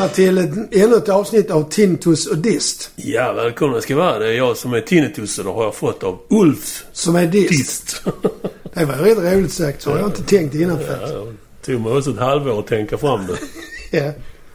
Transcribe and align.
välkomna 0.00 0.08
till 0.08 0.38
ett, 0.38 0.74
ännu 0.74 0.96
ett 0.96 1.08
avsnitt 1.08 1.50
av 1.50 1.68
Tintus 1.70 2.26
och 2.26 2.38
Dist. 2.38 2.90
Ja, 2.96 3.32
välkomna 3.32 3.80
ska 3.80 3.96
vara. 3.96 4.18
Det 4.18 4.28
är 4.28 4.32
jag 4.32 4.56
som 4.56 4.72
är 4.74 4.80
tinnitus 4.80 5.38
och 5.38 5.44
det 5.44 5.50
har 5.50 5.64
jag 5.64 5.74
fått 5.74 6.02
av 6.02 6.18
Ulf 6.28 6.84
Som 6.92 7.16
är 7.16 7.26
Dist. 7.26 7.50
Dist. 7.50 8.04
Det 8.74 8.84
var 8.84 8.94
rätt 8.94 9.18
roligt 9.18 9.52
sagt. 9.52 9.82
Så 9.82 9.90
har 9.90 9.98
jag 9.98 10.08
inte 10.08 10.22
tänkt 10.22 10.54
innan 10.54 10.80
ja, 10.80 10.86
faktiskt. 10.86 11.14
det 11.60 11.72
tog 11.72 11.80
mig 11.80 11.92
också 11.92 12.10
ett 12.10 12.18
halvår 12.18 12.58
att 12.58 12.66
tänka 12.66 12.98
fram 12.98 13.26
det. 13.26 13.38
Ja. 13.98 14.12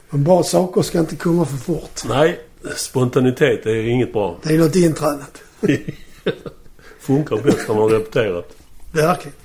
Men 0.10 0.24
bra 0.24 0.44
saker 0.44 0.82
ska 0.82 1.00
inte 1.00 1.16
komma 1.16 1.46
för 1.46 1.58
fort. 1.58 2.02
Nej, 2.06 2.40
spontanitet 2.76 3.66
är 3.66 3.88
inget 3.88 4.14
bra. 4.14 4.40
Det 4.44 4.54
är 4.54 4.58
något 4.58 4.76
intränat. 4.76 5.42
Funkar 7.00 7.38
bäst 7.38 7.68
när 7.68 7.76
man 7.76 7.78
har 7.84 7.90
repeterat. 7.90 8.50
Verkligen. 8.92 9.36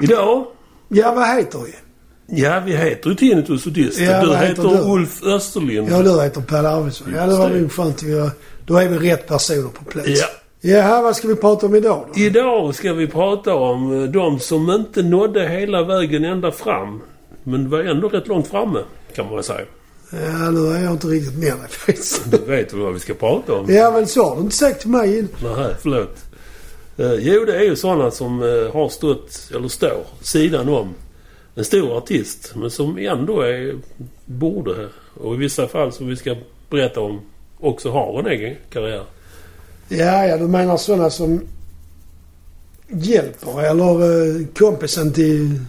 Idag, 0.00 0.46
Ja, 0.88 1.14
vad 1.14 1.36
heter 1.36 1.58
vi? 1.58 1.74
Ja 2.26 2.62
vi 2.66 2.76
heter 2.76 3.10
ju 3.10 3.16
Tinnitus 3.16 3.66
och 3.66 3.72
Dist. 3.72 4.00
Ja, 4.00 4.24
du 4.24 4.36
heter 4.36 4.62
du? 4.62 4.92
Ulf 4.92 5.22
Österlind. 5.22 5.88
Ja, 5.90 6.02
du 6.02 6.22
heter 6.22 6.40
Per 6.40 6.64
Arvidsson. 6.64 7.12
Ja, 7.16 7.26
det 7.26 7.36
var 7.36 7.48
nog 7.48 7.72
skönt. 7.72 8.02
Då 8.66 8.76
är 8.76 8.88
vi 8.88 9.10
rätt 9.10 9.28
personer 9.28 9.68
på 9.68 9.84
plats. 9.84 10.08
Ja. 10.08 10.26
Jaha, 10.66 11.02
vad 11.02 11.16
ska 11.16 11.28
vi 11.28 11.36
prata 11.36 11.66
om 11.66 11.74
idag 11.74 12.04
då? 12.14 12.20
Idag 12.20 12.74
ska 12.74 12.92
vi 12.92 13.06
prata 13.06 13.54
om 13.54 14.02
eh, 14.02 14.10
de 14.10 14.38
som 14.38 14.70
inte 14.70 15.02
nådde 15.02 15.48
hela 15.48 15.82
vägen 15.82 16.24
ända 16.24 16.52
fram. 16.52 17.02
Men 17.42 17.70
var 17.70 17.78
ändå 17.78 18.08
rätt 18.08 18.28
långt 18.28 18.46
framme, 18.46 18.78
kan 19.14 19.26
man 19.26 19.34
väl 19.34 19.44
säga. 19.44 19.64
Ja, 20.10 20.50
nu 20.50 20.66
är 20.66 20.82
jag 20.82 20.92
inte 20.92 21.06
riktigt 21.06 21.38
med 21.38 21.52
dig 21.52 21.68
faktiskt. 21.70 22.30
Du 22.30 22.36
vet 22.36 22.72
väl 22.72 22.80
vad 22.80 22.92
vi 22.92 23.00
ska 23.00 23.14
prata 23.14 23.54
om? 23.54 23.74
Ja, 23.74 23.90
men 23.90 24.06
så 24.06 24.24
har 24.24 24.36
du 24.36 24.42
inte 24.42 24.56
sagt 24.56 24.80
till 24.80 24.90
mig 24.90 25.18
innan. 25.18 25.60
Nej, 25.62 25.74
förlåt. 25.82 26.16
Eh, 26.96 27.14
jo, 27.14 27.44
det 27.44 27.56
är 27.56 27.62
ju 27.62 27.76
sådana 27.76 28.10
som 28.10 28.42
eh, 28.42 28.72
har 28.72 28.88
stått, 28.88 29.50
eller 29.54 29.68
står, 29.68 30.04
sidan 30.20 30.68
om 30.68 30.94
en 31.54 31.64
stor 31.64 31.96
artist. 31.96 32.52
Men 32.56 32.70
som 32.70 32.98
ändå 32.98 33.40
är, 33.40 33.74
borde, 34.24 34.88
och 35.20 35.34
i 35.34 35.36
vissa 35.36 35.68
fall 35.68 35.92
som 35.92 36.06
vi 36.06 36.16
ska 36.16 36.36
berätta 36.70 37.00
om, 37.00 37.20
också 37.60 37.90
har 37.90 38.18
en 38.20 38.26
egen 38.26 38.56
karriär. 38.72 39.04
Ja, 39.88 40.26
ja, 40.26 40.36
du 40.36 40.48
menar 40.48 40.76
sådana 40.76 41.10
som 41.10 41.40
hjälper 42.88 43.62
eller 43.62 43.84
eh, 44.40 44.46
kompisen 44.58 45.12
till 45.12 45.60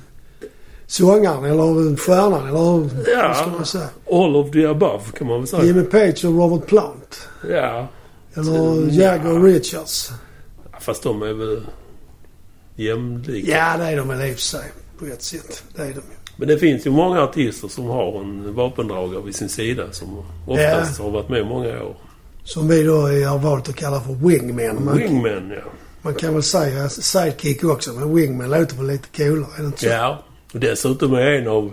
sångaren 0.88 1.44
eller 1.45 1.95
stjärnan 1.97 2.47
eller 2.47 2.89
Ja. 3.11 3.27
vad 3.27 3.38
ska 3.38 3.47
man 3.47 3.66
säga? 3.66 3.89
All 4.11 4.36
of 4.36 4.52
the 4.52 4.66
above, 4.66 5.03
kan 5.17 5.27
man 5.27 5.38
väl 5.39 5.47
säga. 5.47 5.64
Jimmy 5.64 5.83
Page 5.83 6.25
och 6.25 6.33
Robert 6.36 6.67
Plant. 6.67 7.27
Ja, 7.49 7.88
Eller 8.33 8.53
Ja. 8.53 8.92
Jagger 8.92 9.31
och 9.38 9.44
Richards. 9.44 10.11
fast 10.80 11.03
de 11.03 11.22
är 11.22 11.33
väl 11.33 11.61
jämlika. 12.75 13.52
Ja, 13.52 13.77
det 13.77 13.83
är 13.83 13.97
de 13.97 14.08
väl 14.08 14.22
i 14.30 14.31
och 14.31 14.36
för 14.36 14.42
sig. 14.42 14.72
På 15.00 15.06
ett 15.06 15.22
sätt. 15.22 15.64
Det 15.76 15.82
är 15.82 15.94
de. 15.94 16.02
Men 16.38 16.48
det 16.48 16.58
finns 16.58 16.86
ju 16.86 16.90
många 16.92 17.22
artister 17.22 17.68
som 17.68 17.86
har 17.86 18.20
en 18.20 18.54
vapendragare 18.54 19.22
vid 19.22 19.36
sin 19.36 19.50
sida 19.50 19.92
som 19.92 20.24
oftast 20.48 21.00
har 21.00 21.10
varit 21.10 21.30
med 21.30 21.46
många 21.46 21.84
år. 21.84 21.96
Som 22.44 22.68
vi 22.68 22.84
då 22.84 23.02
har 23.02 23.38
valt 23.40 23.70
att 23.70 23.76
kalla 23.76 24.02
för 24.02 24.14
wingmen. 24.14 24.86
Man, 24.86 24.98
Wingman, 24.98 25.52
ja. 25.56 25.72
man 26.02 26.14
kan 26.14 26.34
väl 26.34 26.44
säga 26.44 26.90
sidekick 26.90 27.64
också, 27.64 27.94
men 27.94 28.16
wingman 28.16 28.50
låter 28.50 28.76
väl 28.76 28.88
lite 28.88 29.08
coolare. 29.23 29.52
Är 29.58 29.62
det 29.62 29.66
inte 29.68 29.80
så? 29.80 29.86
Ja. 29.86 30.23
Och 30.54 30.60
dessutom 30.60 31.14
är 31.14 31.22
en 31.22 31.48
av 31.48 31.72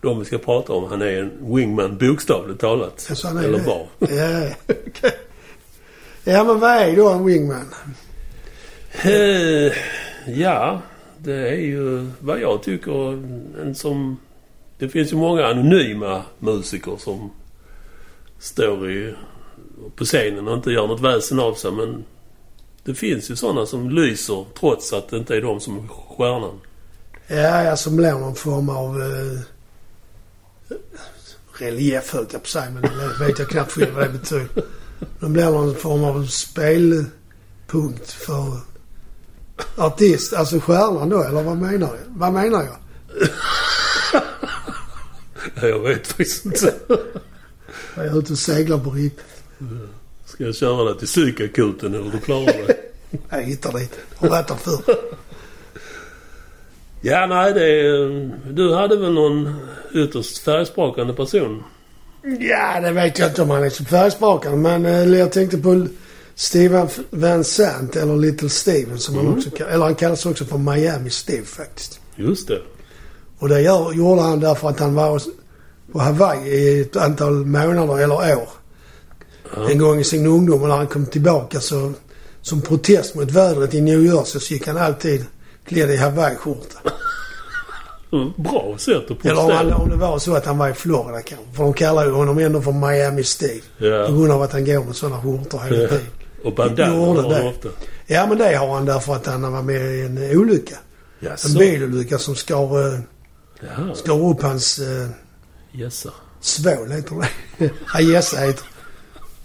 de 0.00 0.18
vi 0.18 0.24
ska 0.24 0.38
prata 0.38 0.72
om, 0.72 0.84
han 0.90 1.02
är 1.02 1.22
en 1.22 1.54
wingman 1.54 1.98
bokstavligt 1.98 2.60
talat. 2.60 3.06
Ja, 3.08 3.14
så 3.14 3.28
han 3.28 3.36
är 3.36 3.42
Eller 3.44 3.58
det. 3.58 3.64
var. 3.64 3.86
Ja, 3.98 4.54
okej. 4.86 5.12
Ja, 6.24 6.44
men 6.44 6.60
vad 6.60 6.70
är 6.70 6.96
då 6.96 7.08
en 7.08 7.24
wingman? 7.24 7.74
Eh, 9.02 9.72
ja, 10.26 10.82
det 11.24 11.48
är 11.48 11.60
ju 11.60 12.06
vad 12.20 12.40
jag 12.40 12.62
tycker 12.62 13.12
en 13.62 13.74
som... 13.74 14.16
Det 14.78 14.88
finns 14.88 15.12
ju 15.12 15.16
många 15.16 15.46
anonyma 15.46 16.22
musiker 16.38 16.96
som 16.98 17.30
står 18.38 18.90
i, 18.90 19.14
på 19.96 20.04
scenen 20.04 20.48
och 20.48 20.54
inte 20.54 20.70
gör 20.70 20.86
något 20.86 21.00
väsen 21.00 21.40
av 21.40 21.54
sig. 21.54 21.70
Men 21.72 22.04
det 22.84 22.94
finns 22.94 23.30
ju 23.30 23.36
sådana 23.36 23.66
som 23.66 23.90
lyser 23.90 24.44
trots 24.60 24.92
att 24.92 25.08
det 25.08 25.16
inte 25.16 25.36
är 25.36 25.42
de 25.42 25.60
som 25.60 25.78
är 25.78 25.88
stjärnan. 25.88 26.60
Ja, 27.26 27.64
ja, 27.64 27.76
som 27.76 27.96
blir 27.96 28.12
någon 28.12 28.34
form 28.34 28.68
av 28.68 29.02
eh, 29.02 29.40
relief 31.58 32.12
höll 32.12 32.22
jag 32.22 32.30
på 32.30 32.36
att 32.36 32.46
säga, 32.46 32.70
men 32.70 32.82
det 32.82 33.24
vet 33.26 33.38
jag 33.38 33.48
knappt 33.48 33.72
själv 33.72 33.94
vad 33.94 34.04
det 34.04 34.18
betyder. 34.18 34.48
De 35.20 35.32
blir 35.32 35.44
någon 35.44 35.74
form 35.74 36.04
av 36.04 36.26
spelpunkt 36.26 38.12
för 38.12 38.71
artist, 39.76 40.32
alltså 40.32 40.60
stjärnan 40.60 41.08
då, 41.08 41.22
eller 41.22 41.42
vad 41.42 41.56
menar 41.56 41.88
jag? 41.88 41.98
Vad 42.08 42.32
menar 42.32 42.62
jag? 42.62 42.76
Jag 45.70 45.78
vet 45.78 46.06
faktiskt 46.06 46.44
inte. 46.44 46.74
Jag 47.96 48.06
är 48.06 48.18
ute 48.18 48.32
och 48.32 48.38
seglar 48.38 48.78
på 48.78 48.90
riktigt. 48.90 49.24
Ska 50.24 50.44
jag 50.44 50.54
köra 50.54 50.92
det 50.92 50.98
till 50.98 51.08
psykakuten 51.08 51.94
eller 51.94 52.10
du 52.10 52.18
klarar 52.18 52.46
det? 52.46 52.76
Jag 53.28 53.42
hittar 53.42 53.78
dit. 53.78 53.98
Har 54.16 54.28
varit 54.28 54.48
där 54.48 54.54
förr. 54.54 54.94
Ja, 57.00 57.26
nej 57.26 57.52
det 57.52 57.80
är, 57.80 58.30
Du 58.52 58.74
hade 58.74 58.96
väl 58.96 59.12
någon 59.12 59.54
ytterst 59.94 60.38
färgsprakande 60.38 61.14
person? 61.14 61.64
Ja, 62.40 62.80
det 62.80 62.92
vet 62.92 63.18
jag 63.18 63.28
inte 63.28 63.42
om 63.42 63.50
han 63.50 63.64
är 63.64 63.70
så 63.70 63.84
färgsprakande, 63.84 64.58
men 64.58 64.86
eh, 64.86 65.18
jag 65.18 65.32
tänkte 65.32 65.58
på 65.58 65.86
Steven 66.42 66.88
Van 67.10 67.44
Sant, 67.44 67.96
eller 67.96 68.16
Little 68.16 68.48
Steven 68.48 68.98
som 68.98 69.14
han 69.16 69.28
också. 69.36 69.50
Eller 69.64 69.84
han 69.84 69.94
kallas 69.94 70.26
också 70.26 70.44
för 70.44 70.58
Miami 70.58 71.10
Steve 71.10 71.44
faktiskt. 71.46 72.00
Just 72.16 72.48
det. 72.48 72.60
Och 73.38 73.48
det 73.48 73.60
gör, 73.60 73.92
gjorde 73.92 74.22
han 74.22 74.40
därför 74.40 74.68
att 74.68 74.80
han 74.80 74.94
var 74.94 75.22
på 75.92 75.98
Hawaii 75.98 76.48
i 76.48 76.80
ett 76.80 76.96
antal 76.96 77.32
månader 77.46 77.98
eller 77.98 78.14
år. 78.14 78.48
Ja. 79.56 79.70
En 79.70 79.78
gång 79.78 79.98
i 80.00 80.04
sin 80.04 80.26
ungdom 80.26 80.62
och 80.62 80.68
när 80.68 80.76
han 80.76 80.86
kom 80.86 81.06
tillbaka 81.06 81.60
så 81.60 81.92
som 82.40 82.60
protest 82.62 83.14
mot 83.14 83.30
vädret 83.30 83.74
i 83.74 83.80
New 83.80 84.04
Jersey 84.06 84.40
så 84.40 84.54
gick 84.54 84.66
han 84.66 84.76
alltid 84.76 85.24
klädd 85.66 85.90
i 85.90 85.96
hawaiiskjorta. 85.96 86.78
Bra 88.36 88.74
sätt 88.78 89.10
att 89.10 89.24
Eller 89.26 89.32
om, 89.40 89.50
han, 89.50 89.58
protestera. 89.58 89.76
om 89.76 89.88
det 89.90 89.96
var 89.96 90.18
så 90.18 90.34
att 90.34 90.46
han 90.46 90.58
var 90.58 90.68
i 90.68 90.74
Florida 90.74 91.22
kanske. 91.22 91.46
För 91.56 91.62
de 91.64 91.72
kallar 91.72 92.04
ju 92.04 92.10
honom 92.10 92.38
ändå 92.38 92.60
för 92.62 92.72
Miami 92.72 93.24
Steve. 93.24 93.60
På 93.78 93.86
Ja. 93.86 94.06
grund 94.08 94.32
av 94.32 94.42
att 94.42 94.52
han 94.52 94.64
går 94.64 94.84
med 94.84 94.96
sådana 94.96 95.22
skjortor 95.22 95.58
hela 95.58 95.88
tiden. 95.88 96.06
Och 96.44 96.54
bandana 96.54 96.96
Gjorde 96.96 97.20
har 97.22 97.32
han 97.34 97.46
ofta. 97.46 97.68
Ja 98.06 98.26
men 98.26 98.38
det 98.38 98.56
har 98.56 98.74
han 98.74 98.84
därför 98.84 99.14
att 99.14 99.26
han 99.26 99.52
var 99.52 99.62
med 99.62 99.94
i 99.96 100.00
en 100.02 100.38
olycka. 100.38 100.76
En 101.20 101.26
Jaså? 101.28 101.58
bilolycka 101.58 102.18
som 102.18 102.34
skar, 102.34 102.94
eh, 102.94 103.00
Jaha. 103.60 103.94
skar 103.94 104.30
upp 104.30 104.42
hans 104.42 104.78
eh, 104.78 105.08
Jessa. 105.72 106.10
svål 106.40 106.90
heter 106.90 107.16
det. 107.58 107.70
Ajessa 107.94 108.36
heter 108.40 108.62
det. 108.62 108.68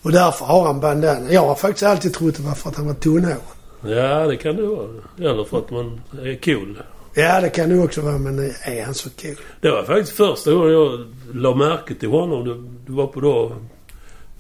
Och 0.01 0.11
därför 0.11 0.45
har 0.45 0.65
han 0.65 0.79
bandana. 0.79 1.31
Jag 1.31 1.41
har 1.41 1.55
faktiskt 1.55 1.83
alltid 1.83 2.13
trott 2.13 2.35
det 2.37 2.43
var 2.43 2.53
för 2.53 2.69
att 2.69 2.75
han 2.75 2.87
var 2.87 2.93
tunnhårig. 2.93 3.37
Ja, 3.81 4.27
det 4.27 4.35
kan 4.37 4.55
det 4.55 4.67
vara. 4.67 4.87
Eller 5.17 5.43
för 5.43 5.57
att 5.57 5.71
man 5.71 6.01
är 6.21 6.39
cool. 6.43 6.77
Ja 7.13 7.41
det 7.41 7.49
kan 7.49 7.69
det 7.69 7.79
också 7.79 8.01
vara 8.01 8.17
men 8.17 8.39
eh, 8.49 8.77
är 8.79 8.85
han 8.85 8.93
så 8.93 9.09
cool? 9.21 9.35
Det 9.61 9.71
var 9.71 9.83
faktiskt 9.83 10.11
första 10.17 10.51
gången 10.51 10.71
jag 10.73 11.05
la 11.33 11.55
märke 11.55 11.95
till 11.95 12.09
honom. 12.09 12.69
Det 12.85 12.91
var 12.91 13.07
på 13.07 13.19
då 13.19 13.51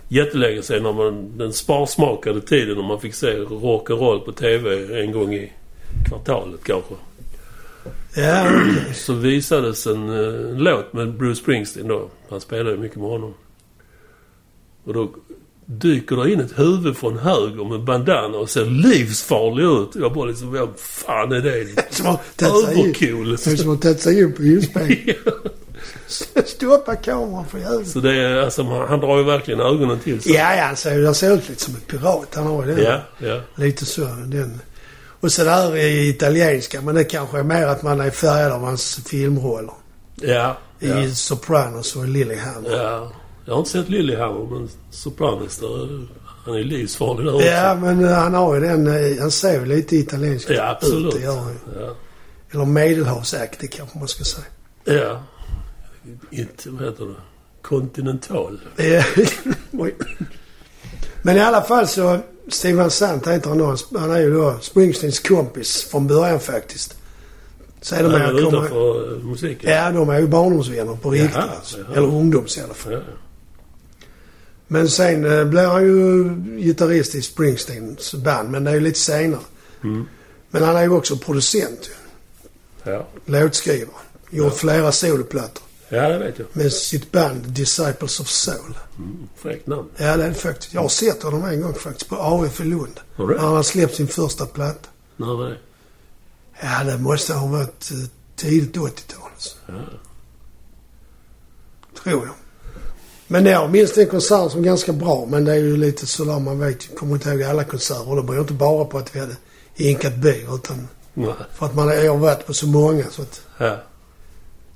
jättelänge 0.07 0.61
sedan 0.61 0.83
när 0.83 0.93
man, 0.93 1.37
den 1.37 1.53
sparsmakade 1.53 2.41
tiden 2.41 2.75
när 2.77 2.83
man 2.83 3.01
fick 3.01 3.13
se 3.13 3.37
rock'n'roll 3.37 4.19
på 4.19 4.31
TV 4.31 4.99
en 5.01 5.11
gång 5.11 5.33
i 5.33 5.51
kvartalet 6.07 6.63
kanske. 6.63 6.93
Ja 8.15 8.49
okej. 8.49 8.93
Så 8.93 9.13
visades 9.13 9.87
en, 9.87 10.09
eh, 10.09 10.49
en 10.51 10.57
låt 10.57 10.93
med 10.93 11.13
Bruce 11.13 11.41
Springsteen 11.41 11.87
då. 11.87 12.09
Han 12.29 12.41
spelade 12.41 12.77
mycket 12.77 12.97
med 12.97 13.09
honom. 13.09 13.33
Och 14.83 14.93
då 14.93 15.09
dyker 15.65 16.15
det 16.15 16.31
in 16.31 16.39
ett 16.39 16.59
huvud 16.59 16.97
från 16.97 17.17
höger 17.17 17.63
med 17.63 17.83
bandana 17.83 18.37
och 18.37 18.49
ser 18.49 18.65
livsfarlig 18.65 19.63
ut. 19.63 19.95
Jag 19.95 20.13
bara 20.13 20.25
liksom, 20.25 20.51
vad 20.51 20.79
fan 20.79 21.31
är 21.31 21.41
det? 21.41 21.49
Övercool. 22.45 23.29
Det 23.29 23.47
är 23.47 23.55
som 23.55 23.69
har 23.69 23.75
tagit 23.75 23.99
sig 23.99 24.19
in 24.19 24.33
på 24.33 24.43
inspelningen. 24.43 25.15
Stoppa 26.45 26.95
kameran 26.95 27.45
för 27.47 27.57
jäveln. 27.57 27.85
Så 27.85 27.99
det 27.99 28.13
är 28.15 28.37
alltså, 28.41 28.63
han, 28.63 28.99
drar 28.99 29.17
ju 29.17 29.23
verkligen 29.23 29.59
ögonen 29.59 29.99
till 29.99 30.21
sig. 30.21 30.33
Ja, 30.33 30.55
ja, 30.55 30.75
ser, 30.75 31.05
han 31.05 31.15
ser 31.15 31.33
ut 31.33 31.49
lite 31.49 31.63
som 31.63 31.75
en 31.75 31.81
pirat. 31.81 32.27
Han 32.35 32.47
har 32.47 32.65
ju 32.65 32.75
den. 32.75 32.83
Ja, 32.85 33.01
ja. 33.27 33.41
Lite 33.55 33.85
så. 33.85 34.01
Den. 34.25 34.61
Och 35.19 35.31
så 35.31 35.43
där 35.43 35.75
i 35.75 36.09
italienska, 36.09 36.81
men 36.81 36.95
det 36.95 37.03
kanske 37.03 37.39
är 37.39 37.43
mer 37.43 37.67
att 37.67 37.83
man 37.83 38.01
är 38.01 38.09
färgad 38.09 38.51
av 38.51 38.61
hans 38.63 38.95
filmroller. 39.09 39.73
Ja. 40.15 40.57
I 40.79 40.87
Ja. 40.89 41.09
Sopranos 41.13 41.95
och 41.95 42.07
Lilyhammer. 42.07 42.69
ja. 42.77 43.11
Jag 43.45 43.53
har 43.53 43.59
inte 43.59 43.71
sett 43.71 43.89
Lillehammer, 43.89 44.45
men 44.51 44.69
Sopranos 44.91 45.57
där, 45.57 46.07
han 46.45 46.55
är 46.55 46.63
livsfarlig 46.63 47.25
där 47.25 47.35
också. 47.35 47.47
Ja, 47.47 47.75
men 47.75 48.05
eh, 48.05 48.11
han 48.13 48.33
har 48.33 48.55
ju 48.55 48.61
den... 48.61 48.87
eh, 48.87 49.19
Han 49.21 49.31
ser 49.31 49.53
ju 49.59 49.65
lite 49.65 49.95
italiensk 49.95 50.49
Ja, 50.49 50.69
absolut. 50.69 51.15
ut. 51.15 51.21
Ju. 51.21 51.25
Ja. 51.25 51.45
Eller 52.51 52.65
medelhavsaktig 52.65 53.71
kanske 53.71 53.99
man 53.99 54.07
ska 54.07 54.23
säga. 54.23 54.45
ja. 54.83 55.23
Inte, 56.31 56.69
vad 56.69 56.85
heter 56.85 57.05
det? 57.05 57.15
Kontinental. 57.61 58.59
Men 61.21 61.37
i 61.37 61.39
alla 61.39 61.61
fall 61.61 61.87
så... 61.87 62.19
Steven 62.49 62.91
Sant 62.91 63.27
heter 63.27 63.49
han 63.49 63.57
då. 63.57 63.75
Han 63.99 64.11
är 64.11 64.19
ju 64.19 64.33
då 64.33 64.57
Springsteens 64.61 65.19
kompis 65.19 65.83
från 65.83 66.07
början 66.07 66.39
faktiskt. 66.39 66.97
Sedermera 67.81 68.23
Även 68.23 68.43
kommer... 68.45 68.57
utanför 68.57 69.13
eh, 69.17 69.23
musiken? 69.23 69.71
Ja, 69.71 69.91
de 69.91 70.09
är 70.09 70.19
ju 70.19 70.27
barndomsvänner 70.27 70.95
på 70.95 71.09
riktigt 71.11 71.31
Jaha, 71.35 71.49
alltså. 71.57 71.77
jaha. 71.77 71.95
Eller 71.95 72.07
ungdoms 72.07 72.57
i 72.57 72.61
alla 72.61 72.73
fall. 72.73 72.93
Ja. 72.93 72.99
Men 74.67 74.89
sen 74.89 75.25
eh, 75.39 75.45
blev 75.45 75.69
han 75.69 75.83
ju 75.83 76.23
gitarrist 76.57 77.15
i 77.15 77.21
Springsteens 77.21 78.13
band, 78.13 78.49
men 78.51 78.63
det 78.63 78.71
är 78.71 78.75
ju 78.75 78.81
lite 78.81 78.99
senare. 78.99 79.41
Mm. 79.83 80.05
Men 80.49 80.63
han 80.63 80.75
är 80.75 80.81
ju 80.83 80.89
också 80.89 81.17
producent 81.17 81.89
ju. 81.89 82.91
Ja. 82.91 83.07
Låtskrivare. 83.25 83.89
Gjort 84.29 84.53
Ja. 84.53 84.57
flera 84.57 84.91
soloplattor. 84.91 85.63
Ja, 85.89 86.09
det 86.09 86.17
vet 86.17 86.39
jag. 86.39 86.47
Med 86.53 86.73
sitt 86.73 87.11
band 87.11 87.43
Disciples 87.43 88.19
of 88.19 88.27
Soul. 88.29 88.77
Mm. 88.97 89.29
Fräckt 89.35 89.67
namn. 89.67 89.89
Ja, 89.97 90.17
det 90.17 90.23
är 90.23 90.33
faktiskt. 90.33 90.73
Jag 90.73 90.81
har 90.81 90.89
sett 90.89 91.23
honom 91.23 91.45
en 91.45 91.61
gång 91.61 91.73
faktiskt 91.73 92.09
på 92.09 92.15
AF 92.15 92.61
i 92.61 92.63
Lund. 92.63 92.99
Har 93.15 93.27
du 93.27 93.37
han 93.37 93.55
har 93.55 93.63
släppt 93.63 93.95
sin 93.95 94.07
första 94.07 94.45
platta. 94.45 94.89
När 95.17 95.27
var 95.27 95.45
det? 95.49 95.57
Ja, 96.61 96.83
det 96.83 96.97
måste 96.97 97.33
ha 97.33 97.47
varit 97.47 97.91
eh, 97.91 97.97
tidigt 98.35 98.75
80-tal. 98.77 99.29
alltså. 99.33 99.55
Ja. 99.67 99.73
Tror 102.03 102.25
jag. 102.25 102.35
Men 103.27 103.45
jag 103.45 103.71
minns 103.71 103.93
den 103.93 104.07
konserten 104.07 104.49
som 104.49 104.63
ganska 104.63 104.93
bra. 104.93 105.25
Men 105.29 105.45
det 105.45 105.51
är 105.51 105.55
ju 105.55 105.77
lite 105.77 106.05
sådär, 106.07 106.39
man 106.39 106.59
vet 106.59 106.85
ju, 106.89 106.95
kommer 106.95 107.13
inte 107.13 107.29
ihåg 107.29 107.43
alla 107.43 107.63
konserter. 107.63 108.09
Och 108.09 108.15
det 108.15 108.23
beror 108.23 108.41
inte 108.41 108.53
bara 108.53 108.85
på 108.85 108.97
att 108.97 109.15
vi 109.15 109.19
hade 109.19 109.35
inkat 109.75 110.15
bil 110.15 110.45
utan 110.53 110.87
Nej. 111.13 111.33
för 111.53 111.65
att 111.65 111.75
man 111.75 111.87
har 111.87 112.17
varit 112.17 112.45
på 112.45 112.53
så 112.53 112.67
många. 112.67 113.03
Så 113.11 113.21
att 113.21 113.41
Ja. 113.57 113.77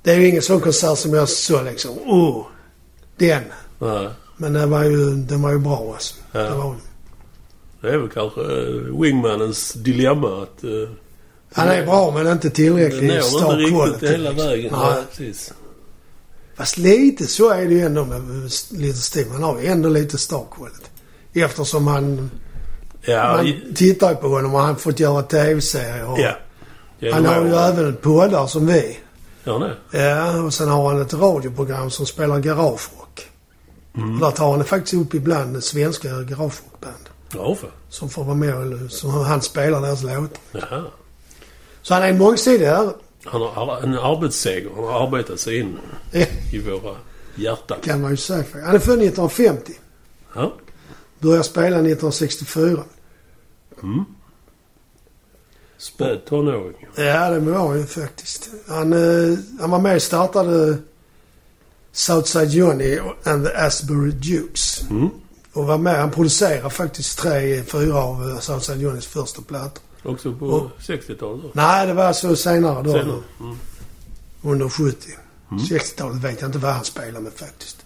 Det 0.02 0.10
är 0.10 0.16
ju 0.16 0.28
ingen 0.28 0.42
sån 0.42 0.60
konsert 0.60 0.98
som 0.98 1.14
jag 1.14 1.28
så 1.28 1.62
liksom, 1.62 1.98
oh, 2.06 2.46
den. 3.16 3.42
Nej. 3.78 4.08
Men 4.36 4.52
den 4.52 4.70
var 4.70 4.84
ju, 4.84 5.14
den 5.14 5.42
var 5.42 5.52
ju 5.52 5.58
bra 5.58 5.92
alltså. 5.94 6.14
Ja. 6.32 6.40
Det 6.40 6.54
var, 6.54 6.76
Det 7.80 7.88
är 7.88 7.96
väl 7.96 8.08
kanske 8.08 8.40
uh, 8.40 9.00
Wingmanens 9.00 9.72
dilemma 9.72 10.42
att... 10.42 10.64
Uh, 10.64 10.88
han 11.54 11.68
är 11.68 11.86
bra 11.86 12.10
men 12.10 12.26
inte 12.26 12.50
tillräckligt 12.50 13.32
når 13.32 13.62
inte 13.62 13.80
riktigt 13.80 14.10
hela 14.10 14.32
vägen. 14.32 14.72
Nej. 14.72 14.90
Nej, 14.94 15.02
precis. 15.10 15.52
Fast 16.56 16.78
lite 16.78 17.26
så 17.26 17.50
är 17.50 17.66
det 17.66 17.74
ju 17.74 17.80
ändå 17.80 18.04
med 18.04 18.50
lite 18.70 18.98
Steve. 18.98 19.30
Han 19.32 19.42
har 19.42 19.60
ju 19.60 19.66
ändå 19.66 19.88
lite 19.88 20.18
star 20.18 20.44
quality. 20.56 20.88
Eftersom 21.34 21.86
han, 21.86 22.30
Ja, 23.04 23.36
man 23.36 23.74
tittar 23.74 24.10
ju 24.10 24.16
på 24.16 24.28
honom 24.28 24.54
och 24.54 24.60
han 24.60 24.68
har 24.68 24.74
fått 24.74 25.00
göra 25.00 25.22
tv-serier. 25.22 26.14
ja. 26.18 27.12
Han 27.12 27.26
har 27.26 27.44
ju 27.44 27.54
även 27.54 27.96
poddar 27.96 28.46
som 28.46 28.66
vi. 28.66 28.98
Gör 29.44 29.58
han 29.58 29.60
det? 29.90 29.98
Ja, 29.98 30.42
och 30.42 30.54
sen 30.54 30.68
har 30.68 30.88
han 30.92 31.02
ett 31.02 31.14
radioprogram 31.14 31.90
som 31.90 32.06
spelar 32.06 32.38
garagerock. 32.40 33.28
Mm. 33.96 34.18
Där 34.18 34.30
tar 34.30 34.52
han 34.52 34.64
faktiskt 34.64 34.94
upp 34.94 35.14
ibland 35.14 35.64
svenska 35.64 36.08
garagerockband. 36.08 37.08
Ja, 37.34 37.54
för. 37.54 37.70
Som 37.88 38.10
får 38.10 38.24
vara 38.24 38.34
med 38.36 38.54
och 38.84 38.90
som 38.90 39.10
han 39.10 39.42
spelar 39.42 39.80
deras 39.80 40.02
låtar. 40.02 40.28
Jaha. 40.52 40.84
Så 41.82 41.94
han 41.94 42.02
är 42.02 42.12
mångsidig 42.12 42.66
herre. 42.66 42.90
Han 43.24 43.40
har 43.40 43.48
ar- 43.72 43.82
en 43.82 43.98
arbetsseger. 43.98 44.70
Han 44.76 44.84
har 44.84 45.06
arbetat 45.06 45.40
sig 45.40 45.58
in 45.58 45.78
i 46.52 46.58
våra 46.58 46.96
hjärtan. 47.34 47.78
kan 47.84 48.00
man 48.02 48.10
ju 48.10 48.16
säga. 48.16 48.44
Han 48.52 48.74
är 48.74 48.78
född 48.78 48.98
1950. 48.98 49.72
Ja. 50.34 50.52
Började 51.18 51.44
spela 51.44 51.66
1964. 51.76 52.82
Mm. 53.82 54.04
Späd 55.82 56.24
tonåring. 56.24 56.86
Ja, 56.96 57.30
det 57.30 57.38
var 57.40 57.68
han 57.68 57.78
ju 57.78 57.86
faktiskt. 57.86 58.50
Han, 58.68 58.92
eh, 58.92 59.38
han 59.60 59.70
var 59.70 59.78
med 59.78 59.96
och 59.96 60.02
startade 60.02 60.78
Southside 61.92 62.50
Johnny 62.50 62.98
and 63.24 63.46
the 63.46 63.52
Asbury 63.54 64.10
Dukes. 64.10 64.82
Mm. 64.90 65.10
Och 65.52 65.66
var 65.66 65.78
med. 65.78 66.00
Han 66.00 66.10
producerade 66.10 66.70
faktiskt 66.70 67.18
tre, 67.18 67.62
fyra 67.62 67.96
av 68.02 68.30
eh, 68.30 68.38
Southside 68.38 68.80
Johnnys 68.80 69.06
första 69.06 69.42
plattor. 69.42 69.82
Också 70.04 70.32
på 70.34 70.46
Och- 70.46 70.70
60-talet 70.80 71.42
då? 71.42 71.50
Nej, 71.52 71.86
det 71.86 71.94
var 71.94 72.12
så 72.12 72.36
senare 72.36 72.82
då. 72.82 72.92
Senare. 72.92 73.22
Mm. 73.40 73.56
Under 74.42 74.68
70. 74.68 75.08
Mm. 75.50 75.62
60-talet 75.64 76.16
vet 76.24 76.40
jag 76.40 76.48
inte 76.48 76.58
vad 76.58 76.72
han 76.72 76.84
spelade 76.84 77.20
med 77.20 77.32
faktiskt. 77.32 77.76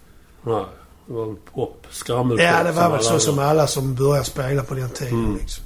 Nej, 0.42 0.64
det 1.06 1.12
var 1.12 1.26
en 1.26 1.36
pop. 1.54 1.86
Skrammelpop. 1.90 2.44
Ja, 2.46 2.62
det 2.62 2.72
var 2.72 2.90
väl 2.90 3.02
så 3.02 3.10
alla 3.10 3.20
som 3.20 3.38
alla 3.38 3.66
som 3.66 3.94
började 3.94 4.24
spela 4.24 4.62
på 4.62 4.74
den 4.74 4.90
tiden 4.90 5.24
Mm. 5.24 5.36
liksom. 5.36 5.64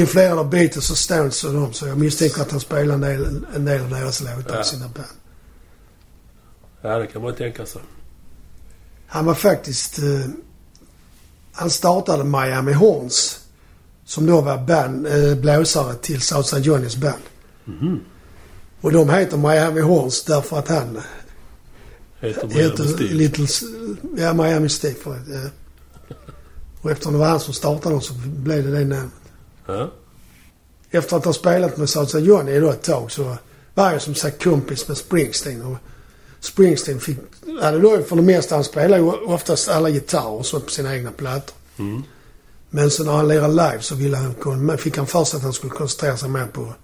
Influerad 0.00 0.38
av 0.38 0.50
Beatles 0.50 0.90
och 0.90 0.98
Stones 0.98 1.44
och 1.44 1.52
dem. 1.54 1.72
Så 1.72 1.86
jag 1.86 1.98
misstänker 1.98 2.42
att 2.42 2.50
han 2.50 2.60
spelade 2.60 2.92
en 2.94 3.00
del, 3.00 3.46
en 3.54 3.64
del 3.64 3.80
av 3.82 3.90
deras 3.90 4.20
låtar 4.20 4.54
Ja. 4.54 4.60
i 4.60 4.64
sina 4.64 4.88
band. 4.88 5.06
Ja, 6.82 6.98
det 6.98 7.06
kan 7.06 7.22
man 7.22 7.34
tänka 7.34 7.66
sig. 7.66 7.82
Han 9.06 9.24
var 9.24 9.34
faktiskt... 9.34 9.98
Eh, 9.98 10.20
han 11.52 11.70
startade 11.70 12.24
Miami 12.24 12.72
Horns. 12.72 13.40
Som 14.04 14.26
då 14.26 14.40
var 14.40 14.58
band, 14.58 15.06
eh, 15.06 15.34
blåsare 15.34 15.94
till 15.94 16.20
Southside 16.20 16.64
Johnnys 16.64 16.96
band. 16.96 17.22
Mhm. 17.64 18.00
Och 18.80 18.92
de 18.92 19.10
heter 19.10 19.36
Miami 19.36 19.80
Horns 19.80 20.24
därför 20.24 20.58
att 20.58 20.68
han 20.68 21.00
Heter 22.20 22.48
heter 22.48 22.84
Miami 22.84 22.94
Steve. 22.94 23.14
Little... 23.14 23.46
Ja, 24.16 24.32
Miami 24.32 24.68
Steve. 24.68 24.96
Ja. 25.04 25.50
Och 26.82 26.90
eftersom 26.90 27.12
det 27.12 27.18
var 27.18 27.26
han 27.28 27.40
som 27.40 27.54
startade 27.54 27.94
dem 27.94 28.00
så 28.02 28.14
blev 28.26 28.64
det 28.64 28.70
det 28.78 28.84
namnet. 28.84 29.12
Efter 30.90 31.16
att 31.16 31.24
ha 31.24 31.32
spelat 31.32 31.76
med 31.76 31.88
Southside 31.88 32.24
Johnny 32.24 32.60
då 32.60 32.70
ett 32.70 32.82
tag 32.82 33.12
så 33.12 33.36
var 33.74 33.92
ju 33.92 34.00
som 34.00 34.14
sagt 34.14 34.44
kompis 34.44 34.88
med 34.88 34.96
Springsteen. 34.96 35.62
Och 35.62 35.76
Springsteen 36.40 37.00
fick... 37.00 37.18
hade 37.62 37.78
då 37.78 38.02
för 38.02 38.16
det 38.16 38.22
mesta, 38.22 38.54
han 38.54 38.64
spelade 38.64 39.02
ju 39.02 39.10
oftast 39.10 39.68
alla 39.68 39.90
gitarrer 39.90 40.32
och 40.32 40.46
sånt 40.46 40.64
på 40.64 40.70
sina 40.70 40.96
egna 40.96 41.10
plattor. 41.10 41.54
Mm. 41.78 42.02
Men 42.70 42.90
så 42.90 43.04
när 43.04 43.12
han 43.12 43.28
lirade 43.28 43.52
live 43.52 43.80
så 43.80 43.94
ville 43.94 44.16
han, 44.16 44.78
fick 44.78 44.96
han 44.96 45.06
för 45.06 45.24
sig 45.24 45.36
att 45.36 45.42
han 45.42 45.52
skulle 45.52 45.72
koncentrera 45.72 46.16
sig 46.16 46.28
mer 46.28 46.46
på 46.46 46.74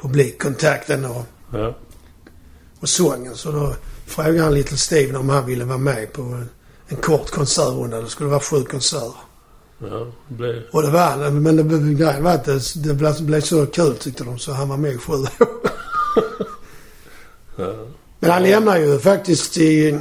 publikkontakten 0.00 1.04
och, 1.04 1.24
Ja. 1.52 1.76
och 2.80 2.88
sången. 2.88 3.36
Så 3.36 3.52
då 3.52 3.74
frågade 4.06 4.42
han 4.42 4.54
Little 4.54 4.76
Steven 4.76 5.16
om 5.16 5.28
han 5.28 5.46
ville 5.46 5.64
vara 5.64 5.78
med 5.78 6.12
på 6.12 6.22
en, 6.22 6.48
en 6.88 6.96
kort 6.96 7.30
konsertrunda. 7.30 8.00
Det 8.00 8.08
skulle 8.08 8.30
vara 8.30 8.40
sju 8.40 8.64
konserter. 8.64 9.14
Ja, 9.78 10.06
det 10.28 10.34
blev... 10.34 10.62
Och 10.72 10.82
det 10.82 10.90
var 10.90 11.00
han. 11.00 11.42
Men 11.42 11.56
det, 11.56 11.94
grejen 11.94 12.24
var 12.24 12.34
att 12.34 12.44
det, 12.44 12.60
det 12.74 12.94
blev, 13.20 13.40
så 13.40 13.66
kul 13.66 13.94
tyckte 13.96 14.24
de 14.24 14.38
så 14.38 14.52
han 14.52 14.68
var 14.68 14.76
med 14.76 14.92
i 14.92 14.98
sju 14.98 15.12
år. 15.12 15.28
Ja. 17.56 17.86
Men 18.20 18.30
han 18.30 18.42
lämnar 18.42 18.78
ju 18.78 18.98
faktiskt 18.98 19.58
i... 19.58 19.98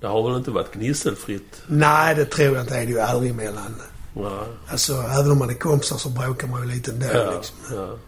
Det 0.00 0.06
har 0.06 0.28
väl 0.28 0.38
inte 0.38 0.50
varit 0.50 0.72
gnisselfritt? 0.72 1.62
Nej, 1.66 2.14
det 2.14 2.24
tror 2.24 2.54
jag 2.54 2.62
inte. 2.62 2.74
Det 2.74 2.80
är 2.80 2.86
det 2.86 2.92
ju 2.92 3.00
aldrig 3.00 3.34
mellan. 3.34 3.74
Nej. 4.14 4.24
Alltså, 4.68 4.92
även 4.92 5.30
om 5.30 5.38
man 5.38 5.50
är 5.50 5.54
kompisar 5.54 5.96
så 5.96 6.08
bråkar 6.08 6.46
man 6.48 6.62
ju 6.62 6.74
lite 6.74 6.90
ändå 6.90 7.06
Ja, 7.12 7.32
liksom. 7.36 7.56
ja. 7.72 7.98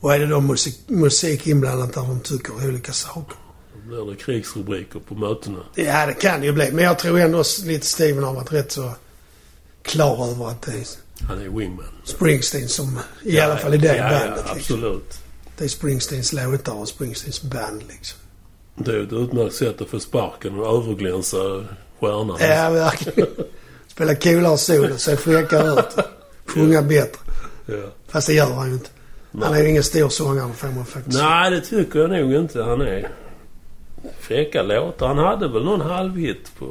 Och 0.00 0.14
är 0.14 0.18
det 0.18 0.26
då 0.26 0.40
musik, 0.40 0.80
musik 0.86 1.46
inblandat 1.46 1.94
där 1.94 2.02
de 2.02 2.20
tycker 2.20 2.68
olika 2.68 2.92
saker. 2.92 3.36
Då 3.74 3.88
blir 3.88 4.10
det 4.10 4.16
krigsrubriker 4.16 5.00
på 5.00 5.14
mötena. 5.14 5.58
Ja, 5.74 6.06
det 6.06 6.14
kan 6.14 6.40
det 6.40 6.46
ju 6.46 6.52
bli. 6.52 6.70
Men 6.72 6.84
jag 6.84 6.98
tror 6.98 7.18
ändå 7.18 7.42
lite 7.64 7.86
Steven 7.86 8.24
har 8.24 8.34
varit 8.34 8.52
rätt 8.52 8.72
så 8.72 8.90
klar 9.82 10.30
över 10.30 10.48
att 10.48 10.62
det 10.62 10.72
är 10.72 10.86
Han 11.28 11.38
är 11.38 11.48
wingman. 11.48 11.84
Springsteen 12.04 12.68
som, 12.68 12.98
i 13.22 13.40
alla 13.40 13.56
fall 13.56 13.74
i 13.74 13.78
det 13.78 13.96
ja, 13.96 14.02
bandet. 14.02 14.44
Ja, 14.46 14.54
liksom. 14.54 14.56
absolut. 14.56 15.18
Det 15.58 15.64
är 15.64 15.68
Springsteens 15.68 16.32
låtar 16.32 16.74
och 16.74 16.88
Springsteens 16.88 17.42
band 17.42 17.82
liksom. 17.88 18.18
Det 18.74 18.90
är 18.90 19.02
ett 19.02 19.12
utmärkt 19.12 19.54
sätt 19.54 19.80
att 19.80 19.88
få 19.88 20.00
sparken 20.00 20.58
och 20.58 20.76
överglänsa 20.76 21.64
stjärnan. 22.00 22.36
Ja, 22.40 22.70
verkligen. 22.70 23.28
Spela 23.88 24.14
coolare 24.14 24.58
solo, 24.58 24.98
se 24.98 25.16
fräckare 25.16 25.80
ut. 25.80 26.06
Sjunga 26.46 26.82
bättre. 26.82 27.20
Ja. 27.66 27.92
Fast 28.08 28.26
det 28.26 28.34
gör 28.34 28.54
han 28.54 28.68
ju 28.68 28.74
inte. 28.74 28.90
Han 29.42 29.54
är 29.54 29.62
ju 29.62 29.68
ingen 29.68 29.82
stor 29.82 30.08
sångare 30.08 30.52
får 30.52 30.68
man 30.68 30.86
faktiskt 30.86 31.18
Nej, 31.18 31.50
det 31.50 31.60
tycker 31.60 31.98
jag 31.98 32.10
nog 32.10 32.32
inte 32.32 32.62
han 32.62 32.80
är. 32.80 33.10
Fräcka 34.20 34.62
låtar. 34.62 35.06
Han 35.06 35.18
hade 35.18 35.48
väl 35.48 35.64
någon 35.64 35.80
halvhit 35.80 36.52
på 36.58 36.64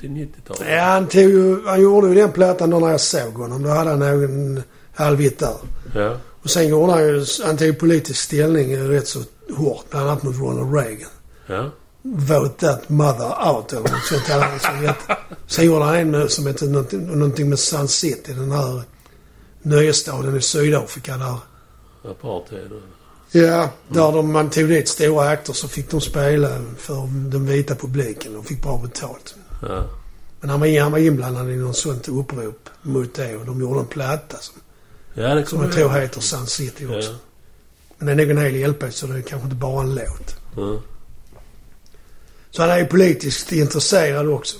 80-90-talet? 0.00 0.72
Ja, 0.72 0.80
han, 0.80 1.06
tog 1.06 1.22
ju, 1.22 1.66
han 1.66 1.80
gjorde 1.80 2.08
ju 2.08 2.14
den 2.14 2.32
plattan 2.32 2.70
då 2.70 2.78
när 2.78 2.90
jag 2.90 3.00
såg 3.00 3.32
honom. 3.32 3.62
Då 3.62 3.68
hade 3.68 3.90
han 3.90 3.98
någon 3.98 4.62
halvhit 4.94 5.38
där. 5.38 5.56
Ja. 5.94 6.16
Och 6.42 6.50
sen 6.50 6.68
gjorde 6.68 6.92
han 6.92 7.02
ju, 7.02 7.24
han 7.44 7.56
tog 7.56 7.78
politisk 7.78 8.20
ställning 8.20 8.88
rätt 8.88 9.08
så 9.08 9.18
hårt. 9.56 9.90
Bland 9.90 10.08
annat 10.08 10.22
mot 10.22 10.36
Ronald 10.38 10.74
Reagan. 10.74 11.10
Ja. 11.46 11.70
Vote 12.02 12.66
that 12.66 12.88
mother 12.88 13.54
out 13.54 13.72
eller 13.72 13.82
något 13.82 14.04
sånt. 14.04 14.22
hette. 14.22 15.16
Sen 15.46 15.66
gjorde 15.66 15.84
han 15.84 15.94
en 15.94 16.10
med, 16.10 16.30
som 16.30 16.46
hette 16.46 16.64
någonting, 16.64 17.06
någonting 17.06 17.48
med 17.48 17.58
Sun 17.58 17.88
City. 17.88 18.32
Den 18.32 18.50
här 18.50 18.82
nöjesstaden 19.62 20.36
i 20.36 20.40
Sydafrika 20.40 21.16
där. 21.16 21.36
Apartheid. 22.10 22.70
Ja, 23.30 23.70
där 23.88 24.12
de, 24.12 24.32
man 24.32 24.50
tog 24.50 24.68
dit 24.68 24.88
stora 24.88 25.28
akter 25.28 25.52
så 25.52 25.68
fick 25.68 25.90
de 25.90 26.00
spela 26.00 26.48
för 26.76 27.30
den 27.30 27.46
vita 27.46 27.74
publiken 27.74 28.36
och 28.36 28.46
fick 28.46 28.62
bra 28.62 28.78
betalt. 28.78 29.34
Ja. 29.62 29.86
Men 30.40 30.50
han 30.50 30.60
var, 30.60 30.80
han 30.80 30.92
var 30.92 30.98
inblandad 30.98 31.50
i 31.50 31.56
något 31.56 31.76
sånt 31.76 32.08
upprop 32.08 32.68
mot 32.82 33.14
det 33.14 33.36
och 33.36 33.46
de 33.46 33.60
gjorde 33.60 33.80
en 33.80 33.86
platta 33.86 34.36
som, 34.36 34.60
Ja, 35.14 35.34
det 35.34 35.46
som 35.46 35.62
jag 35.62 35.72
tror 35.72 35.90
heter 35.90 36.20
Sun 36.20 36.46
City 36.46 36.86
också. 36.86 37.10
Ja. 37.10 37.16
Men 37.98 38.16
det 38.16 38.22
är 38.22 38.26
nog 38.26 38.30
en 38.30 38.54
hel 38.54 38.70
LP 38.70 38.84
så 38.90 39.06
det 39.06 39.18
är 39.18 39.22
kanske 39.22 39.44
inte 39.44 39.56
bara 39.56 39.82
en 39.82 39.94
låt. 39.94 40.36
Ja. 40.56 40.80
Så 42.50 42.62
han 42.62 42.70
är 42.70 42.78
ju 42.78 42.86
politiskt 42.86 43.52
intresserad 43.52 44.28
också. 44.28 44.56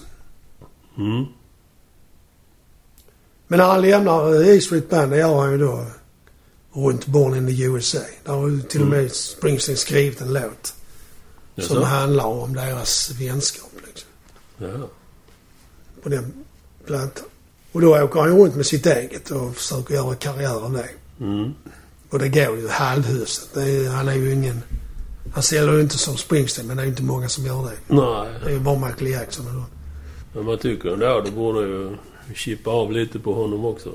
Mm. 0.99 1.25
Men 3.47 3.59
när 3.59 3.67
han 3.67 3.81
lämnar 3.81 4.45
E 4.45 4.61
Street 4.61 4.91
Band, 4.91 5.11
det 5.11 5.19
gör 5.19 5.41
han 5.41 5.53
ju 5.53 5.59
då 5.59 5.87
runt 6.73 7.07
Born 7.07 7.37
in 7.37 7.47
the 7.57 7.63
USA. 7.63 7.99
Där 8.25 8.33
har 8.33 8.49
ju 8.49 8.61
till 8.63 8.81
och 8.83 8.87
med 8.89 9.13
Springsteen 9.13 9.77
skrivit 9.79 10.21
en 10.21 10.33
låt 10.33 10.75
som 11.57 11.77
Jaså? 11.77 11.83
handlar 11.83 12.25
om 12.27 12.55
deras 12.55 13.11
vänskap. 13.21 13.71
Liksom, 13.87 14.09
Ja. 14.59 14.89
på 16.03 16.09
den 16.09 16.33
plattan. 16.87 17.25
Och 17.73 17.81
då 17.81 18.03
åker 18.03 18.21
han 18.21 18.39
runt 18.39 18.55
med 18.57 18.67
sitt 18.67 18.87
eget 18.87 19.31
och 19.31 19.57
försöker 19.57 19.95
göra 19.95 20.15
karriär 20.15 20.65
av 20.65 20.73
det. 20.73 20.89
Mm. 21.25 21.53
Och 22.11 22.19
det 22.19 22.29
går 22.29 22.59
ju 22.59 22.69
halvhuset. 22.69 23.49
Han 23.93 24.09
är 24.09 24.15
ju 24.15 24.33
ingen... 24.33 24.63
Han 25.35 25.43
säljer 25.43 25.73
ju 25.75 25.81
inte 25.81 25.99
som 25.99 26.17
Springsteen, 26.17 26.67
men 26.67 26.77
det 26.77 26.83
är 26.83 26.85
ju 26.85 26.91
inte 26.91 27.03
många 27.03 27.29
som 27.29 27.47
gör 27.47 27.63
det. 27.63 27.95
Det 27.95 28.01
är 28.03 28.41
Nej, 28.45 28.53
ju 28.53 28.59
bara 28.61 28.79
Michael 28.89 29.11
Jackson 29.11 29.47
och 29.47 29.53
då. 29.53 29.65
men 30.35 30.45
man 30.45 30.59
tycker 30.59 30.89
ändå 30.89 31.21
det 31.21 31.31
borde 31.31 31.61
ju 31.61 31.97
chippa 32.35 32.71
av 32.71 32.93
lite 32.93 33.19
på 33.19 33.35
honom 33.35 33.65
också. 33.65 33.93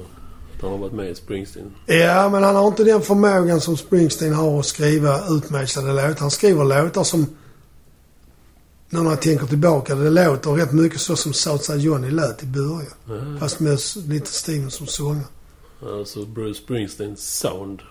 Han 0.61 0.71
har 0.71 0.77
varit 0.77 0.93
med 0.93 1.09
i 1.09 1.15
Springsteen. 1.15 1.71
Ja, 1.85 2.29
men 2.29 2.43
han 2.43 2.55
har 2.55 2.67
inte 2.67 2.83
den 2.83 3.01
förmågan 3.01 3.61
som 3.61 3.77
Springsteen 3.77 4.33
har 4.33 4.59
att 4.59 4.65
skriva 4.65 5.27
utmejslade 5.27 5.93
låtar. 5.93 6.19
Han 6.19 6.31
skriver 6.31 6.63
låtar 6.63 7.03
som... 7.03 7.25
När 8.89 9.03
jag 9.03 9.21
tänker 9.21 9.45
tillbaka, 9.45 9.95
det 9.95 10.09
låter 10.09 10.51
rätt 10.51 10.71
mycket 10.71 11.01
så 11.01 11.15
som 11.15 11.33
Southside 11.33 11.79
Johnny 11.81 12.11
lät 12.11 12.43
i 12.43 12.45
början. 12.45 12.93
Ja. 13.07 13.39
Fast 13.39 13.59
med 13.59 13.79
lite 14.07 14.31
Steven 14.31 14.71
som 14.71 14.87
sångare. 14.87 15.25
Alltså 15.81 16.25
Bruce 16.25 16.59
Springsteens 16.63 17.39
sound. 17.39 17.81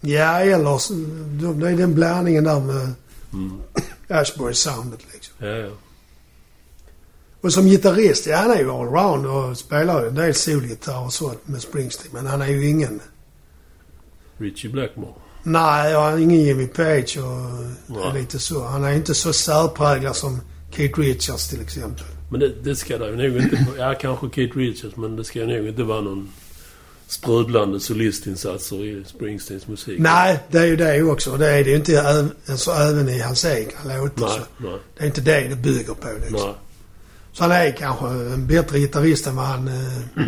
Ja, 0.00 0.40
eller 0.40 1.60
det 1.60 1.68
är 1.68 1.76
den 1.76 1.94
blandningen 1.94 2.44
där 2.44 2.60
med 2.60 2.94
Mm. 3.32 3.60
Ashbury-soundet 4.08 5.00
liksom. 5.12 5.34
Ja, 5.38 5.46
ja. 5.46 5.70
Och 7.40 7.52
som 7.52 7.66
gitarrist, 7.66 8.26
ja 8.26 8.36
han 8.36 8.50
är 8.50 8.58
ju 8.58 8.70
allround 8.70 9.26
och 9.26 9.58
spelar 9.58 10.02
ju 10.02 10.08
en 10.08 10.14
del 10.14 10.34
solgitarr 10.34 11.04
och 11.04 11.12
sånt 11.12 11.48
med 11.48 11.62
Springsteen. 11.62 12.10
Men 12.12 12.26
han 12.26 12.42
är 12.42 12.46
ju 12.46 12.68
ingen... 12.68 13.00
Richie 14.38 14.70
Blackmore. 14.70 15.12
Nej, 15.42 15.94
han 15.94 16.12
är 16.12 16.18
ingen 16.18 16.40
Jimmy 16.40 16.66
Page 16.66 17.18
och 17.18 17.96
Nej. 17.96 18.20
lite 18.20 18.38
så. 18.38 18.64
Han 18.64 18.84
är 18.84 18.92
inte 18.92 19.14
så 19.14 19.32
särpräglad 19.32 20.16
som 20.16 20.40
Keith 20.70 21.00
Richards 21.00 21.48
till 21.48 21.60
exempel. 21.60 22.04
Men 22.30 22.40
det, 22.40 22.48
det 22.62 22.76
ska 22.76 22.98
det 22.98 23.10
ju 23.10 23.16
nog 23.16 23.42
inte... 23.42 23.66
Ja, 23.78 23.94
kanske 24.00 24.26
Kate 24.26 24.58
Richards, 24.58 24.96
men 24.96 25.16
det 25.16 25.24
ska 25.24 25.40
nog 25.40 25.68
inte 25.68 25.82
vara 25.82 26.00
någon 26.00 26.32
sprudlande 27.06 27.80
solistinsatser 27.80 28.84
i 28.84 29.04
Springsteens 29.06 29.66
musik. 29.66 29.98
Nej, 29.98 30.38
det 30.50 30.58
är 30.58 30.66
ju 30.66 30.76
det 30.76 31.02
också. 31.02 31.36
Det 31.36 31.48
är 31.48 31.64
det 31.64 31.70
ju 31.70 31.76
inte 31.76 32.02
alltså, 32.48 32.70
även 32.70 33.08
i 33.08 33.20
hans 33.20 33.44
egna 33.44 33.96
låtar. 33.96 34.46
Nej, 34.58 34.78
det 34.96 35.02
är 35.02 35.06
inte 35.06 35.20
det 35.20 35.48
det 35.48 35.56
bygger 35.56 35.94
på 35.94 36.08
liksom. 36.20 36.46
nej. 36.46 36.54
Så 37.32 37.44
han 37.44 37.52
är 37.52 37.70
kanske 37.70 38.06
en 38.06 38.46
bättre 38.46 38.78
gitarrist 38.78 39.26
än 39.26 39.36
vad 39.36 39.44
han... 39.44 39.68
Eh, 39.68 40.24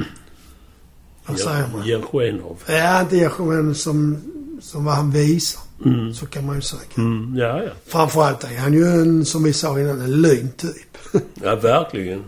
vad 1.27 1.39
säger 1.39 1.67
man? 1.73 1.87
Ger 1.87 2.01
sken 2.01 2.43
av. 2.43 2.63
Ja, 2.67 3.01
inte 3.01 3.17
Jerzy, 3.17 3.43
men 3.43 3.75
som, 3.75 4.23
som 4.61 4.85
vad 4.85 4.95
han 4.95 5.11
visar. 5.11 5.63
Mm. 5.85 6.15
Så 6.15 6.27
kan 6.27 6.47
man 6.47 6.57
ju 6.57 6.63
säga. 6.63 6.83
Mm, 6.97 7.37
ja, 7.37 7.63
ja. 7.63 7.71
Framförallt 7.87 8.45
är 8.45 8.59
han 8.59 8.73
ju 8.73 8.85
en, 8.85 9.25
som 9.25 9.43
vi 9.43 9.53
sa 9.53 9.81
innan, 9.81 10.01
en 10.01 10.23
lyn 10.23 10.53
typ. 10.57 10.97
Ja, 11.43 11.57
verkligen. 11.57 12.25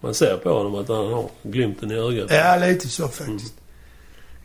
Man 0.00 0.14
ser 0.14 0.36
på 0.36 0.58
honom 0.58 0.74
att 0.74 0.88
han 0.88 1.12
har 1.12 1.28
glimten 1.42 1.90
i 1.90 1.94
ögat. 1.94 2.30
ja, 2.30 2.56
lite 2.66 2.88
så 2.88 3.08
faktiskt. 3.08 3.54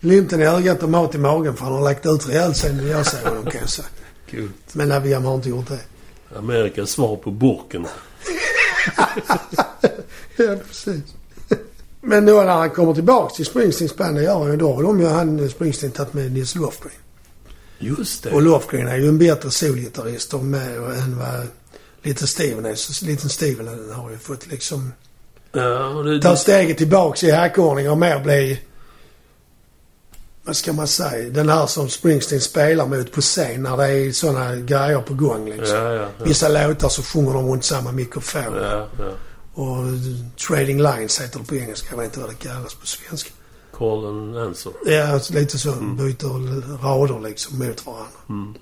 Glimten 0.01 0.42
i 0.42 0.46
ögat 0.46 0.84
och 0.84 0.89
mat 0.89 1.16
i 1.16 1.18
magen 1.18 1.56
för 1.56 1.63
han 1.63 1.74
har 1.74 1.82
lagt 1.82 2.06
ut 2.06 2.30
rejält 2.30 2.58
sen 2.58 2.88
jag 2.88 3.06
såg 3.06 3.20
honom 3.30 3.46
kan 3.46 3.62
jag 3.62 3.70
säga. 3.70 3.88
Men 4.74 4.89
Naviam 4.89 5.25
har 5.25 5.36
inte 5.36 5.50
gjort 5.50 5.68
det. 5.68 5.80
Amerikas 6.38 6.89
svar 6.89 7.16
på 7.16 7.32
burken. 7.32 7.88
ja, 10.38 10.56
precis. 10.68 11.02
Men 12.02 12.26
nu 12.26 12.32
när 12.32 12.46
han 12.46 12.70
kommer 12.70 12.94
tillbaks 12.94 13.36
till 13.36 13.46
Springsteens 13.46 13.96
band, 13.96 14.16
det 14.16 14.24
gör 14.24 14.40
han 14.40 14.52
ju 14.52 14.58
då. 14.58 14.74
Har 14.74 14.84
de 14.84 15.00
ju 15.00 15.08
han 15.08 15.50
Springsteen 15.50 15.92
tagit 15.92 16.14
med 16.14 16.32
Nils 16.32 16.56
Lofgren. 16.56 16.94
Just 17.80 18.24
det. 18.24 18.32
Och 18.32 18.42
Lofgren 18.42 18.88
är 18.88 18.98
ju 18.98 19.08
en 19.08 19.18
bättre 19.18 19.52
solgitarrist 19.52 20.34
och 20.34 20.44
med 20.44 20.76
än 20.78 21.18
vad 21.18 21.48
Little 22.04 22.28
Steven 22.28 22.66
är. 22.66 22.76
Så 22.76 23.06
Little 23.06 23.30
Steven 23.30 23.92
har 23.94 24.12
ju 24.12 24.18
fått 24.18 24.48
liksom 24.48 24.92
Ja, 25.52 26.04
det, 26.06 26.22
ta 26.22 26.36
steget 26.36 26.78
tillbaks 26.78 27.24
i 27.24 27.32
hackordning 27.32 27.90
och 27.90 27.98
mer 27.98 28.20
bli... 28.20 28.60
Vad 30.50 30.56
ska 30.56 30.74
man 30.74 30.88
säga? 30.88 31.29
Den 31.29 31.50
här 31.50 31.68
som 31.68 31.89
Springsteen 31.89 32.41
spelar 32.41 32.86
mot 32.86 33.12
på 33.12 33.22
scen 33.22 33.63
när 33.63 33.77
det 33.77 33.88
är 33.88 34.12
såna 34.12 34.56
grejer 34.56 35.01
på 35.01 35.13
gång 35.13 35.50
liksom. 35.50 35.77
Ja, 35.77 35.94
ja, 35.94 36.01
ja. 36.01 36.25
Vissa 36.25 36.48
låtar 36.50 36.89
så 36.89 37.03
sjunger 37.03 37.34
de 37.34 37.48
runt 37.50 37.63
samma 37.65 37.91
mikrofon. 37.91 38.53
Ja, 38.56 38.88
ja. 39.00 39.12
Och 39.53 39.77
trading 40.48 40.77
lines 40.82 41.22
heter 41.22 41.39
det 41.39 41.46
på 41.46 41.56
engelska. 41.56 41.88
Jag 41.91 41.98
vet 41.98 42.06
inte 42.06 42.20
vad 42.20 42.29
det 42.29 42.36
kallas 42.36 42.74
på 42.75 42.88
svenska. 42.88 43.29
Call 43.74 44.06
and 44.06 44.38
answer. 44.38 44.72
Ja, 44.86 45.20
lite 45.29 45.58
så. 45.58 45.72
Byter 45.72 46.84
rader 46.84 47.29
liksom 47.29 47.60
mot 47.60 47.86
varandra. 47.86 48.08
Mm. 48.29 48.53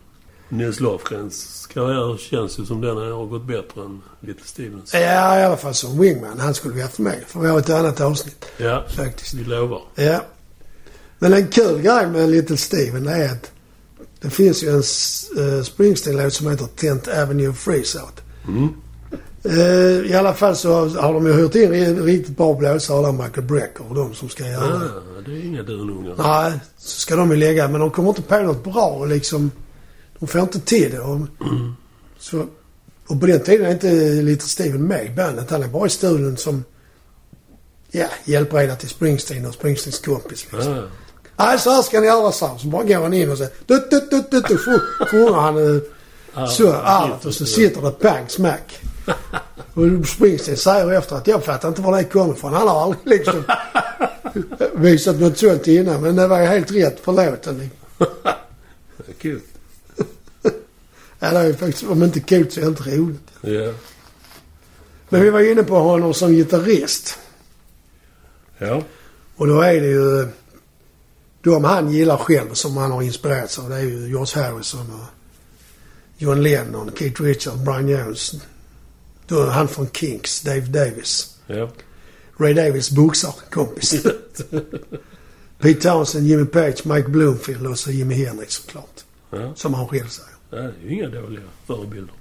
Nils 0.50 0.79
Lofgrens 0.79 1.67
karriär 1.74 2.17
känns 2.17 2.60
ju 2.60 2.65
som 2.65 2.82
den 2.82 2.98
har 2.98 3.25
gått 3.25 3.44
bättre 3.46 3.82
än 3.82 4.01
Little 4.20 4.46
Stevens. 4.46 4.94
Ja, 4.94 5.39
i 5.39 5.44
alla 5.44 5.58
fall 5.58 5.74
som 5.74 6.00
wingman. 6.01 6.39
Han 6.39 6.53
skulle 6.53 6.74
vi 6.74 6.82
haft 6.82 7.00
med. 7.00 7.24
För 7.27 7.39
vi 7.39 7.48
har 7.48 7.60
ett 7.60 7.70
annat 7.70 8.01
avsnitt 8.01 8.46
Ja, 8.58 8.84
faktiskt. 8.96 9.34
vi 9.34 9.44
lovar. 9.44 9.82
Ja. 9.96 10.22
Men 11.20 11.34
en 11.34 11.48
kul 11.48 11.82
grej 11.82 12.08
med 12.08 12.30
Little 12.30 12.58
Steven 12.58 13.08
är 13.08 13.26
att 13.26 13.52
det 14.22 14.30
finns 14.30 14.64
ju 14.64 14.70
en 14.70 14.84
uh, 15.44 15.64
Springsteen-låt 15.64 16.34
som 16.34 16.50
heter 16.50 16.68
Tent 16.76 17.08
Avenue 17.08 17.54
Freezeout. 17.54 18.22
Mm. 18.48 18.70
Uh, 19.46 20.12
I 20.12 20.14
alla 20.14 20.34
fall 20.34 20.56
så 20.56 20.88
har 20.88 21.14
de 21.14 21.28
ju 21.28 21.34
hyrt 21.34 21.56
in 21.56 21.72
ri- 21.72 22.04
riktigt 22.04 22.38
bra 22.38 22.54
blåsare 22.54 23.06
där, 23.06 23.12
Michael 23.12 23.48
Brecker 23.48 23.90
och 23.90 23.96
de 23.96 24.14
som 24.14 24.30
ska 24.30 24.48
göra 24.48 24.68
det. 24.68 24.86
Ah, 24.86 25.22
det 25.26 25.32
är 25.32 25.46
inga 25.46 25.64
dunungar. 25.64 26.16
Nej, 26.18 26.60
så 26.78 27.00
ska 27.00 27.16
de 27.16 27.32
ju 27.32 27.38
lägga. 27.38 27.68
Men 27.68 27.82
de 27.82 27.92
kommer 27.92 28.10
inte 28.10 28.22
på 28.22 28.40
något 28.40 28.64
bra 28.64 28.88
och 28.88 29.08
liksom... 29.08 29.52
De 30.20 30.28
får 30.28 30.42
inte 30.42 30.60
till 30.60 30.92
det. 30.92 31.00
Och, 31.00 31.20
så, 32.20 32.46
och 33.08 33.20
på 33.20 33.26
den 33.26 33.40
tiden 33.40 33.66
är 33.66 33.72
inte 33.72 33.92
Little 34.22 34.48
Steven 34.48 34.88
med 34.88 35.06
i 35.06 35.10
bandet. 35.10 35.50
Han 35.50 35.64
är 35.64 35.68
bara 35.68 35.88
i 35.88 35.90
studion 35.90 36.38
som... 36.38 36.64
Ja, 37.92 38.08
hjälpreda 38.26 38.76
till 38.76 38.90
Springsteen 38.90 39.46
och 39.46 39.54
Springsteens 39.54 40.00
kompis 40.00 40.48
liksom. 40.52 40.74
Ah, 40.74 40.84
Nej, 41.38 41.60
så 41.60 41.70
här 41.72 41.82
ska 41.82 42.00
ni 42.00 42.08
göra, 42.08 42.32
så. 42.32 42.58
Så 42.60 42.67
bara 42.67 42.84
går 42.84 42.96
han 42.96 43.13
in 43.13 43.32
och 43.32 43.38
säger... 43.38 43.51
Dutt, 43.65 43.91
dutt, 43.91 44.12
dutt, 44.12 44.32
dutt, 44.32 44.46
sj- 44.46 45.06
sjunger 45.12 45.34
han 45.34 45.82
så 46.50 46.74
allt 46.74 47.25
och 47.25 47.34
så 47.34 47.46
sitter 47.46 47.82
det 47.82 47.91
pang 47.91 48.25
smack. 48.29 48.79
Och 49.74 50.08
Springsteen 50.08 50.58
säger 50.58 50.91
efter 50.91 51.15
att 51.15 51.27
jag 51.27 51.44
fattar 51.46 51.67
inte 51.70 51.82
var 51.82 51.98
det 51.98 52.03
kommer 52.03 52.34
ifrån. 52.34 52.53
Han 52.53 52.67
har 52.67 52.82
aldrig 52.84 53.08
liksom 53.20 53.44
visat 54.74 55.15
något 55.20 55.38
sånt 55.38 55.67
innan. 55.67 56.01
Men 56.01 56.15
det 56.15 56.27
var 56.27 56.39
ju 56.39 56.46
helt 56.46 56.72
rätt 56.72 57.00
för 57.00 57.12
låten. 57.12 57.70
Kul. 59.22 59.41
Ja, 61.20 61.32
det 61.32 61.39
är 61.39 61.53
faktiskt, 61.53 61.84
om 61.84 62.03
inte 62.03 62.20
coolt 62.20 62.53
så 62.53 62.62
helt 62.62 62.88
roligt. 62.88 63.22
Ja. 63.41 63.74
Men 65.10 65.22
vi 65.22 65.29
var 65.29 65.51
inne 65.51 65.63
på 65.63 65.75
honom 65.75 66.13
som 66.13 66.32
gitarrist. 66.32 67.20
Ja. 68.58 68.82
Och 69.36 69.48
då 69.48 69.62
är 69.62 69.82
det 69.82 69.88
ju 69.88 70.27
de 71.48 71.63
han 71.63 71.92
gillar 71.92 72.18
själv 72.18 72.54
som 72.54 72.77
han 72.77 72.92
har 72.92 73.01
inspirerats 73.01 73.60
av. 73.60 73.70
Det 73.70 73.75
är 73.75 73.82
ju 73.82 74.08
George 74.08 74.44
Harrison 74.44 74.92
och 74.92 75.06
John 76.18 76.44
Lennon, 76.44 76.92
Keith 76.98 77.22
Richards, 77.22 77.58
Brian 77.58 77.88
Jones. 77.88 78.36
Då 79.27 79.42
är 79.42 79.48
han 79.48 79.68
från 79.68 79.89
Kinks, 79.89 80.42
Dave 80.42 80.62
Davis. 80.62 81.36
Ja. 81.48 81.70
Ray 82.39 82.54
Davis 82.54 82.92
boxarkompis. 82.92 84.04
Pete 85.60 85.82
Townsend, 85.82 86.27
Jimmy 86.27 86.46
Page, 86.46 86.86
Mike 86.86 87.10
Bloomfield 87.10 87.68
och 87.68 87.80
så 87.80 87.92
Jimi 87.92 88.25
Hendrix 88.25 88.54
såklart. 88.54 89.04
ja. 89.30 89.54
Som 89.56 89.74
han 89.74 89.88
själv 89.88 90.08
säger. 90.08 90.32
Det 90.50 90.58
är 90.58 90.74
ju 90.84 90.94
inga 90.94 91.10
dåliga 91.10 91.44
förebilder. 91.68 92.13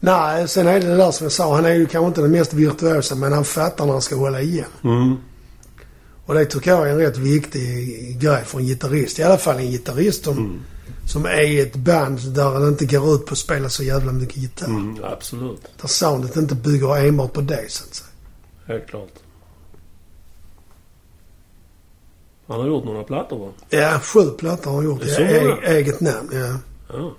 Nej, 0.00 0.48
sen 0.48 0.66
är 0.66 0.80
det 0.80 0.86
det 0.86 0.96
där 0.96 1.10
som 1.10 1.24
jag 1.24 1.32
sa. 1.32 1.54
Han 1.54 1.64
är 1.64 1.74
ju 1.74 1.86
kanske 1.86 2.08
inte 2.08 2.20
den 2.20 2.30
mest 2.30 2.52
virtuosa 2.52 3.14
men 3.14 3.32
han 3.32 3.44
fattar 3.44 3.86
när 3.86 3.92
han 3.92 4.02
ska 4.02 4.16
hålla 4.16 4.40
igen. 4.40 4.66
Mm. 4.84 5.16
Och 6.26 6.34
det 6.34 6.44
tycker 6.44 6.70
jag 6.70 6.88
är 6.88 6.92
en 6.92 6.98
rätt 6.98 7.16
viktig 7.16 7.62
grej 8.20 8.44
för 8.44 8.58
en 8.58 8.64
gitarrist. 8.66 9.18
I 9.18 9.22
alla 9.22 9.38
fall 9.38 9.56
en 9.56 9.70
gitarrist 9.70 10.24
som, 10.24 10.38
Mm. 10.38 10.60
som 11.08 11.26
är 11.26 11.40
i 11.42 11.60
ett 11.60 11.76
band 11.76 12.20
där 12.34 12.60
det 12.60 12.68
inte 12.68 12.84
går 12.86 13.14
ut 13.14 13.26
på 13.26 13.32
att 13.32 13.38
spela 13.38 13.68
så 13.68 13.82
jävla 13.82 14.12
mycket 14.12 14.36
gitarr. 14.36 14.66
Mm, 14.66 15.04
absolut. 15.04 15.62
Där 15.80 15.88
soundet 15.88 16.36
inte 16.36 16.54
bygger 16.54 16.96
enbart 16.96 17.32
på 17.32 17.40
det 17.40 17.64
så 17.70 17.84
att 17.84 17.94
säga. 17.94 18.08
Helt 18.66 18.86
klart. 18.86 19.08
Han 22.46 22.60
har 22.60 22.66
gjort 22.66 22.84
några 22.84 23.04
plattor 23.04 23.38
va? 23.38 23.52
Ja, 23.70 24.00
sju 24.00 24.30
plattor 24.30 24.70
har 24.70 24.76
han 24.76 24.84
gjort. 24.84 25.00
Det 25.00 25.16
är 25.16 25.48
e- 25.48 25.76
eget 25.76 26.00
namn, 26.00 26.28
ja. 26.32 26.58
Ja. 26.88 27.14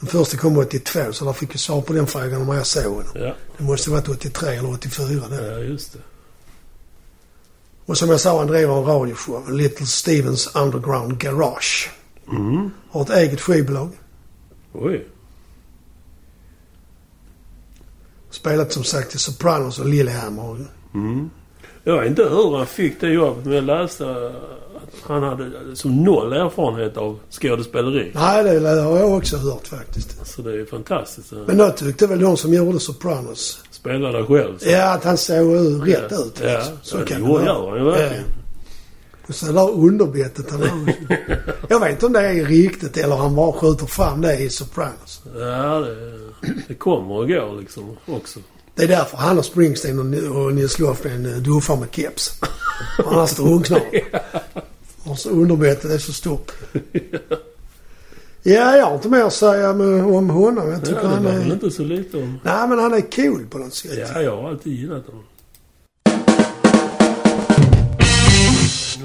Den 0.00 0.08
första 0.08 0.36
kom 0.36 0.58
82 0.58 1.12
så 1.12 1.24
där 1.24 1.32
fick 1.32 1.52
jag 1.54 1.60
svar 1.60 1.80
på 1.82 1.92
den 1.92 2.06
frågan 2.06 2.42
om 2.48 2.56
jag 2.56 2.66
såg 2.66 2.84
honom. 2.84 3.12
Ja, 3.14 3.34
Det 3.58 3.64
måste 3.64 3.90
varit 3.90 4.08
83 4.08 4.48
eller 4.56 4.70
84 4.72 5.28
det. 5.28 5.46
ja 5.52 5.58
just 5.58 5.92
det. 5.92 5.98
Och 7.92 7.98
som 7.98 8.10
jag 8.10 8.20
sa, 8.20 8.38
han 8.38 8.46
driver 8.46 8.78
en 8.78 8.84
radioshow. 8.84 9.50
Little 9.50 9.86
Stevens 9.86 10.56
Underground 10.56 11.18
Garage. 11.18 11.90
Mm. 12.30 12.70
Har 12.90 13.02
ett 13.02 13.10
eget 13.10 13.40
skivbolag. 13.40 13.88
Oj. 14.72 15.06
Spelat 18.30 18.72
som 18.72 18.84
sagt 18.84 19.14
i 19.14 19.18
Sopranos 19.18 19.78
och 19.78 19.86
Lillehammer. 19.86 20.66
Mm. 20.94 21.30
Jag 21.84 22.00
vet 22.00 22.10
inte 22.10 22.22
hur 22.22 22.56
han 22.56 22.66
fick 22.66 23.00
det 23.00 23.08
jobbet 23.08 23.44
men 23.44 23.54
jag 23.54 23.64
läste 23.64 24.32
att 24.76 24.94
han 25.02 25.22
hade 25.22 25.76
som 25.76 26.04
noll 26.04 26.32
erfarenhet 26.32 26.96
av 26.96 27.18
skådespeleri. 27.30 28.10
Nej, 28.14 28.60
det 28.60 28.82
har 28.82 28.98
jag 28.98 29.12
också 29.12 29.36
hört 29.36 29.66
faktiskt. 29.66 30.26
Så 30.26 30.42
det 30.42 30.60
är 30.60 30.64
fantastiskt. 30.64 31.32
Men 31.46 31.56
då 31.56 31.70
tyckte 31.70 32.06
väl 32.06 32.20
de 32.20 32.36
som 32.36 32.54
gjorde 32.54 32.80
Sopranos. 32.80 33.64
Spela 33.82 34.12
dig 34.12 34.24
själv. 34.26 34.58
Så. 34.58 34.68
Ja, 34.68 34.92
att 34.94 35.04
han 35.04 35.18
såg 35.18 35.52
ut 35.54 35.82
rätt 35.82 36.04
ja. 36.10 36.16
ut. 36.16 36.40
Ja. 36.42 36.62
Så 36.82 36.98
ja, 36.98 37.04
kan 37.04 37.22
det 37.22 37.28
vara. 37.28 37.44
gör 37.44 37.70
han 37.70 37.78
ju 37.78 37.84
verkligen. 37.84 38.24
Och 39.26 39.34
så 39.34 39.52
där 39.52 39.70
underbettet 39.70 40.50
han 40.50 40.62
har. 40.62 40.94
Jag 41.68 41.80
vet 41.80 41.90
inte 41.90 42.06
om 42.06 42.12
det 42.12 42.20
är 42.20 42.44
riktigt 42.44 42.96
eller 42.96 43.16
han 43.16 43.34
bara 43.34 43.52
skjuter 43.52 43.86
fram 43.86 44.20
det 44.20 44.38
i 44.38 44.48
Sopranos. 44.50 45.22
Ja, 45.34 45.80
det, 45.80 46.18
det 46.68 46.74
kommer 46.74 47.14
och 47.14 47.28
går 47.28 47.60
liksom 47.60 47.96
också. 48.06 48.40
Det 48.74 48.82
är 48.82 48.88
därför 48.88 49.16
han 49.16 49.38
och 49.38 49.44
Springsteen 49.44 49.98
och, 49.98 50.36
och 50.36 50.54
Nils 50.54 50.78
Lofgren 50.78 51.26
eh, 51.26 51.36
duffar 51.36 51.76
med 51.76 51.88
keps. 51.92 52.40
Annars 53.06 53.36
drunknar 53.36 53.80
de. 53.90 54.02
Och 55.10 55.18
så 55.18 55.30
underbettet 55.30 55.90
är 55.90 55.98
så 55.98 56.12
stort. 56.12 56.52
Ja, 58.44 58.76
jag 58.76 58.86
har 58.86 58.94
inte 58.94 59.08
mer 59.08 59.22
att 59.24 59.32
säga 59.32 59.70
om 59.70 60.30
honom. 60.30 60.68
Jag 60.68 60.74
Ja, 60.76 60.80
tycker 60.80 61.00
det 61.02 61.08
han 61.08 61.24
var 61.24 61.32
väl 61.32 61.50
är... 61.50 61.54
inte 61.54 61.70
så 61.70 61.82
lite 61.84 62.16
om... 62.16 62.38
Nej, 62.42 62.68
men 62.68 62.78
han 62.78 62.94
är 62.94 63.00
cool 63.00 63.46
på 63.50 63.58
något 63.58 63.74
sätt. 63.74 64.08
Ja, 64.14 64.20
jag 64.22 64.36
har 64.42 64.48
alltid 64.48 64.72
gillat 64.72 65.06
honom. 65.06 65.24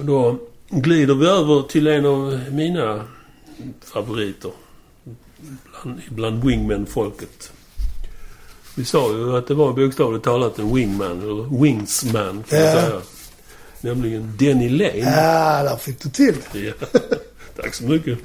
Då 0.03 0.37
glider 0.69 1.15
vi 1.15 1.27
över 1.27 1.61
till 1.61 1.87
en 1.87 2.05
av 2.05 2.39
mina 2.51 3.03
favoriter. 3.83 4.51
Bland, 5.83 6.01
bland 6.09 6.43
wingman-folket. 6.43 7.51
Vi 8.75 8.85
sa 8.85 9.11
ju 9.11 9.37
att 9.37 9.47
det 9.47 9.53
var 9.53 9.73
bokstavligt 9.73 10.23
talat 10.25 10.59
en 10.59 10.75
wingman, 10.75 11.21
eller 11.21 11.61
wingsman 11.63 12.43
kan 12.49 12.59
man 12.59 12.67
Ja. 12.67 12.81
säga. 12.81 13.01
Nämligen 13.81 14.33
Denny 14.39 14.69
Lane. 14.69 14.97
Ja, 14.97 15.63
där 15.63 15.77
fick 15.77 15.99
du 16.03 16.09
till 16.09 16.35
det. 16.51 16.59
Ja. 16.59 16.73
Tack 17.61 17.73
så 17.75 17.83
mycket. 17.83 18.19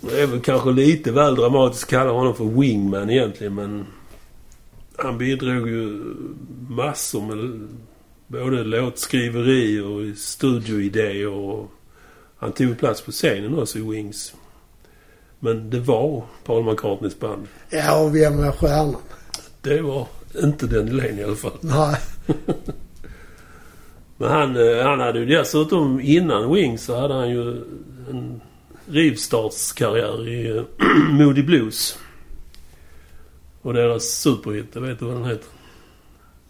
Det 0.00 0.20
är 0.20 0.26
väl 0.26 0.40
kanske 0.40 0.70
lite 0.70 1.12
väl 1.12 1.34
dramatiskt 1.34 1.84
att 1.84 1.90
kalla 1.90 2.10
honom 2.10 2.34
för 2.34 2.44
wingman 2.44 3.10
egentligen 3.10 3.54
men 3.54 3.86
han 4.96 5.18
bidrog 5.18 5.68
ju 5.68 6.14
massor 6.68 7.20
med 7.20 7.68
både 8.26 8.64
låtskriveri 8.64 9.80
och 9.80 10.18
studioidéer 10.18 11.28
och 11.28 11.70
han 12.36 12.52
tog 12.52 12.78
plats 12.78 13.00
på 13.00 13.10
scenen 13.10 13.58
också 13.58 13.78
i 13.78 13.90
Wings. 13.90 14.34
Men 15.38 15.70
det 15.70 15.80
var 15.80 16.24
Paul 16.44 16.64
McCartneys 16.64 17.18
band. 17.18 17.46
Ja, 17.70 18.04
och 18.04 18.16
vem 18.16 18.38
är 18.38 18.52
stjärnan? 18.52 18.96
Det 19.60 19.82
var 19.82 20.06
inte 20.42 20.66
den 20.66 20.96
Lane 20.96 21.20
i 21.20 21.24
alla 21.24 21.36
fall. 21.36 21.58
Nej. 21.60 21.96
Men 24.16 24.30
han, 24.30 24.56
eh, 24.56 24.84
han 24.84 25.00
hade 25.00 25.18
ju 25.18 25.26
dessutom 25.26 26.00
innan 26.00 26.52
Wings 26.54 26.84
så 26.84 27.00
hade 27.00 27.14
han 27.14 27.30
ju 27.30 27.50
en 28.10 28.40
rivstartskarriär 28.86 30.28
i 30.28 30.56
eh, 30.56 30.62
Moody 31.10 31.42
Blues. 31.42 31.98
Och 33.62 33.74
deras 33.74 34.04
superhit, 34.04 34.66
jag 34.72 34.80
vet 34.80 34.98
du 34.98 35.04
vad 35.04 35.14
den 35.14 35.24
heter? 35.24 35.46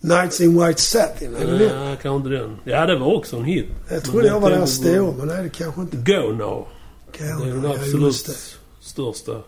Nights 0.00 0.40
in 0.40 0.64
White 0.64 0.80
Satin, 0.80 1.36
är 1.36 1.46
det 1.46 1.58
det? 1.58 1.64
Ja, 1.64 1.96
kanske 2.02 2.16
inte 2.16 2.28
den. 2.28 2.56
Ja, 2.64 2.86
det 2.86 2.98
var 2.98 3.14
också 3.14 3.36
en 3.36 3.44
hit. 3.44 3.66
Jag 3.90 4.04
trodde 4.04 4.26
jag 4.26 4.40
var 4.40 4.50
deras 4.50 4.72
stora, 4.72 5.12
men 5.12 5.30
är 5.30 5.42
det 5.42 5.48
kanske 5.48 5.80
inte. 5.80 5.96
Go 5.96 6.32
Now. 6.32 6.38
Go 6.38 7.44
Det 7.44 7.50
är 7.50 7.54
den 7.54 7.66
absolut 7.66 8.36
största. 8.80 9.40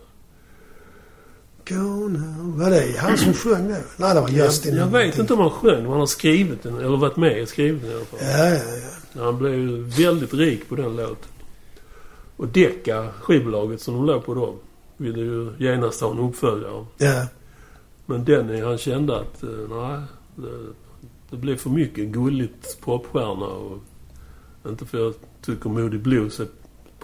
Now. 1.75 2.57
Var 2.57 2.69
det 2.69 2.97
han 2.97 3.17
som 3.17 3.33
sjöng 3.33 3.67
det? 3.67 3.83
Nej, 3.97 4.15
det 4.15 4.21
var 4.21 4.29
Justin. 4.29 4.75
Jag, 4.75 4.87
jag 4.87 4.91
vet 4.91 5.19
inte 5.19 5.33
om 5.33 5.39
han 5.39 5.49
sjöng, 5.49 5.81
men 5.81 5.91
han 5.91 5.99
har 5.99 6.07
skrivit 6.07 6.63
den. 6.63 6.77
Eller 6.77 6.97
varit 6.97 7.17
med 7.17 7.41
och 7.41 7.47
skrivit 7.47 7.81
den 7.81 7.91
i 7.91 7.95
alla 7.95 8.05
fall. 8.05 8.19
Ja, 8.21 8.49
ja, 8.49 8.77
ja. 9.13 9.23
Han 9.23 9.37
blev 9.37 9.53
ju 9.53 9.83
väldigt 9.83 10.33
rik 10.33 10.69
på 10.69 10.75
den 10.75 10.95
låten. 10.95 11.31
Och 12.37 12.47
Decca, 12.47 13.07
skivbolaget 13.21 13.81
som 13.81 13.93
de 13.93 14.05
låg 14.05 14.25
på 14.25 14.33
då, 14.33 14.55
ville 14.97 15.19
ju 15.19 15.51
genast 15.57 16.01
ha 16.01 16.11
en 16.11 16.19
uppföljare. 16.19 16.85
Ja. 16.97 17.25
Men 18.05 18.25
Denny 18.25 18.61
han 18.61 18.77
kände 18.77 19.19
att 19.19 19.43
eh, 19.43 19.49
nej, 19.49 20.01
det, 20.35 20.73
det 21.29 21.37
blev 21.37 21.57
för 21.57 21.69
mycket 21.69 22.07
gulligt 22.07 22.81
popstjärna 22.81 23.45
och 23.45 23.77
inte 24.67 24.85
för 24.85 24.97
jag 24.97 25.13
tycker 25.41 25.69
Moody 25.69 25.97
Blues 25.97 26.39
är 26.39 26.47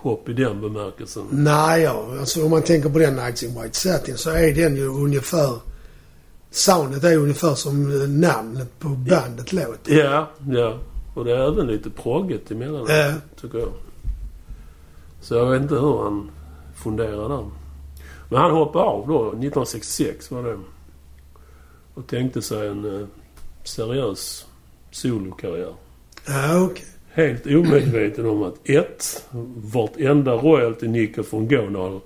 pop 0.05 0.29
i 0.29 0.33
den 0.33 0.61
bemärkelsen. 0.61 1.23
Nej, 1.31 1.81
ja. 1.81 2.05
Alltså 2.19 2.43
om 2.45 2.51
man 2.51 2.61
tänker 2.61 2.89
på 2.89 2.99
den 2.99 3.15
Nights 3.15 3.43
in 3.43 3.61
White 3.61 3.79
Satin 3.79 4.17
så 4.17 4.29
är 4.29 4.53
den 4.55 4.75
ju 4.75 4.87
ungefär... 4.87 5.59
Soundet 6.51 7.03
är 7.03 7.17
ungefär 7.17 7.55
som 7.55 8.01
eh, 8.01 8.07
namnet 8.09 8.79
på 8.79 8.87
bandet 8.87 9.53
låter. 9.53 9.93
Ja, 9.93 10.31
ja. 10.49 10.79
Och 11.15 11.25
det 11.25 11.31
är 11.31 11.51
även 11.53 11.67
lite 11.67 11.89
progget 11.89 12.51
emellanåt, 12.51 12.89
Ja. 12.89 13.13
tycker 13.41 13.57
jag. 13.57 13.73
Så 15.21 15.35
jag 15.35 15.51
vet 15.51 15.61
inte 15.61 15.75
hur 15.75 16.03
han 16.03 16.31
funderar 16.75 17.29
där. 17.29 17.49
Men 18.29 18.39
han 18.41 18.51
hoppade 18.51 18.85
av 18.85 19.07
då, 19.07 19.27
1966 19.27 20.31
var 20.31 20.43
det. 20.43 20.59
Och 21.93 22.07
tänkte 22.07 22.41
sig 22.41 22.67
en 22.67 23.01
eh, 23.01 23.07
seriös 23.63 24.45
solokarriär. 24.91 25.73
Ja, 26.27 26.59
okej. 26.61 26.85
Helt 27.15 27.45
omedveten 27.45 28.25
om 28.25 28.43
att 28.43 28.69
ett, 28.69 29.25
Vartenda 29.55 30.31
royalty-nickel 30.31 31.23
från 31.23 31.47
Gonal 31.47 31.99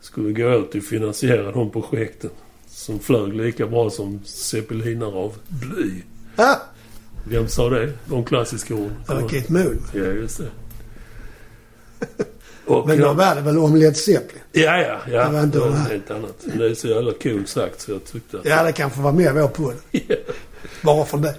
skulle 0.00 0.32
gå 0.32 0.54
ut 0.54 0.70
till 0.70 0.80
att 0.80 0.86
finansiera 0.86 1.52
de 1.52 1.70
projekten. 1.70 2.30
Som 2.66 2.98
flög 2.98 3.34
lika 3.34 3.66
bra 3.66 3.90
som 3.90 4.20
zeppelinare 4.24 5.14
av 5.14 5.36
bly. 5.48 5.90
Ah, 6.36 6.56
Vem 7.28 7.48
sa 7.48 7.68
det? 7.70 7.92
De 8.06 8.24
klassiska 8.24 8.74
orden. 8.74 8.96
var 9.06 9.28
Kate 9.28 9.52
Moon. 9.52 9.82
Ja, 9.92 10.00
just 10.04 10.38
det. 10.38 10.48
Och 12.66 12.88
Men 12.88 13.00
då 13.00 13.12
var 13.12 13.34
det 13.34 13.40
väl 13.40 13.58
om 13.58 13.76
Led 13.76 13.96
Zeppelin? 13.96 14.42
Ja, 14.52 14.78
ja, 14.78 15.00
ja. 15.10 15.24
Det 15.26 15.32
var 15.32 15.42
inte 15.42 15.58
det 15.58 15.64
var 15.64 15.76
helt 15.76 16.10
annat. 16.10 16.42
Men 16.44 16.58
det 16.58 16.70
är 16.70 16.74
så 16.74 16.88
jävla 16.88 17.12
coolt 17.12 17.48
sagt 17.48 17.80
så 17.80 17.92
jag 17.92 18.04
tyckte 18.04 18.38
att... 18.38 18.44
Ja, 18.44 18.62
det 18.62 18.72
kanske 18.72 19.00
var 19.00 19.12
med 19.12 19.34
vår 19.34 19.48
podd. 19.48 19.74
Bara 20.82 21.04
för 21.04 21.18
det. 21.18 21.34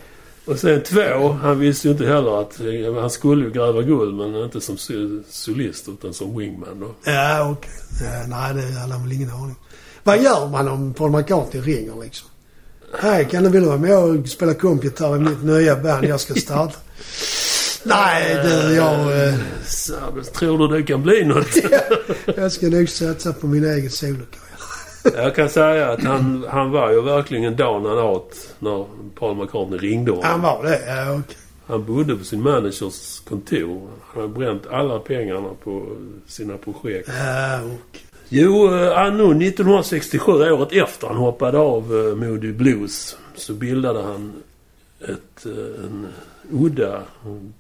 Och 0.46 0.60
sen 0.60 0.84
två, 0.84 1.30
han 1.42 1.60
visste 1.60 1.88
ju 1.88 1.92
inte 1.92 2.06
heller 2.06 2.42
att... 2.42 2.60
eh, 2.60 3.02
Han 3.02 3.10
skulle 3.10 3.46
ju 3.46 3.52
gräva 3.52 3.82
guld 3.82 4.16
men 4.16 4.36
inte 4.44 4.62
som 4.62 4.78
sol- 4.78 5.24
solist 5.30 5.88
utan 5.90 6.14
som 6.14 6.38
wingman 6.38 6.80
då. 6.80 6.96
Ja, 7.12 7.50
okej. 7.52 7.72
Ja, 8.04 8.28
nej, 8.28 8.54
det 8.54 8.80
hade 8.80 8.94
han 8.94 9.04
väl 9.04 9.12
ingen 9.14 9.30
aning 9.30 9.56
Vad 10.04 10.22
gör 10.24 10.48
man 10.48 10.68
om 10.68 10.94
Paul 10.94 11.12
McCartney 11.12 11.62
ringer 11.64 12.04
liksom? 12.04 12.28
Hej, 13.00 13.28
kan 13.32 13.44
du 13.44 13.50
vilja 13.50 13.68
vara 13.68 13.78
med 13.80 13.98
och 13.98 14.28
spela 14.28 14.54
kompgitarr 14.54 15.16
i 15.16 15.20
mitt 15.20 15.44
nya 15.44 15.76
band 15.76 16.06
jag 16.06 16.20
ska 16.20 16.34
starta? 16.34 16.76
nej, 17.84 18.36
du, 18.44 18.74
jag... 18.76 19.28
Eh, 19.28 19.34
tror 20.34 20.68
du 20.68 20.78
det 20.78 20.84
kan 20.84 21.04
bli 21.04 21.26
något? 21.26 21.48
jag 22.38 22.52
ska 22.52 22.68
nog 22.68 22.90
satsa 22.90 23.34
på 23.34 23.48
min 23.48 23.66
egen 23.66 23.90
solokarriär. 23.92 24.45
Jag 25.14 25.36
kan 25.36 25.50
säga 25.50 25.92
att 25.92 26.04
han, 26.04 26.46
han 26.50 26.72
var 26.72 26.92
ju 26.92 27.02
verkligen 27.02 27.46
and 27.46 27.86
out 27.86 28.56
när 28.60 28.86
Paul 29.16 29.38
McCartney 29.38 29.80
ringde 29.80 30.12
honom. 30.12 30.26
Han 30.26 30.42
var 30.42 30.64
det? 30.64 30.82
Ja, 30.88 31.20
okej. 31.20 31.38
Han 31.68 31.86
bodde 31.86 32.16
på 32.16 32.24
sin 32.24 32.42
managers 32.42 33.20
kontor. 33.20 33.88
Han 34.02 34.22
hade 34.22 34.34
bränt 34.34 34.68
alla 34.68 35.00
pengarna 35.00 35.50
på 35.64 35.98
sina 36.28 36.58
projekt. 36.58 37.10
Ja, 37.20 37.60
okej. 37.64 38.02
Jo, 38.30 38.76
eh, 38.76 38.98
anno 38.98 39.34
1967, 39.34 40.32
året 40.32 40.72
efter 40.72 41.08
han 41.08 41.18
hoppade 41.18 41.58
av 41.58 41.84
eh, 41.96 42.16
Moody 42.16 42.52
Blues, 42.52 43.18
så 43.36 43.54
bildade 43.54 44.02
han 44.02 44.34
ett, 45.00 45.46
eh, 45.46 45.86
en 45.86 46.08
udda 46.52 47.02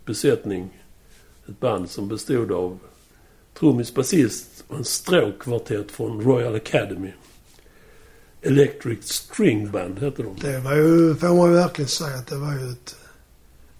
besättning. 0.05 0.69
Ett 1.49 1.60
band 1.60 1.89
som 1.89 2.08
bestod 2.08 2.51
av 2.51 2.79
trummis, 3.60 3.93
basist 3.93 4.63
och 4.67 4.77
en 4.77 4.84
stråkkvartett 4.84 5.91
från 5.91 6.21
Royal 6.21 6.55
Academy. 6.55 7.12
Electric 8.45 9.08
String 9.08 9.71
Band 9.71 9.99
hette 9.99 10.23
de. 10.23 10.36
Det 10.41 10.60
var 10.60 10.75
ju, 10.75 11.15
får 11.15 11.27
man 11.36 11.53
verkligen 11.53 11.88
säga 11.89 12.15
att 12.17 12.27
det 12.27 12.36
var 12.36 12.51
ju 12.53 12.69
ett 12.71 12.95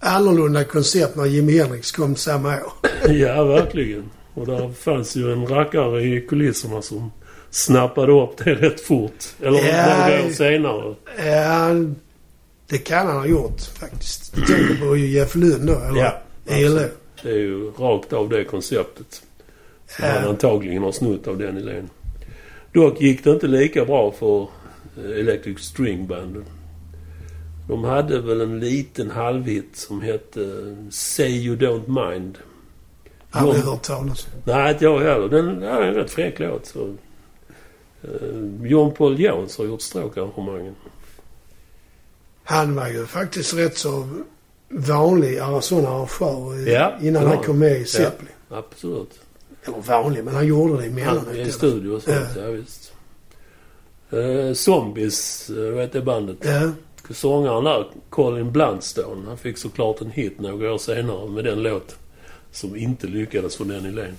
annorlunda 0.00 0.64
koncept 0.64 1.16
när 1.16 1.24
Jimi 1.26 1.58
Hendrix 1.58 1.92
kom 1.92 2.16
samma 2.16 2.48
år. 2.56 2.72
Ja, 3.12 3.44
verkligen. 3.44 4.10
Och 4.34 4.46
där 4.46 4.72
fanns 4.72 5.16
ju 5.16 5.32
en 5.32 5.46
rackare 5.46 6.02
i 6.02 6.20
kulisserna 6.28 6.82
som 6.82 7.10
snappade 7.50 8.12
upp 8.12 8.36
det 8.44 8.54
rätt 8.54 8.80
fort. 8.80 9.24
Eller 9.42 9.58
Ja, 9.68 9.96
några 10.08 10.26
år 10.26 10.30
senare. 10.32 10.94
Ja, 11.26 11.70
det 12.68 12.78
kan 12.78 13.06
han 13.06 13.16
ha 13.16 13.26
gjort 13.26 13.60
faktiskt. 13.60 14.34
Du 14.34 14.40
tänker 14.40 14.74
på 14.88 14.96
Jeff 14.96 15.34
Lund 15.34 15.66
då, 15.66 15.72
eller? 15.74 16.00
Ja, 16.00 16.18
ELO. 16.46 16.80
Det 17.22 17.30
är 17.30 17.34
ju 17.34 17.70
rakt 17.70 18.12
av 18.12 18.28
det 18.28 18.44
konceptet. 18.44 19.22
Som 19.88 20.04
Ja. 20.04 20.10
han 20.12 20.28
antagligen 20.28 20.82
har 20.82 20.92
snott 20.92 21.26
av 21.28 21.38
den 21.38 21.58
idén. 21.58 21.90
Dock 22.76 23.00
gick 23.00 23.24
det 23.24 23.30
inte 23.30 23.46
lika 23.46 23.84
bra 23.84 24.12
för 24.12 24.42
eh, 24.96 25.20
Electric 25.20 25.58
String 25.60 26.06
Band. 26.06 26.44
De 27.68 27.84
hade 27.84 28.20
väl 28.20 28.40
en 28.40 28.60
liten 28.60 29.10
halvhit 29.10 29.76
som 29.76 30.00
hette 30.00 30.42
eh, 30.42 30.90
Say 30.90 31.28
You 31.46 31.56
Don't 31.56 32.10
Mind. 32.12 32.38
Aldrig 33.30 33.64
Ja. 33.64 33.70
hört 33.70 33.82
talas. 33.82 34.26
Nej, 34.44 34.72
inte 34.72 34.84
jag 34.84 34.98
heller. 35.00 35.28
Den 35.28 35.62
ja, 35.62 35.68
är 35.68 35.82
en 35.82 35.94
rätt 35.94 36.10
fräck 36.10 36.38
låt. 36.38 36.66
Så. 36.66 36.94
Eh, 38.02 38.10
John 38.62 38.94
Paul 38.94 39.20
Jones 39.20 39.58
har 39.58 39.64
gjort 39.64 39.82
stråkarrangemangen. 39.82 40.74
Han 42.44 42.74
var 42.74 42.88
ju 42.88 43.06
faktiskt 43.06 43.54
rätt 43.54 43.76
så 43.78 44.08
vanlig 44.68 45.38
sån 45.60 45.86
arrangör 45.86 46.68
Ja, 46.68 46.92
innan 47.02 47.26
han 47.26 47.38
kom 47.42 47.58
med 47.58 47.80
i 47.80 47.84
Zeppelin. 47.84 48.32
Absolut. 48.48 49.20
Eller 49.66 49.78
vanlig, 49.78 50.24
men 50.24 50.34
han 50.34 50.46
gjorde 50.46 50.82
det 50.82 50.86
emellanåt. 50.86 51.34
i 51.34 51.52
studio 51.52 51.90
och 51.90 52.02
sånt, 52.02 52.16
ja. 52.36 52.46
visst. 52.46 52.92
Eh, 54.10 54.54
Zombies, 54.54 55.50
eh, 55.50 55.72
vad 55.72 55.82
heter 55.82 56.02
bandet? 56.02 56.36
Ja. 56.40 56.70
Sångaren 57.10 57.64
där, 57.64 57.86
Colin 58.10 58.52
Blundstone, 58.52 59.28
han 59.28 59.38
fick 59.38 59.58
såklart 59.58 60.00
en 60.00 60.10
hit 60.10 60.40
några 60.40 60.74
år 60.74 60.78
senare 60.78 61.30
med 61.30 61.44
den 61.44 61.62
låt 61.62 61.96
som 62.52 62.76
inte 62.76 63.06
lyckades 63.06 63.56
för 63.56 63.64
Denny 63.64 63.90
Lane. 63.90 64.14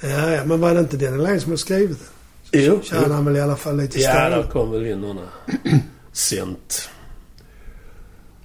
Ja, 0.00 0.30
ja, 0.30 0.44
men 0.44 0.60
var 0.60 0.74
det 0.74 0.80
inte 0.80 0.96
den 0.96 1.18
Lane 1.18 1.40
som 1.40 1.52
har 1.52 1.56
skrivit 1.56 1.98
den? 1.98 2.62
Jo. 2.62 2.80
Tjänar 2.82 3.14
han 3.14 3.24
väl 3.24 3.36
i 3.36 3.40
alla 3.40 3.56
fall 3.56 3.76
lite 3.76 3.98
Ja, 3.98 4.30
där 4.30 4.42
kom 4.42 4.70
väl 4.70 4.86
in 4.86 5.00
några 5.00 5.28
cent. 6.12 6.90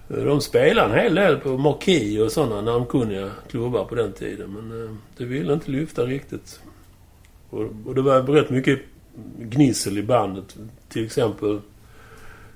De 0.08 0.42
spelade 0.42 0.94
en 0.94 1.00
hel 1.00 1.16
del 1.16 1.38
på 1.38 1.58
Marquis 1.58 2.20
och 2.20 2.32
sådana 2.32 2.62
namnkunniga 2.62 3.32
klubbar 3.50 3.86
på 3.86 3.96
den 3.96 4.14
tiden. 4.14 4.50
Men 4.54 4.84
eh, 4.84 4.90
det 5.18 5.26
ville 5.26 5.54
inte 5.54 5.72
lyfta 5.72 6.04
riktigt. 6.06 6.60
Och, 7.50 7.64
och 7.86 7.96
det 7.96 8.02
var 8.02 8.22
rätt 8.22 8.50
mycket 8.50 8.80
gnissel 9.40 9.98
i 9.98 10.04
bandet. 10.04 10.56
Till 10.90 11.06
exempel 11.06 11.60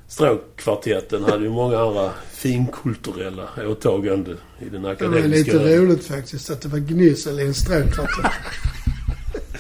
Stråkkvartetten 0.08 1.24
hade 1.24 1.44
ju 1.44 1.50
många 1.50 1.80
andra 1.80 2.12
finkulturella 2.32 3.50
åtaganden 3.68 4.38
i 4.60 4.64
den 4.64 4.72
Det 4.72 4.80
var 4.80 4.92
akademiska 4.92 5.28
lite 5.28 5.58
världen. 5.58 5.86
roligt 5.86 6.04
faktiskt 6.08 6.50
att 6.50 6.62
det 6.62 6.68
var 6.70 6.80
gnissel 6.80 7.40
i 7.40 7.46
en 7.46 7.54
stråkkvartett. 7.54 8.32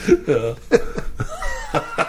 Ja. 0.27 0.55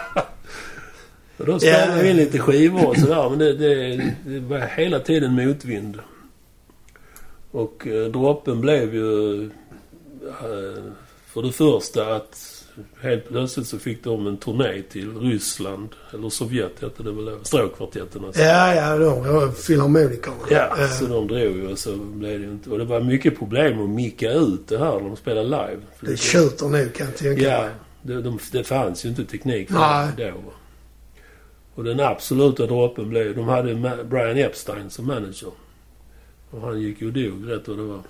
och 1.41 1.47
då 1.47 1.59
spelade 1.59 1.97
Ja. 1.97 2.03
vi 2.03 2.09
in 2.09 2.15
lite 2.17 2.39
skivor 2.39 2.87
och 2.87 2.97
sådär. 2.97 3.29
Men 3.29 3.39
det, 3.39 3.53
det, 3.53 4.13
det 4.25 4.39
var 4.39 4.59
hela 4.59 4.99
tiden 4.99 5.33
motvind. 5.35 5.99
Och 7.51 7.87
eh, 7.87 8.05
droppen 8.11 8.61
blev 8.61 8.95
ju... 8.95 9.43
Eh, 9.43 10.83
för 11.25 11.41
det 11.41 11.51
första 11.51 12.15
att 12.15 12.47
helt 13.01 13.27
plötsligt 13.27 13.67
så 13.67 13.79
fick 13.79 14.03
de 14.03 14.27
en 14.27 14.37
turné 14.37 14.81
till 14.81 15.17
Ryssland. 15.19 15.89
Eller 16.13 16.29
Sovjet 16.29 16.81
hette 16.81 17.03
det 17.03 17.11
väl. 17.11 17.31
Stråkkvartetten 17.43 18.25
alltså. 18.25 18.41
Ja, 18.41 18.75
ja, 18.75 18.97
de 18.97 19.53
filharmonikerna. 19.55 20.35
Ja, 20.49 20.87
så 20.87 21.05
de 21.05 21.27
drog 21.27 21.39
ju 21.57 21.67
och 21.71 21.77
så 21.79 21.95
blev 21.95 22.39
det 22.39 22.45
inte... 22.45 22.69
Och 22.69 22.77
det 22.77 22.85
var 22.85 23.01
mycket 23.01 23.39
problem 23.39 23.83
att 23.83 23.89
micka 23.89 24.31
ut 24.31 24.67
det 24.67 24.77
här 24.77 24.93
när 24.99 25.07
de 25.07 25.15
spelade 25.15 25.47
live. 25.47 25.77
För 25.99 26.05
Det 26.05 26.17
tjuter 26.19 26.65
nog 26.65 26.93
kan 26.93 27.07
jag 27.07 27.15
tänka 27.17 27.41
Ja, 27.43 27.61
mig. 27.61 27.71
det, 28.01 28.21
de, 28.21 28.39
det 28.51 28.63
fanns 28.63 29.05
ju 29.05 29.09
inte 29.09 29.25
teknik 29.25 29.67
för 29.67 29.79
Nej. 29.79 30.07
det 30.17 30.29
då. 30.31 30.53
Och 31.75 31.83
den 31.83 31.99
absoluta 31.99 32.65
droppen 32.65 33.09
blev... 33.09 33.35
De 33.35 33.47
hade 33.47 33.75
Brian 34.03 34.37
Epstein 34.37 34.89
som 34.89 35.07
manager. 35.07 35.51
Och 36.51 36.61
han 36.61 36.81
gick 36.81 37.01
ju 37.01 37.07
och 37.07 37.13
dog 37.13 37.51
rätt 37.51 37.67
vad 37.67 37.77
det 37.77 37.83
var. 37.83 38.01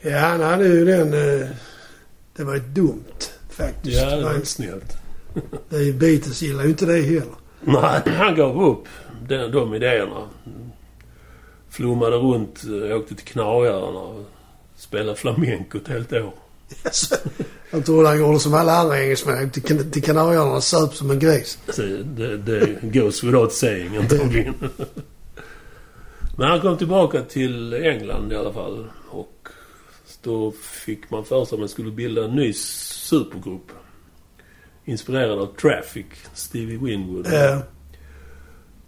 Ja, 0.00 0.18
han 0.18 0.40
hade 0.40 0.64
ju 0.68 0.84
den... 0.84 1.12
eh, 1.40 1.48
Det 2.36 2.44
var 2.44 2.54
ju 2.54 2.60
dumt 2.60 3.04
faktiskt. 3.50 4.00
Ja, 4.02 4.16
det 4.16 4.24
var 4.24 4.34
inte 4.34 4.46
snällt. 4.46 4.96
det 5.68 5.76
är 5.76 5.82
ju 5.82 5.92
Beatles 5.92 6.42
gillar 6.42 6.62
ju 6.64 6.68
inte 6.70 6.86
det 6.86 7.02
heller. 7.02 7.34
Nej, 7.60 8.00
han 8.06 8.34
gav 8.36 8.62
upp 8.64 8.84
den, 9.28 9.50
de 9.50 9.74
idéerna. 9.74 10.28
Flummade 11.70 12.16
runt, 12.16 12.62
eh, 12.64 12.96
åkte 12.96 13.14
till 13.14 13.24
Knarröarna 13.26 13.98
och 14.00 14.24
spelade 14.76 15.16
flamenco 15.16 15.78
ett 15.78 15.88
helt 15.88 16.12
år. 16.12 16.32
Jag 17.70 17.86
trodde 17.86 18.08
han 18.08 18.18
gjorde 18.18 18.38
som 18.38 18.54
alla 18.54 18.72
andra 18.76 19.00
engelsmän. 19.02 19.50
Till, 19.50 19.90
till 19.90 20.02
Kanarieöarna 20.02 20.60
söp 20.60 20.94
som 20.94 21.10
en 21.10 21.18
gris. 21.18 21.58
Det, 22.04 22.36
det 22.36 22.78
goes 22.82 23.24
without 23.24 23.52
saying 23.52 23.96
antagligen. 23.96 24.54
Men 26.36 26.48
han 26.48 26.60
kom 26.60 26.78
tillbaka 26.78 27.22
till 27.22 27.74
England 27.74 28.32
i 28.32 28.36
alla 28.36 28.52
fall. 28.52 28.86
Och 29.08 29.48
då 30.22 30.52
fick 30.62 31.10
man 31.10 31.24
för 31.24 31.44
sig 31.44 31.54
att 31.54 31.60
man 31.60 31.68
skulle 31.68 31.90
bilda 31.90 32.24
en 32.24 32.30
ny 32.36 32.52
supergrupp. 32.52 33.72
Inspirerad 34.84 35.38
av 35.38 35.46
Traffic, 35.60 36.06
Stevie 36.34 36.76
Winwood. 36.78 37.26
Eh, 37.26 37.58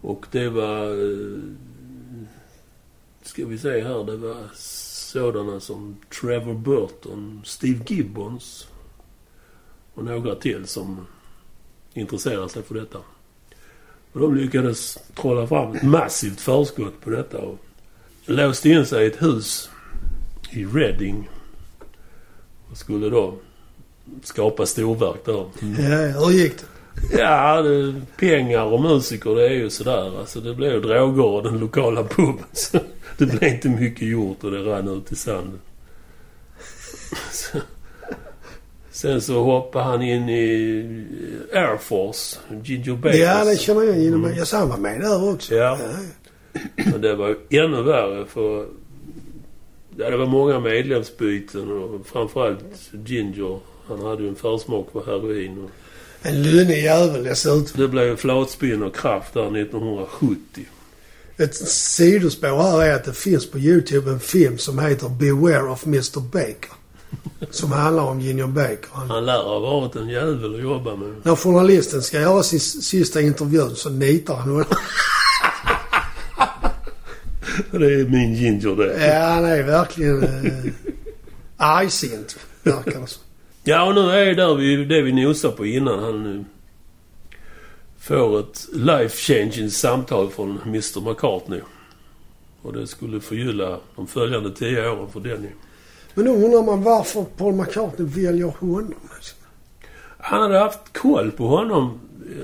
Och 0.00 0.26
det 0.30 0.48
var... 0.48 0.86
eh, 0.86 1.38
Ska 3.22 3.46
vi 3.46 3.58
se 3.58 3.80
här. 3.82 4.04
Det 4.04 4.16
var 4.16 4.36
sådana 5.14 5.60
som 5.60 5.96
Trevor 6.20 6.54
Burton, 6.54 7.42
Steve 7.44 7.84
Gibbons 7.86 8.68
och 9.94 10.04
några 10.04 10.34
till 10.34 10.66
som 10.66 11.06
intresserade 11.92 12.48
sig 12.48 12.62
för 12.62 12.74
detta. 12.74 12.98
Och 14.12 14.20
de 14.20 14.34
lyckades 14.34 14.98
trolla 15.14 15.46
fram 15.46 15.76
ett 15.76 15.82
massivt 15.82 16.40
förskott 16.40 17.00
på 17.00 17.10
detta 17.10 17.38
och 17.38 17.58
låste 18.24 18.68
in 18.68 18.86
sig 18.86 19.04
i 19.04 19.06
ett 19.06 19.22
hus 19.22 19.70
i 20.50 20.64
Reading. 20.64 21.30
Och 22.70 22.76
skulle 22.76 23.10
då 23.10 23.34
skapa 24.22 24.66
storverk 24.66 25.24
där. 25.24 25.46
ja, 25.60 26.26
hur 26.26 26.30
gick 26.30 26.58
det? 26.58 26.73
Ja, 27.18 27.62
det, 27.62 27.94
pengar 28.16 28.64
och 28.64 28.80
musiker 28.80 29.34
det 29.34 29.46
är 29.46 29.52
ju 29.52 29.70
sådär. 29.70 30.18
Alltså 30.18 30.40
det 30.40 30.54
blev 30.54 30.72
ju 30.72 30.80
droger 30.80 31.24
och 31.24 31.42
den 31.42 31.58
lokala 31.58 32.04
puben. 32.04 32.44
Så 32.52 32.78
det 33.18 33.26
blev 33.26 33.54
inte 33.54 33.68
mycket 33.68 34.08
gjort 34.08 34.44
och 34.44 34.50
det 34.50 34.58
rann 34.58 34.88
ut 34.88 35.12
i 35.12 35.16
sanden. 35.16 35.60
Så, 37.30 37.58
sen 38.90 39.20
så 39.20 39.42
hoppade 39.42 39.84
han 39.84 40.02
in 40.02 40.28
i 40.28 41.06
Air 41.52 41.76
Force. 41.76 42.38
Ginger 42.64 42.96
Bakers. 42.96 43.20
Ja, 43.20 43.44
det 43.44 43.56
känner 43.56 43.82
jag 43.82 43.98
igen. 43.98 44.14
Mm. 44.14 44.36
Jag 44.36 44.46
sa 44.46 44.58
han 44.58 44.68
var 44.68 44.78
med 44.78 45.00
där 45.00 45.32
också. 45.32 45.54
Ja. 45.54 45.78
Men 46.76 47.00
det 47.00 47.14
var 47.14 47.28
ju 47.28 47.60
ännu 47.60 47.82
värre 47.82 48.26
för... 48.26 48.66
Ja, 49.96 50.10
det 50.10 50.16
var 50.16 50.26
många 50.26 50.60
medlemsbyten 50.60 51.72
och 51.72 52.06
framförallt 52.06 52.90
Ginger. 53.06 53.58
Han 53.88 54.00
hade 54.00 54.22
ju 54.22 54.28
en 54.28 54.34
försmak 54.34 54.92
på 54.92 55.04
heroin. 55.04 55.58
Och 55.64 55.70
En 56.26 56.42
lynnig 56.42 56.82
jävel 56.84 57.24
dessutom. 57.24 57.66
det 57.82 57.88
blev 57.88 58.04
ju 58.04 58.16
flatspinn 58.16 58.82
och 58.82 58.96
kraft 58.96 59.34
där 59.34 59.56
1970. 59.60 60.38
Ett 61.36 61.54
sidospår 61.68 62.62
här 62.62 62.82
är 62.82 62.94
att 62.94 63.04
det 63.04 63.12
finns 63.12 63.50
på 63.50 63.58
YouTube 63.58 64.10
en 64.10 64.20
film 64.20 64.58
som 64.58 64.78
heter 64.78 65.08
Beware 65.08 65.62
of 65.70 65.86
Mr 65.86 66.20
Baker. 66.20 66.70
Som 67.50 67.72
handlar 67.72 68.02
om 68.02 68.20
Gideon 68.20 68.54
Baker. 68.54 68.88
Han, 68.92 69.10
Han 69.10 69.26
lär 69.26 69.42
ha 69.42 69.58
varit 69.58 69.96
en 69.96 70.08
jävel 70.08 70.54
att 70.54 70.62
jobba 70.62 70.96
med. 70.96 71.14
när 71.22 71.36
journalisten 71.36 72.02
ska 72.02 72.20
göra 72.20 72.42
sin 72.42 72.60
sista 72.60 73.20
intervju 73.20 73.70
så 73.74 73.90
nitar 73.90 74.34
han. 74.36 74.48
honom. 74.50 74.64
Det 77.70 77.86
är 77.94 78.04
min 78.08 78.34
ginger 78.34 78.76
det. 78.76 79.06
ja, 79.06 79.24
han 79.28 79.44
är 79.44 79.62
verkligen 79.62 80.22
eh, 80.22 80.72
argsint, 81.56 82.36
verkar 82.62 83.00
det 83.00 83.06
som. 83.06 83.22
Ja, 83.66 83.88
och 83.88 83.94
nu 83.94 84.00
är 84.00 84.26
det 84.26 84.34
där 84.34 84.54
vi, 84.54 84.84
det 84.84 85.02
vi 85.02 85.12
nosade 85.12 85.56
på 85.56 85.66
innan. 85.66 85.98
Han 85.98 86.22
nu 86.22 86.44
får 87.98 88.40
ett 88.40 88.68
life-changing 88.72 89.70
samtal 89.70 90.30
från 90.30 90.58
Mr 90.64 91.10
McCartney. 91.10 91.60
Och 92.62 92.72
det 92.72 92.86
skulle 92.86 93.20
förgylla 93.20 93.78
de 93.96 94.06
följande 94.06 94.50
tio 94.50 94.90
åren 94.90 95.08
för 95.12 95.20
Denny. 95.20 95.48
Men 96.14 96.24
då 96.24 96.32
undrar 96.32 96.62
man 96.62 96.82
varför 96.82 97.24
Paul 97.36 97.54
McCartney 97.54 98.08
väljer 98.08 98.52
honom. 98.58 98.94
Alltså. 99.14 99.34
Han 100.18 100.42
hade 100.42 100.58
haft 100.58 100.98
koll 100.98 101.30
på 101.30 101.46
honom 101.46 102.00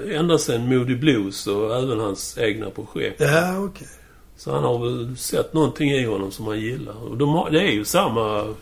ända 0.08 0.38
sedan 0.38 0.68
Moody 0.68 0.96
Blues 0.96 1.46
och 1.46 1.76
även 1.76 2.00
hans 2.00 2.38
egna 2.38 2.70
projekt. 2.70 3.20
Ja, 3.20 3.58
okej. 3.58 3.88
Så 4.36 4.52
han 4.52 4.64
har 4.64 4.78
väl 4.78 5.16
sett 5.16 5.52
någonting 5.52 5.90
i 5.90 6.04
honom 6.04 6.30
som 6.30 6.46
han 6.46 6.60
gillar. 6.60 6.94
Och 7.10 7.16
de 7.16 7.28
har, 7.28 7.50
det 7.50 7.60
är 7.60 7.72
ju 7.72 7.84
samma 7.84 8.54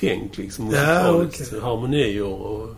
tänk 0.00 0.38
liksom. 0.38 0.70
Ja, 0.70 1.12
musikaliskt. 1.12 1.48
okej. 1.52 1.60
Harmonier 1.60 2.22
och... 2.24 2.74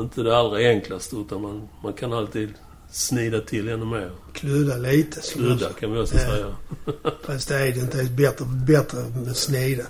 Inte 0.00 0.22
det 0.22 0.36
allra 0.38 0.58
enklaste 0.58 1.16
utan 1.16 1.42
man, 1.42 1.68
man 1.82 1.92
kan 1.92 2.12
alltid 2.12 2.54
snida 2.90 3.40
till 3.40 3.68
ännu 3.68 3.84
mer. 3.84 4.10
Kludda 4.32 4.76
lite. 4.76 5.22
sa. 5.22 5.68
kan 5.80 5.92
vi 5.92 5.98
också 6.00 6.14
Ja. 6.14 6.20
säga. 6.20 6.56
Fast 7.26 7.48
det 7.48 7.54
är 7.56 7.72
det 7.72 7.80
inte. 7.80 7.96
Det 7.96 8.02
är 8.02 8.08
bättre, 8.16 8.44
bättre 8.66 8.98
med 9.24 9.36
snida. 9.36 9.84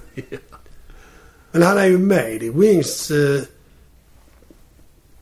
Men 1.52 1.62
han 1.62 1.78
är 1.78 1.86
ju 1.86 1.98
med 1.98 2.42
i 2.42 2.50
Wings. 2.50 3.10
Eh, 3.10 3.40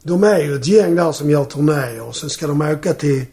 de 0.02 0.24
är 0.24 0.38
ju 0.38 0.54
ett 0.54 0.66
gäng 0.66 0.94
där 0.94 1.12
som 1.12 1.30
gör 1.30 1.44
turnéer 1.44 2.02
och 2.02 2.16
så 2.16 2.28
ska 2.28 2.46
de 2.46 2.60
åka 2.62 2.94
till 2.94 3.24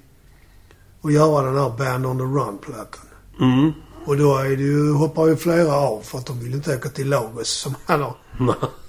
och 1.02 1.12
göra 1.12 1.46
den 1.46 1.58
här 1.58 1.70
Band 1.78 2.06
on 2.06 2.18
the 2.18 2.24
Run-plattan. 2.24 3.06
Mm. 3.42 3.72
Och 4.06 4.18
då 4.18 4.38
är 4.38 4.50
det 4.50 4.64
ju, 4.64 4.92
hoppar 4.92 5.28
ju 5.28 5.36
flera 5.36 5.74
av 5.76 6.02
för 6.02 6.18
att 6.18 6.26
de 6.26 6.40
vill 6.40 6.54
inte 6.54 6.76
åka 6.76 6.90
till 6.90 7.10
Lagos 7.10 7.50
som 7.50 7.76
han 7.86 8.02
har. 8.02 8.16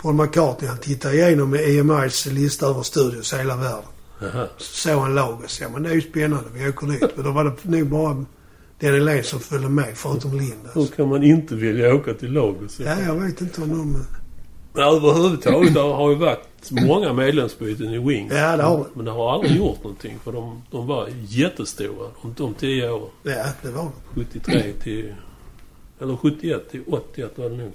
Paul 0.02 0.14
McCartney 0.14 0.68
han 0.68 0.78
tittar 0.78 1.14
igenom 1.14 1.54
EMIs 1.54 2.26
lista 2.26 2.66
över 2.66 2.82
studios 2.82 3.32
i 3.32 3.36
hela 3.36 3.56
världen. 3.56 3.90
Så 4.56 4.88
såg 4.88 5.00
han 5.00 5.14
Lagos. 5.14 5.60
Ja 5.60 5.68
men 5.68 5.82
det 5.82 5.90
är 5.90 5.94
ju 5.94 6.00
spännande. 6.00 6.48
Vi 6.54 6.68
åker 6.68 6.86
dit. 6.86 7.16
Men 7.16 7.24
då 7.24 7.30
var 7.30 7.44
det 7.44 7.70
nog 7.70 7.86
bara 7.88 8.24
den 8.78 8.94
elev 8.94 9.22
som 9.22 9.40
följde 9.40 9.68
med 9.68 9.92
förutom 9.94 10.38
Linda. 10.38 10.70
Hur 10.74 10.86
kan 10.86 11.08
man 11.08 11.22
inte 11.22 11.54
vilja 11.54 11.94
åka 11.94 12.14
till 12.14 12.32
Lagos? 12.32 12.80
Ja, 12.80 13.00
jag 13.06 13.14
vet 13.14 13.40
inte 13.40 13.62
om 13.62 13.68
de... 13.68 14.04
Men 14.72 14.84
överhuvudtaget 14.84 15.74
har 15.74 16.10
ju 16.10 16.16
varit 16.16 16.48
många 16.70 17.12
medlemsbyten 17.12 17.86
i 17.94 17.98
Wings. 17.98 18.32
Ja, 18.32 18.56
det 18.56 18.62
har. 18.62 18.86
Men 18.94 19.04
det 19.04 19.10
har 19.10 19.32
aldrig 19.34 19.56
gjort 19.56 19.82
någonting 19.82 20.18
för 20.24 20.32
de, 20.32 20.62
de 20.70 20.86
var 20.86 21.08
jättestora 21.28 22.08
de, 22.22 22.34
de 22.36 22.54
tio 22.54 22.90
åren. 22.90 23.10
Ja, 23.22 23.44
det 23.62 23.70
var 23.70 23.84
det. 24.14 24.24
73 24.24 24.72
till... 24.82 25.14
Eller 26.00 26.16
71 26.16 26.70
till 26.70 26.82
81 26.86 27.38
var 27.38 27.48
det 27.50 27.56
nog. 27.56 27.72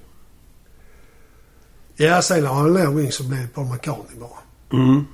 Ja, 1.95 2.21
sen 2.21 2.45
har 2.45 2.55
han 2.55 2.73
ner 2.73 2.87
Wings 2.87 3.15
så 3.15 3.23
blev 3.23 3.47
Paul 3.47 3.65
McCartney 3.65 4.19
bara. 4.19 4.79
Mm. 4.81 5.05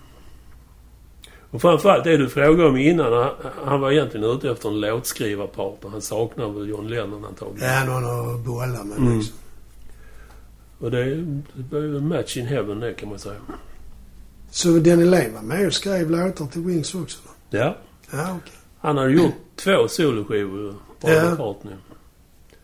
Och 1.51 1.61
framförallt 1.61 2.03
det 2.03 2.17
du 2.17 2.29
frågade 2.29 2.69
om 2.69 2.77
innan. 2.77 3.13
Han, 3.13 3.29
han 3.65 3.81
var 3.81 3.91
egentligen 3.91 4.25
ute 4.29 4.49
efter 4.49 4.69
en 4.69 4.79
låtskrivarpartner. 4.79 5.89
Han 5.89 6.01
saknar 6.01 6.49
väl 6.49 6.69
John 6.69 6.87
Lennon 6.87 7.25
antagligen. 7.25 7.69
Ja, 7.73 7.83
någon 7.85 8.35
att 8.35 8.45
bolla 8.45 8.83
med 8.83 8.97
Mm. 8.97 9.17
liksom. 9.17 9.35
Och 10.79 10.91
det, 10.91 11.15
det 11.53 11.71
var 11.71 11.79
ju 11.79 11.97
en 11.97 12.07
match 12.07 12.37
in 12.37 12.45
heaven 12.45 12.79
det 12.79 12.93
kan 12.93 13.09
man 13.09 13.19
säga. 13.19 13.35
Så 14.51 14.69
Denny 14.69 15.05
Lane 15.05 15.29
var 15.29 15.41
med 15.41 15.67
och 15.67 15.73
skrev 15.73 16.09
låtar 16.11 16.45
till 16.45 16.61
Wings 16.61 16.95
också 16.95 17.19
då? 17.23 17.57
Ja. 17.57 17.77
Ja, 18.11 18.37
okej. 18.37 18.53
Han 18.79 18.97
hade 18.97 19.11
gjort 19.11 19.33
två 19.55 19.87
soloskivor. 19.87 20.75
Paul 21.01 21.13
Ja. 21.13 21.31
McCartney. 21.31 21.73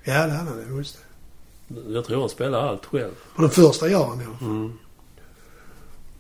Ja, 0.04 0.14
det 0.14 0.32
hade 0.32 0.50
han. 0.50 0.78
Just 0.78 0.98
det. 1.68 1.94
Jag 1.94 2.06
tror 2.06 2.20
han 2.20 2.30
spelar 2.30 2.68
allt 2.68 2.86
själv. 2.86 3.12
Och 3.36 3.42
den 3.42 3.50
första 3.52 3.88
gör 3.88 4.06
han 4.06 4.20
ja. 4.20 4.46
Mm. 4.48 4.72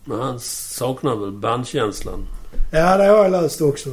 Men 0.06 0.19
han 0.19 0.39
saknar 0.39 1.15
väl 1.15 1.32
bandkänslan. 1.32 2.26
Ja, 2.71 2.97
det 2.97 3.04
har 3.04 3.17
jag 3.23 3.32
läst 3.32 3.62
också 3.62 3.89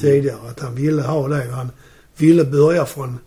tidigare. 0.00 0.50
Att 0.50 0.60
han 0.60 0.74
ville 0.74 1.02
ha 1.02 1.28
det. 1.28 1.50
Han 1.50 1.70
ville 2.16 2.44
börja 2.44 2.86
från, 2.86 3.18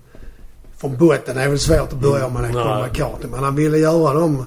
från 0.77 0.97
botten. 0.97 1.35
Det 1.35 1.41
är 1.41 1.49
väl 1.49 1.59
svårt 1.59 1.93
att 1.93 1.99
börja 2.01 2.25
om 2.25 2.33
man 2.33 2.45
är 2.45 2.53
Nej. 2.53 2.63
Paul 2.63 2.87
McCartney. 2.89 3.31
Men 3.31 3.43
han 3.43 3.55
ville 3.55 3.77
göra 3.77 4.13
de 4.19 4.45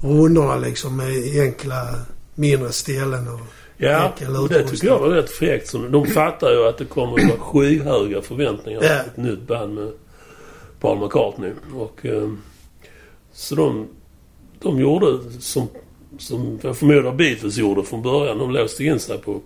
rundorna 0.00 0.56
liksom 0.56 0.96
med 0.96 1.40
enkla, 1.42 1.94
mindre 2.34 2.72
ställen 2.72 3.28
och 3.28 3.40
Ja, 3.76 4.12
och 4.38 4.48
det 4.48 4.68
tycker 4.68 4.86
jag 4.86 4.98
var 4.98 5.08
rätt 5.08 5.30
fräckt. 5.30 5.72
De 5.72 6.06
fattar 6.06 6.50
ju 6.50 6.68
att 6.68 6.78
det 6.78 6.84
kommer 6.84 7.20
att 7.20 7.28
vara 7.28 7.38
skyhöga 7.38 8.22
förväntningar 8.22 8.80
på 8.80 8.86
ett 8.86 9.16
nytt 9.16 9.40
band 9.40 9.74
med 9.74 9.92
Paul 10.80 10.98
McCartney. 10.98 11.52
Och, 11.74 12.06
eh, 12.06 12.30
så 13.32 13.54
de, 13.54 13.88
de 14.60 14.80
gjorde 14.80 15.18
som, 15.40 15.68
som 16.18 16.58
jag 16.62 16.76
förmodar 16.76 17.12
Beatles 17.12 17.56
gjorde 17.56 17.82
från 17.82 18.02
början. 18.02 18.38
De 18.38 18.50
låste 18.50 18.84
in 18.84 18.98
sig 19.00 19.18
på... 19.18 19.40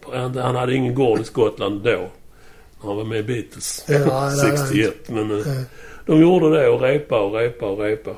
på 0.00 0.16
han 0.16 0.36
han 0.36 0.56
hade 0.56 0.74
ingen 0.74 0.94
gård 0.94 1.20
i 1.20 1.24
Skottland 1.24 1.82
då. 1.82 1.90
När 1.90 2.88
han 2.88 2.96
var 2.96 3.04
med 3.04 3.18
i 3.18 3.22
Beatles. 3.22 3.84
Ja, 3.88 3.98
nej, 3.98 4.08
nej, 4.36 4.52
nej. 4.52 4.58
61. 4.58 4.94
Men 5.08 5.30
Eh, 5.30 5.62
de 6.06 6.20
gjorde 6.20 6.60
det 6.60 6.68
och 6.68 6.80
repa 6.80 7.20
och 7.20 7.34
repa 7.34 7.66
och 7.66 7.78
repa. 7.78 8.10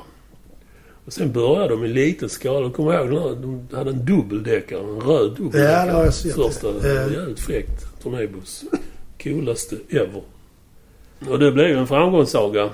Och 1.07 1.13
sen 1.13 1.31
började 1.31 1.67
de 1.69 1.85
i 1.85 1.87
liten 1.87 2.29
skala. 2.29 2.71
Kommer 2.71 2.93
jag 2.93 3.05
ihåg 3.07 3.13
den 3.13 3.23
här, 3.23 3.41
de 3.69 3.75
hade 3.75 3.89
en 3.89 4.05
dubbeldäckare. 4.05 4.79
En 4.79 5.01
röd 5.01 5.31
dubbeldäckare. 5.31 5.71
Ja, 5.71 5.85
det 5.85 5.91
har 5.91 6.03
jag 6.05 6.13
sett. 6.13 6.35
Första. 6.35 6.67
Ja. 6.67 7.11
Jävligt 7.11 7.39
fräckt 7.39 8.03
turnébuss. 8.03 8.63
Coolaste 9.23 9.77
ever. 9.89 10.21
Och 11.29 11.39
det 11.39 11.51
blev 11.51 11.77
en 11.77 11.87
framgångssaga. 11.87 12.69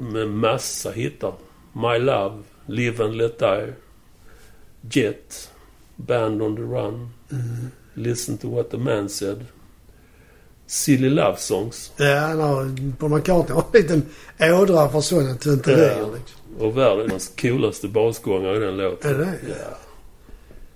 Med 0.00 0.28
massa 0.28 0.90
hittar. 0.90 1.32
My 1.72 1.98
Love, 1.98 2.42
Live 2.66 3.04
and 3.04 3.16
Let 3.16 3.38
Die, 3.38 3.72
Jet, 4.90 5.50
Band 5.96 6.42
on 6.42 6.56
the 6.56 6.62
Run, 6.62 7.10
mm. 7.32 7.70
Listen 7.94 8.38
to 8.38 8.48
what 8.54 8.70
the 8.70 8.76
man 8.78 9.08
said. 9.08 9.44
Silly 10.66 11.08
Love 11.08 11.36
Songs. 11.36 11.92
Ja, 11.96 12.20
har, 12.20 12.92
Paul 12.98 13.10
McCartney 13.10 13.54
har 13.54 13.64
en 13.72 13.80
liten 13.82 14.02
ådra 14.40 14.88
för 14.88 15.00
sådana 15.00 15.34
tönterier 15.34 15.98
Ja. 16.00 16.06
liksom. 16.16 16.40
Och 16.58 16.76
världens 16.78 17.32
coolaste 17.40 17.88
basgångare 17.88 18.56
i 18.56 18.60
den 18.60 18.76
låten. 18.76 19.10
Är 19.14 19.18
det 19.18 19.24
det? 19.24 19.38
Ja. 19.48 19.76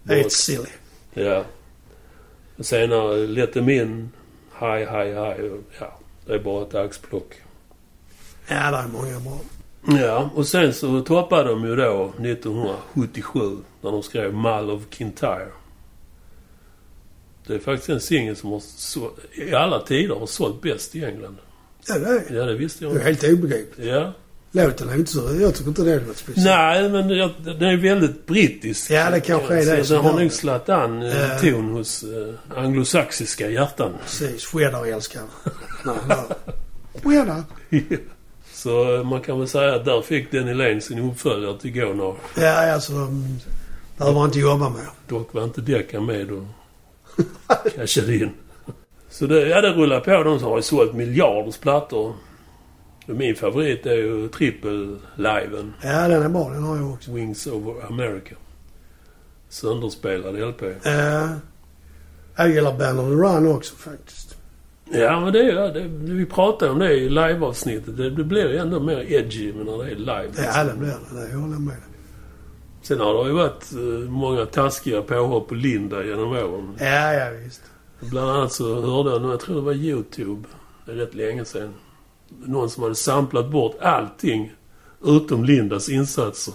Det 0.02 0.14
är 0.14 0.20
ett 0.20 0.32
silly. 0.32 0.68
Ja. 1.14 1.44
Och 2.56 2.66
Senare 2.66 3.16
Let 3.26 3.52
them 3.52 3.68
in, 3.68 4.10
Hi, 4.60 4.78
hi, 4.78 5.08
hi. 5.14 5.50
Ja, 5.80 5.98
det 6.26 6.34
är 6.34 6.38
bara 6.38 6.62
ett 6.62 6.74
axplock. 6.74 7.34
Ja, 8.48 8.70
det 8.70 8.76
är 8.76 8.88
många 8.92 9.20
bra. 9.20 9.40
Ja, 10.00 10.30
och 10.34 10.46
sen 10.46 10.74
så 10.74 11.00
toppade 11.00 11.48
de 11.48 11.64
ju 11.64 11.76
då 11.76 12.12
1977 12.18 13.56
när 13.80 13.90
de 13.90 14.02
skrev 14.02 14.34
Mull 14.34 14.70
of 14.70 14.82
Kintyre. 14.90 15.48
Det 17.46 17.54
är 17.54 17.58
faktiskt 17.58 17.88
en 17.88 18.00
singel 18.00 18.36
som 18.36 18.50
har 18.52 18.60
så, 18.60 19.10
i 19.32 19.54
alla 19.54 19.80
tider 19.82 20.14
har 20.14 20.26
sålt 20.26 20.62
bäst 20.62 20.94
i 20.96 21.04
England. 21.04 21.36
Ja, 21.88 21.98
det 21.98 22.06
är 22.08 22.36
Ja, 22.36 22.44
det 22.44 22.54
visste 22.54 22.84
jag 22.84 22.94
det. 22.94 23.00
är 23.00 23.04
helt 23.04 23.24
obegripligt. 23.24 23.86
Ja. 23.88 24.12
Låten 24.52 24.88
är 24.88 24.94
inte 24.94 25.10
så... 25.12 25.36
Jag 25.40 25.54
tycker 25.54 25.68
inte 25.68 25.82
det 25.82 25.92
är 25.94 26.00
något 26.00 26.16
speciellt. 26.16 26.46
Nej, 26.46 26.88
men 26.88 27.08
det, 27.08 27.54
det 27.58 27.66
är 27.66 27.76
väldigt 27.76 28.26
brittiskt. 28.26 28.90
Ja, 28.90 29.10
det 29.10 29.20
kanske 29.20 29.54
är 29.54 29.76
det 29.76 29.84
Så 29.84 29.94
det 29.94 30.00
har 30.00 30.20
nog 30.20 30.32
slagit 30.32 30.68
an 30.68 31.02
Ja. 31.02 31.38
ton 31.40 31.68
hos 31.70 32.02
eh, 32.02 32.58
anglosaxiska 32.58 33.50
hjärtan. 33.50 33.92
Precis. 34.02 34.44
Cheddar-älskare. 34.52 35.22
Nej, 35.84 35.94
nej. 36.08 36.18
Cheddar. 37.04 37.44
Så 38.52 39.02
man 39.04 39.20
kan 39.20 39.38
väl 39.38 39.48
säga 39.48 39.74
att 39.74 39.84
där 39.84 40.02
fick 40.02 40.30
Denny 40.32 40.54
Lane 40.54 40.80
sin 40.80 40.98
uppföljare 41.10 41.58
till 41.58 41.72
Gonar. 41.72 42.14
Ja, 42.36 42.72
alltså... 42.72 42.92
mm, 42.92 43.36
Behöver 43.98 44.18
man 44.18 44.26
inte 44.28 44.38
jobba 44.38 44.68
med. 44.68 44.86
Dock 45.08 45.34
var 45.34 45.44
inte 45.44 45.60
Decca 45.60 46.00
med 46.00 46.30
och 46.30 46.44
cashade 47.76 48.16
in. 48.16 48.30
Så 49.10 49.26
det, 49.26 49.48
ja, 49.48 49.60
det 49.60 49.68
rullar 49.72 50.00
på. 50.00 50.22
De 50.22 50.38
som 50.38 50.48
har 50.48 50.56
ju 50.56 50.62
sålt 50.62 50.94
miljarders 50.94 51.56
plattor. 51.56 52.14
Min 53.06 53.34
favorit 53.34 53.86
är 53.86 53.96
ju 53.96 54.28
trippel-liven. 54.28 55.74
Ja, 55.82 56.08
den 56.08 56.22
är 56.22 56.28
bra. 56.28 56.48
Den 56.48 56.62
har 56.62 56.76
jag 56.76 56.92
också. 56.92 57.12
Wings 57.12 57.46
over 57.46 57.86
America. 57.86 58.34
Sönderspelad 59.48 60.48
LP. 60.48 60.62
Eh, 60.62 61.30
jag 62.36 62.50
gillar 62.50 62.78
Band 62.78 63.00
on 63.00 63.06
the 63.06 63.14
Run 63.14 63.56
också 63.56 63.74
faktiskt. 63.76 64.36
Ja, 64.92 65.20
men 65.20 65.32
det 65.32 65.38
är 65.38 65.52
ja, 65.52 65.68
det, 65.68 65.80
Vi 66.00 66.26
pratade 66.26 66.72
om 66.72 66.78
det 66.78 66.92
i 66.92 67.08
live-avsnittet. 67.08 67.96
Det, 67.96 68.10
det 68.10 68.24
blir 68.24 68.50
ju 68.52 68.56
ändå 68.56 68.80
mer 68.80 69.12
edgy 69.12 69.52
när 69.52 69.84
det 69.84 69.90
är 69.90 69.96
live. 69.96 70.30
Ja, 70.36 70.64
det 70.64 70.76
blir 70.78 70.88
det. 70.88 71.26
Det 71.28 71.36
håller 71.36 71.52
jag 71.52 71.60
med. 71.60 71.76
Sen 72.82 73.00
har 73.00 73.24
det 73.24 73.30
ju 73.30 73.36
varit 73.36 73.72
eh, 73.72 74.10
många 74.10 74.46
taskiga 74.46 75.02
påhopp 75.02 75.48
på 75.48 75.54
Linda 75.54 76.04
genom 76.04 76.32
åren. 76.32 76.76
Ja, 76.78 77.12
ja 77.12 77.30
visst. 77.44 77.62
Bland 78.00 78.30
annat 78.30 78.52
så 78.52 78.80
hörde 78.80 79.10
jag, 79.10 79.32
jag 79.32 79.40
tror 79.40 79.56
det 79.56 79.62
var 79.62 79.72
YouTube, 79.72 80.48
det 80.86 80.92
är 80.92 80.96
rätt 80.96 81.14
länge 81.14 81.44
sedan. 81.44 81.74
Någon 82.38 82.70
som 82.70 82.82
hade 82.82 82.94
samplat 82.94 83.50
bort 83.50 83.76
allting 83.80 84.52
utom 85.04 85.44
Lindas 85.44 85.88
insatser. 85.88 86.54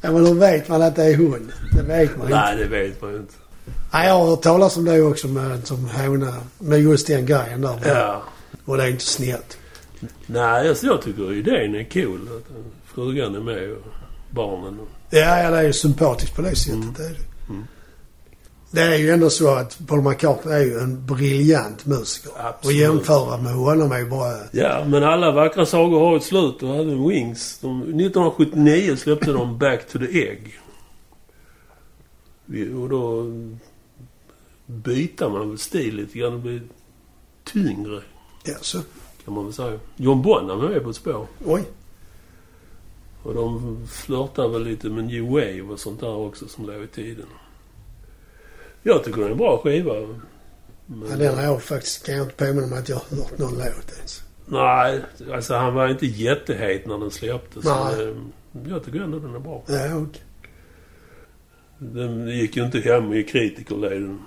Ja, 0.00 0.12
men 0.12 0.26
hur 0.26 0.34
vet 0.34 0.68
man 0.68 0.82
att 0.82 0.96
det 0.96 1.04
är 1.04 1.16
hon? 1.16 1.52
Det 1.72 1.82
vet 1.82 2.16
man 2.16 2.26
inte. 2.26 2.38
Nej, 2.38 2.56
det 2.56 2.66
vet 2.66 3.02
man 3.02 3.16
inte. 3.16 3.34
Nej, 3.92 4.08
jag 4.08 4.14
har 4.14 4.26
hört 4.26 4.42
talas 4.42 4.76
om 4.76 4.84
det 4.84 5.02
också 5.02 5.28
med, 5.28 5.66
som 5.66 5.88
håna, 5.88 6.34
med 6.58 6.80
just 6.80 7.06
den 7.06 7.26
grejen 7.26 7.60
där. 7.60 7.78
Ja. 7.84 8.22
Och 8.64 8.76
det 8.76 8.82
är 8.82 8.88
inte 8.88 9.04
snällt. 9.04 9.58
Nej, 10.26 10.68
alltså 10.68 10.86
jag 10.86 11.02
tycker 11.02 11.32
idén 11.32 11.74
är 11.74 11.84
cool. 11.90 12.28
Att 12.36 12.44
frugan 12.94 13.34
är 13.34 13.40
med 13.40 13.72
och 13.72 13.78
barnen. 14.30 14.78
Ja, 15.10 15.42
ja, 15.42 15.50
det 15.50 15.58
är 15.58 15.62
ju 15.62 15.72
sympatiskt 15.72 16.36
på 16.36 16.42
det 16.42 16.56
sättet. 16.56 16.74
Mm. 16.74 16.94
Det, 16.96 17.04
är 17.04 17.08
det. 17.08 17.33
Det 18.74 18.82
är 18.82 18.98
ju 18.98 19.10
ändå 19.10 19.30
så 19.30 19.54
att 19.54 19.78
Paul 19.86 20.02
McCartney 20.02 20.54
är 20.54 20.64
ju 20.64 20.78
en 20.78 21.06
briljant 21.06 21.86
musiker. 21.86 22.30
Och 22.30 22.44
Absolut. 22.44 22.76
jämföra 22.76 23.38
med 23.38 23.54
honom 23.54 23.92
är 23.92 23.98
ju 23.98 24.04
bara... 24.10 24.36
ja, 24.52 24.84
men 24.86 25.04
alla 25.04 25.32
vackra 25.32 25.66
sagor 25.66 26.00
har 26.00 26.16
ett 26.16 26.22
slut 26.22 26.62
och 26.62 26.74
även 26.74 27.08
Wings. 27.08 27.58
De, 27.58 27.80
1979 27.80 28.96
släppte 28.96 29.32
de 29.32 29.58
Back 29.58 29.88
to 29.88 29.98
the 29.98 30.28
Egg. 30.28 30.60
Och 32.76 32.88
då 32.88 33.22
byter 34.66 35.28
man 35.28 35.48
väl 35.48 35.58
stil 35.58 35.96
lite 35.96 36.18
grann. 36.18 36.32
Det 36.32 36.38
blir 36.38 36.62
tyngre. 37.44 38.02
Ja, 38.44 38.54
så. 38.60 38.78
kan 39.24 39.34
man 39.34 39.44
väl 39.44 39.52
säga. 39.52 39.78
John 39.96 40.22
Bonham 40.22 40.60
är 40.60 40.68
med 40.68 40.82
på 40.82 40.90
ett 40.90 40.96
spår. 40.96 41.26
Oj. 41.44 41.64
Och 43.22 43.34
de 43.34 43.78
flörtar 43.86 44.48
väl 44.48 44.64
lite 44.64 44.88
med 44.88 45.04
New 45.04 45.24
Wave 45.24 45.62
och 45.62 45.80
sånt 45.80 46.00
där 46.00 46.16
också 46.16 46.48
som 46.48 46.66
låg 46.66 46.82
i 46.82 46.86
tiden. 46.86 47.26
Jag 48.86 49.04
tycker 49.04 49.20
det 49.20 49.26
är 49.26 49.30
en 49.30 49.36
bra 49.38 49.58
skiva. 49.64 49.94
Men, 50.86 51.10
Ja, 51.10 51.16
den 51.16 51.34
har 51.34 51.42
jag 51.42 51.62
faktiskt... 51.62 52.06
Kan 52.06 52.14
jag 52.14 52.24
inte 52.26 52.34
påminna 52.46 52.66
mig 52.66 52.78
att 52.78 52.88
jag 52.88 52.96
har 52.96 53.16
hört 53.16 53.38
någon 53.38 53.54
låt 53.54 53.92
ens. 53.98 54.22
Nej, 54.46 55.00
alltså 55.32 55.54
han 55.54 55.74
var 55.74 55.88
inte 55.88 56.06
jättehet 56.06 56.86
när 56.86 56.98
den 56.98 57.10
släpptes. 57.10 57.64
Men, 57.64 58.32
jag 58.68 58.84
tycker 58.84 59.00
ändå 59.00 59.18
den 59.18 59.34
är 59.34 59.38
bra. 59.38 59.62
Ja, 59.66 59.96
okej. 59.96 60.22
Den 61.78 62.28
gick 62.28 62.56
ju 62.56 62.64
inte 62.64 62.80
hem 62.80 63.12
i 63.12 63.22
kritikerleden. 63.24 64.20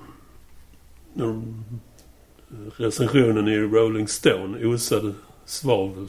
De- 1.14 1.66
Recensionen 2.78 3.48
i 3.48 3.58
Rolling 3.60 4.08
Stone 4.08 4.66
osade 4.66 5.14
svavel 5.46 6.08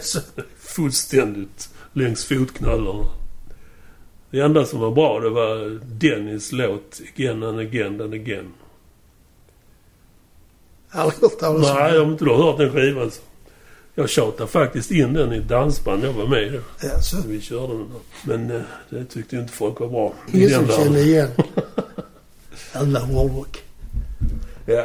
så. 0.00 0.20
fullständigt 0.58 1.68
längs 1.92 2.24
fotknölarna. 2.24 3.04
Det 4.30 4.40
enda 4.40 4.64
som 4.64 4.80
var 4.80 4.90
bra 4.90 5.20
det 5.20 5.30
var 5.30 5.80
Dennis 5.84 6.52
låt 6.52 7.00
Again 7.14 7.42
and 7.42 7.58
again 7.60 8.00
and 8.00 8.14
again. 8.14 8.52
Aldrig 10.90 11.20
hört 11.22 11.38
talas 11.38 11.70
om 11.70 11.76
Nej, 11.76 11.98
om 11.98 12.10
inte 12.12 12.24
du 12.24 12.30
har 12.30 12.42
hört 12.42 12.58
den 12.58 12.72
skivan 12.72 13.10
så. 13.10 13.20
Jag 13.94 14.08
tjatade 14.10 14.50
faktiskt 14.50 14.90
in 14.90 15.12
den 15.12 15.32
i 15.32 15.36
ett 15.36 15.48
dansband 15.48 16.04
jag 16.04 16.12
var 16.12 16.26
med 16.26 16.42
i. 16.42 16.50
då. 16.50 16.58
Ja, 16.82 17.00
så. 17.00 17.16
Vi 17.28 17.40
körde 17.40 17.72
den 17.72 17.88
där. 17.88 18.00
Men 18.38 18.56
eh, 18.56 18.62
det 18.90 19.04
tyckte 19.04 19.36
inte 19.36 19.52
folk 19.52 19.80
var 19.80 19.88
bra. 19.88 20.12
Ingen 20.32 20.50
som 20.50 20.66
kände 20.68 21.00
igen. 21.00 21.28
Jävla 22.74 23.00
hårdrock. 23.00 23.58
Ja. 24.66 24.84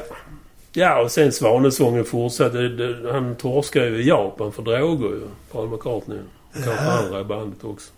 Ja, 0.73 1.01
och 1.03 1.11
sen 1.11 1.31
Svanesången 1.31 2.05
fortsatte. 2.05 2.57
Han 3.11 3.35
torskade 3.35 3.87
ju 3.89 4.01
i 4.03 4.07
Japan 4.07 4.51
för 4.51 4.61
droger 4.63 5.09
ju. 5.09 5.21
Paul 5.51 5.69
McCartney. 5.69 6.17
Och 6.17 6.63
Kanske 6.63 6.85
Ja. 6.85 6.91
andra 6.91 7.21
i 7.21 7.23
bandet 7.23 7.63
också. 7.63 7.91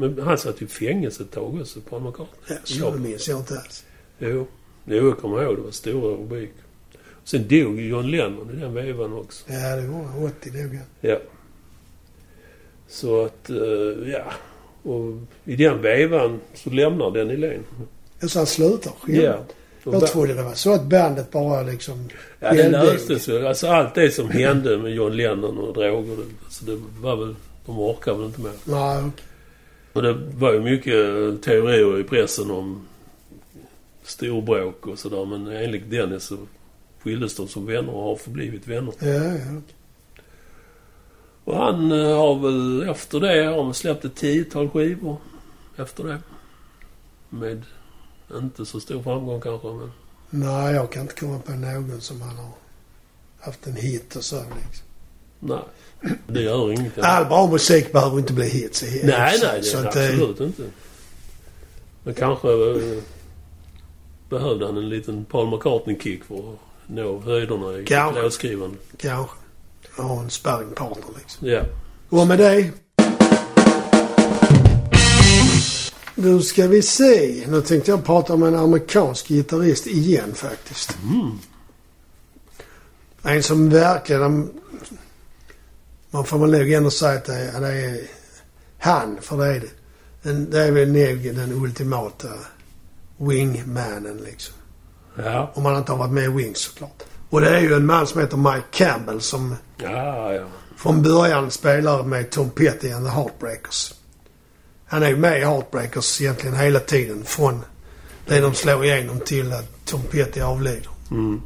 Men 0.00 0.18
han 0.20 0.38
satt 0.38 0.62
ju 0.62 0.66
i 0.66 0.68
fängelse 0.68 1.22
ett 1.22 1.30
tag 1.30 1.60
också, 1.60 1.80
Paul 1.80 2.02
McCartney. 2.02 2.28
Ja, 2.48 2.56
så 2.64 2.90
det 2.90 2.98
minns 2.98 3.28
jag 3.28 3.38
inte 3.38 3.54
alls. 3.58 3.84
Jo. 4.18 4.46
Jo, 4.84 5.06
jag 5.08 5.18
kommer 5.18 5.42
ihåg. 5.42 5.56
Det 5.56 5.62
var 5.62 5.70
stora 5.70 6.14
rubriker. 6.16 6.54
Sen 7.24 7.48
dog 7.48 7.80
John 7.80 8.10
Lennon 8.10 8.50
i 8.56 8.60
den 8.60 8.74
vevan 8.74 9.12
också. 9.12 9.44
Ja, 9.52 9.76
det 9.76 9.86
var 9.86 10.24
80 10.24 10.50
nog. 10.50 10.74
ja. 10.74 11.08
Ja. 11.10 11.18
Så 12.88 13.24
att, 13.24 13.50
eh, 13.50 13.56
ja. 14.12 14.32
Och 14.82 15.12
i 15.44 15.56
den 15.56 15.82
vevan 15.82 16.40
så 16.54 16.70
lämnar 16.70 17.10
den. 17.10 17.64
Ja, 18.20 18.28
så 18.28 18.38
han 18.38 18.46
slutar 18.46 18.92
själv. 19.00 19.16
Ja. 19.22 19.44
Jag 19.84 20.06
trodde 20.06 20.34
det 20.34 20.42
var 20.42 20.54
så 20.54 20.72
att 20.72 20.84
bandet 20.84 21.30
bara 21.30 21.62
liksom... 21.62 22.08
Ja, 22.40 22.52
det 22.52 22.68
löstes 22.68 23.28
ju. 23.28 23.46
Alltså 23.46 23.66
allt 23.66 23.94
det 23.94 24.10
som 24.10 24.30
hände 24.30 24.78
med 24.78 24.92
John 24.94 25.16
Lennon 25.16 25.58
och 25.58 25.74
droger. 25.74 26.16
det- 26.16 26.44
Alltså 26.44 26.64
det 26.64 26.78
var 27.00 27.16
väl... 27.16 27.34
De 27.66 27.78
orkar 27.78 28.14
väl 28.14 28.26
inte 28.26 28.40
mer. 28.40 28.52
Nej, 28.64 28.98
okej. 28.98 29.24
Och 29.98 30.04
det 30.04 30.12
var 30.14 30.52
ju 30.52 30.60
mycket 30.60 30.94
teorier 31.42 32.00
i 32.00 32.04
pressen 32.04 32.50
om 32.50 32.86
storbråk 34.02 34.86
och 34.86 34.98
sådär. 34.98 35.24
Men 35.24 35.46
enligt 35.46 35.90
Dennis 35.90 36.24
så 36.24 36.36
skildes 37.02 37.36
de 37.36 37.48
som 37.48 37.66
vänner 37.66 37.94
och 37.94 38.02
har 38.02 38.16
förblivit 38.16 38.66
vänner. 38.66 38.94
Ja, 38.98 39.08
ja. 39.08 39.60
Och 41.44 41.56
han 41.56 41.92
eh, 41.92 42.16
har 42.16 42.38
väl 42.38 42.88
efter 42.88 43.20
det 43.20 43.44
har 43.44 43.64
han 43.64 43.74
släppt 43.74 44.04
ett 44.04 44.16
tiotal 44.16 44.68
skivor 44.68 45.16
efter 45.76 46.04
det. 46.04 46.18
Med 47.28 47.62
inte 48.34 48.66
så 48.66 48.80
stor 48.80 49.02
framgång 49.02 49.40
kanske 49.40 49.68
men... 49.68 49.92
Nej, 50.30 50.74
jag 50.74 50.92
kan 50.92 51.02
inte 51.02 51.14
komma 51.14 51.38
på 51.38 51.52
någon 51.52 52.00
som 52.00 52.20
han 52.20 52.36
har 52.36 52.52
haft 53.40 53.66
en 53.66 53.76
hit 53.76 54.16
och 54.16 54.24
så 54.24 54.36
liksom. 54.36 54.87
Nej. 55.40 55.58
Det 56.26 56.42
gör 56.42 56.72
ingenting. 56.72 57.04
All 57.04 57.26
bra 57.26 57.46
musik 57.46 57.92
behöver 57.92 58.18
inte 58.18 58.32
bli 58.32 58.48
hits. 58.48 58.82
Nej, 58.82 59.02
nej, 59.02 59.38
det 59.56 59.62
så 59.62 59.78
att, 59.78 59.96
eh, 59.96 60.04
absolut 60.04 60.40
inte. 60.40 60.62
Men 62.02 62.14
kanske 62.14 62.48
eh, 62.48 63.02
behövde 64.28 64.66
han 64.66 64.76
en 64.76 64.88
liten 64.88 65.24
Paul 65.24 65.50
McCartney-kick 65.50 66.24
för 66.24 66.38
att 66.38 66.58
nå 66.86 67.20
höjderna 67.20 67.78
i 67.78 67.84
Kanske. 67.84 68.22
låtskrivandet. 68.22 68.80
Kanske. 68.98 69.36
Ha 69.96 70.20
en 70.20 70.30
sparringpartner 70.30 71.06
liksom. 71.18 71.48
Ja. 71.48 71.62
Och 72.08 72.26
med 72.26 72.38
det... 72.38 72.70
Nu 76.14 76.42
ska 76.42 76.66
vi 76.66 76.82
se. 76.82 77.44
Nu 77.48 77.60
tänkte 77.60 77.90
jag 77.90 78.04
prata 78.04 78.34
om 78.34 78.42
en 78.42 78.54
amerikansk 78.54 79.28
gitarrist 79.28 79.86
igen 79.86 80.34
faktiskt. 80.34 80.98
Mm. 81.02 81.38
En 83.22 83.42
som 83.42 83.70
verkligen... 83.70 84.50
Man 86.10 86.24
får 86.24 86.38
väl 86.38 86.50
nog 86.50 86.72
ändå 86.72 86.90
säga 86.90 87.18
att 87.18 87.24
det 87.24 87.34
är, 87.34 87.60
det 87.60 87.68
är 87.68 88.00
han, 88.78 89.18
för 89.20 89.36
det 89.36 89.46
är 89.46 89.60
det. 89.60 89.70
Den, 90.22 90.50
det 90.50 90.62
är 90.62 90.72
väl 90.72 90.92
nog 90.92 91.34
den 91.34 91.52
ultimata 91.52 92.28
wingmanen 93.16 94.16
liksom. 94.16 94.54
Ja. 95.24 95.52
Om 95.54 95.62
man 95.62 95.76
inte 95.76 95.92
har 95.92 95.98
varit 95.98 96.12
med 96.12 96.24
i 96.24 96.28
Wings 96.28 96.58
såklart. 96.58 97.02
Och 97.30 97.40
det 97.40 97.48
är 97.56 97.60
ju 97.60 97.74
en 97.74 97.86
man 97.86 98.06
som 98.06 98.20
heter 98.20 98.36
Mike 98.36 98.66
Campbell 98.70 99.20
som 99.20 99.56
Ja, 99.82 100.32
ja. 100.34 100.44
från 100.76 101.02
början 101.02 101.50
spelar 101.50 102.02
med 102.02 102.30
Tom 102.30 102.50
Petty 102.50 102.90
and 102.90 103.06
the 103.06 103.12
Heartbreakers. 103.12 103.94
Han 104.86 105.02
är 105.02 105.08
ju 105.08 105.16
med 105.16 105.38
i 105.38 105.44
Heartbreakers 105.44 106.20
egentligen 106.20 106.56
hela 106.56 106.80
tiden. 106.80 107.24
Från 107.24 107.64
det 108.26 108.40
de 108.40 108.54
slår 108.54 108.84
igenom 108.84 109.20
till 109.20 109.52
att 109.52 109.84
Tom 109.84 110.02
Petty 110.02 110.40
avlider. 110.40 110.90
Mm. 111.10 111.40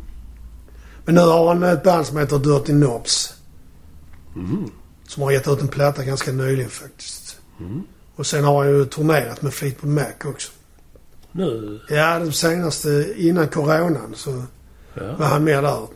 Men 1.04 1.14
nu 1.14 1.20
har 1.20 1.48
han 1.48 1.62
ett 1.62 1.82
band 1.82 2.06
som 2.06 2.16
heter 2.16 2.38
Dirty 2.38 2.72
Knobs. 2.72 3.34
Mm. 4.36 4.70
Som 5.08 5.22
har 5.22 5.30
gett 5.30 5.48
ut 5.48 5.60
en 5.60 5.68
platta 5.68 6.04
ganska 6.04 6.32
nyligen 6.32 6.70
faktiskt. 6.70 7.38
Mm. 7.60 7.82
Och 8.16 8.26
sen 8.26 8.44
har 8.44 8.64
han 8.64 8.72
ju 8.74 8.84
turnerat 8.84 9.42
med 9.42 9.54
Fleetwood 9.54 9.92
Mac 9.94 10.12
också. 10.24 10.52
Nu... 11.32 11.80
Ja, 11.88 12.18
det 12.18 12.32
senaste 12.32 13.14
innan 13.16 13.48
coronan 13.48 14.12
så 14.16 14.30
var 14.32 14.44
Ja. 14.94 15.24
han 15.24 15.44
med 15.44 15.64
där. 15.64 15.86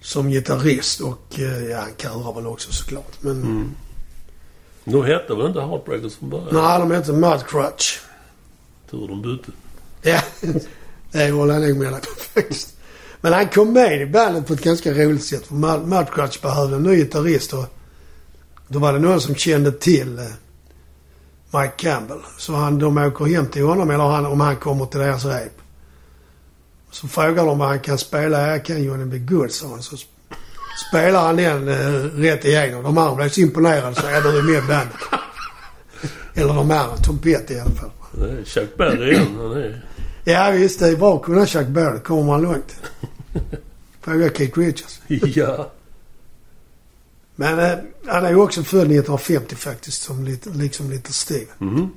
Som 0.00 0.28
gitarrist 0.30 1.00
och 1.00 1.38
eh, 1.38 1.64
ja, 1.64 1.78
han 1.80 1.90
körar 1.98 2.34
väl 2.34 2.46
också 2.46 2.72
såklart. 2.72 3.16
Men 3.20 3.42
Mm. 3.42 3.70
Nu 4.84 5.02
hette 5.02 5.34
väl 5.34 5.46
inte 5.46 5.60
Heartbreakers 5.60 6.16
från 6.16 6.30
början? 6.30 6.48
nej, 6.52 6.78
de 6.78 6.90
heter 6.90 7.12
Mudcrutch. 7.12 7.98
Tur 8.90 9.08
de 9.08 9.22
bytte. 9.22 9.50
Ja, 10.02 10.20
det 11.12 11.30
håller 11.30 11.54
jag 11.54 11.62
nog 11.68 11.78
med 11.78 11.92
dig 11.92 12.00
faktiskt. 12.34 12.76
Men 13.24 13.32
han 13.32 13.48
kom 13.48 13.72
med 13.72 14.00
i 14.02 14.06
bandet 14.06 14.46
på 14.46 14.52
ett 14.52 14.62
ganska 14.64 14.92
roligt 14.92 15.24
sätt. 15.24 15.46
För 15.46 15.54
Mud- 15.54 15.86
Mudcrutch 15.86 16.40
behövde 16.40 16.76
en 16.76 16.82
ny 16.82 16.96
gitarrist 16.96 17.52
och 17.52 17.64
då 18.68 18.78
var 18.78 18.92
det 18.92 18.98
någon 18.98 19.20
som 19.20 19.34
kände 19.34 19.72
till 19.72 20.18
eh, 20.18 20.24
Mike 21.60 21.72
Campbell. 21.76 22.18
Så 22.38 22.54
han, 22.54 22.78
de 22.78 22.98
åker 22.98 23.24
hem 23.24 23.46
till 23.46 23.64
honom, 23.64 23.90
eller 23.90 24.04
han, 24.04 24.26
om 24.26 24.40
han 24.40 24.56
kommer 24.56 24.86
till 24.86 25.00
deras 25.00 25.24
rep. 25.24 25.52
Så 26.90 27.08
frågar 27.08 27.46
de 27.46 27.58
vad 27.58 27.68
han 27.68 27.80
kan 27.80 27.98
spela. 27.98 28.48
Jag 28.50 28.64
kan 28.64 28.82
Johnny 28.82 29.04
B. 29.04 29.18
Good, 29.18 29.50
sa 29.50 29.68
han. 29.68 29.82
Så 29.82 29.96
sp- 29.96 30.06
spelar 30.88 31.26
han 31.26 31.36
den 31.36 31.68
eh, 31.68 32.02
rätt 32.02 32.44
igenom. 32.44 32.82
De 32.82 32.98
andra 32.98 33.14
blev 33.14 33.28
så 33.28 33.40
imponerade 33.40 33.94
så 33.94 34.06
är 34.06 34.20
du 34.22 34.42
med 34.42 34.62
bandet. 34.68 34.96
Eller 36.34 36.54
de 36.54 36.70
andra, 36.70 36.96
Tom 36.96 37.18
Petty 37.18 37.54
i 37.54 37.60
alla 37.60 37.70
fall. 37.70 37.90
Det 38.12 38.24
är 38.30 38.44
Chuck 38.44 38.76
Berry 38.76 39.12
igen. 39.12 39.74
Ja 40.24 40.50
visst, 40.50 40.80
det 40.80 40.88
är 40.88 40.96
bra 40.96 41.16
att 41.16 41.22
kunna 41.22 41.46
Chuck 41.46 41.66
Berry. 41.66 41.98
kommer 42.00 42.22
man 42.22 42.42
långt. 42.42 42.76
Fråga 44.00 44.30
Keith 44.30 44.58
Richards. 44.58 45.00
ja. 45.36 45.70
Men 47.36 47.58
eh, 47.58 47.78
han 48.06 48.24
är 48.24 48.30
ju 48.30 48.36
också 48.36 48.62
född 48.62 48.80
1950 48.80 49.56
faktiskt, 49.56 50.02
som 50.02 50.24
lite, 50.24 50.50
liksom 50.50 50.90
lite 50.90 51.12
Steven. 51.12 51.56
Mm. 51.60 51.88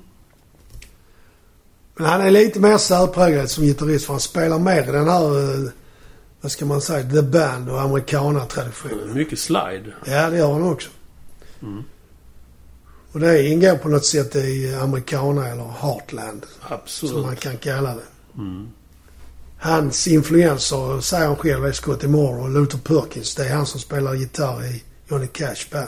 Men 1.96 2.08
han 2.08 2.22
är 2.22 2.32
lite 2.32 2.60
mer 2.60 2.78
särpräglad 2.78 3.50
som 3.50 3.64
gitarrist 3.64 4.06
för 4.06 4.14
han 4.14 4.20
spelar 4.20 4.60
mer 4.60 4.84
i 4.84 4.92
den 4.92 5.08
här, 5.08 5.66
eh, 5.66 5.72
vad 6.42 6.52
ska 6.52 6.66
man 6.66 6.82
säga, 6.82 7.10
the 7.10 7.22
band 7.22 7.70
och 7.70 7.82
amerikanertraditionen. 7.82 9.14
Mycket 9.14 9.40
slide. 9.40 9.94
Ja, 10.06 10.30
det 10.30 10.38
gör 10.38 10.54
han 10.54 10.64
också. 10.64 10.90
Mm. 11.62 11.84
Och 13.12 13.20
det 13.20 13.48
ingår 13.48 13.76
på 13.76 13.90
något 13.90 14.06
sätt 14.06 14.36
i 14.36 14.76
americana 14.76 15.48
eller 15.48 15.64
heartland, 15.64 16.46
som 16.60 16.76
Absolut. 16.76 17.26
man 17.26 17.36
kan 17.36 17.58
kalla 17.58 17.96
det. 17.96 18.38
Mm. 18.42 18.68
Hans 19.66 20.08
influenser, 20.08 21.02
säger 21.02 21.28
han 21.28 21.36
själv, 21.36 21.66
är 21.66 21.72
Scotty 21.72 22.08
Moore 22.08 22.42
och 22.42 22.50
Luther 22.50 22.78
Perkins. 22.78 23.36
Det 23.36 23.46
är 23.46 23.56
han 23.56 23.66
som 23.66 23.80
spelar 23.80 24.14
gitarr 24.14 24.66
i 24.66 24.84
Johnny 25.10 25.28
Cash 25.28 25.70
band. 25.72 25.88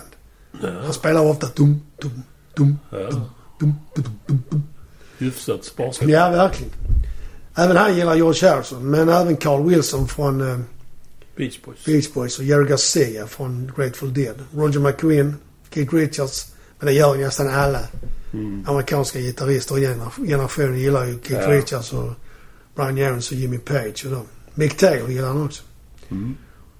Ja. 0.62 0.70
Han 0.84 0.94
spelar 0.94 1.22
ofta 1.22 1.48
dum, 1.56 1.82
dum, 2.02 2.24
dum, 2.56 2.78
ja. 2.92 2.98
dum, 2.98 3.22
dum, 3.60 3.74
dum, 3.96 4.06
dum, 4.28 4.44
dum. 4.50 4.63
Hyfsat 5.18 5.63
sparsamt. 5.66 6.12
Ja, 6.12 6.30
verkligen. 6.30 6.74
Även 7.56 7.78
han 7.78 7.96
gillar 7.96 8.16
George 8.16 8.50
Harrison, 8.50 8.92
men 8.92 9.10
även 9.10 9.36
Carl 9.38 9.70
Wilson 9.70 10.08
från 10.08 10.42
eh, 10.52 10.58
Beach 11.38 11.60
Boys. 11.66 11.86
Beach 11.86 12.13
Boys 12.13 12.40
och 12.40 12.44
Jerry 12.46 12.66
Garcia 12.70 13.28
från 13.28 13.72
Grateful 13.78 14.13
Dead. 14.13 14.36
Roger 14.56 14.80
McQueen, 14.80 15.36
Keith 15.74 15.94
Richards. 15.96 16.48
Men 16.80 16.86
det 16.88 16.94
gör 16.94 17.16
ju 17.16 17.22
nästan 17.26 17.48
alla 17.50 17.80
Mm. 18.34 18.63
amerikanska 18.68 19.20
gitarrister 19.20 19.78
i 19.78 19.82
gener- 19.82 20.28
generationen 20.28 20.80
gillar 20.80 21.06
ju 21.06 21.20
Keith 21.28 21.44
Ja. 21.44 21.52
Richards 21.52 21.94
och 21.94 22.12
Brian 22.78 22.98
Jones 22.98 23.32
och 23.32 23.38
Jimmy 23.38 23.58
Page 23.58 24.06
och 24.06 24.12
dem. 24.12 24.26
Mick 24.54 24.78
Taylor 24.78 25.10
gillar 25.10 25.28
han 25.28 25.46
också. 25.46 25.63
Mm. 26.10 26.38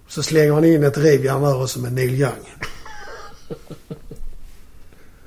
Så 0.08 0.24
slänger 0.24 0.54
han 0.54 0.66
in 0.66 0.84
ett 0.84 0.98
rivjärn 0.98 1.42
där 1.42 1.64
också 1.64 1.80
med 1.80 1.94
Neil 1.94 2.14
Young. 2.14 2.54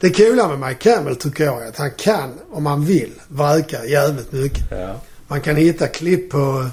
Det 0.01 0.11
coola 0.11 0.49
med 0.49 0.69
Mike 0.69 0.81
Campbell 0.81 1.17
tycker 1.17 1.45
jag 1.45 1.63
är 1.63 1.69
att 1.69 1.77
han 1.77 1.91
kan, 1.91 2.39
om 2.51 2.67
han 2.67 2.85
vill, 2.85 3.13
vräka 3.29 3.85
jävligt 3.85 4.33
mycket. 4.33 4.71
Ja. 4.71 5.01
Man 5.29 5.41
kan 5.41 5.57
hitta 5.57 5.87
klipp 5.87 6.31
på 6.31 6.71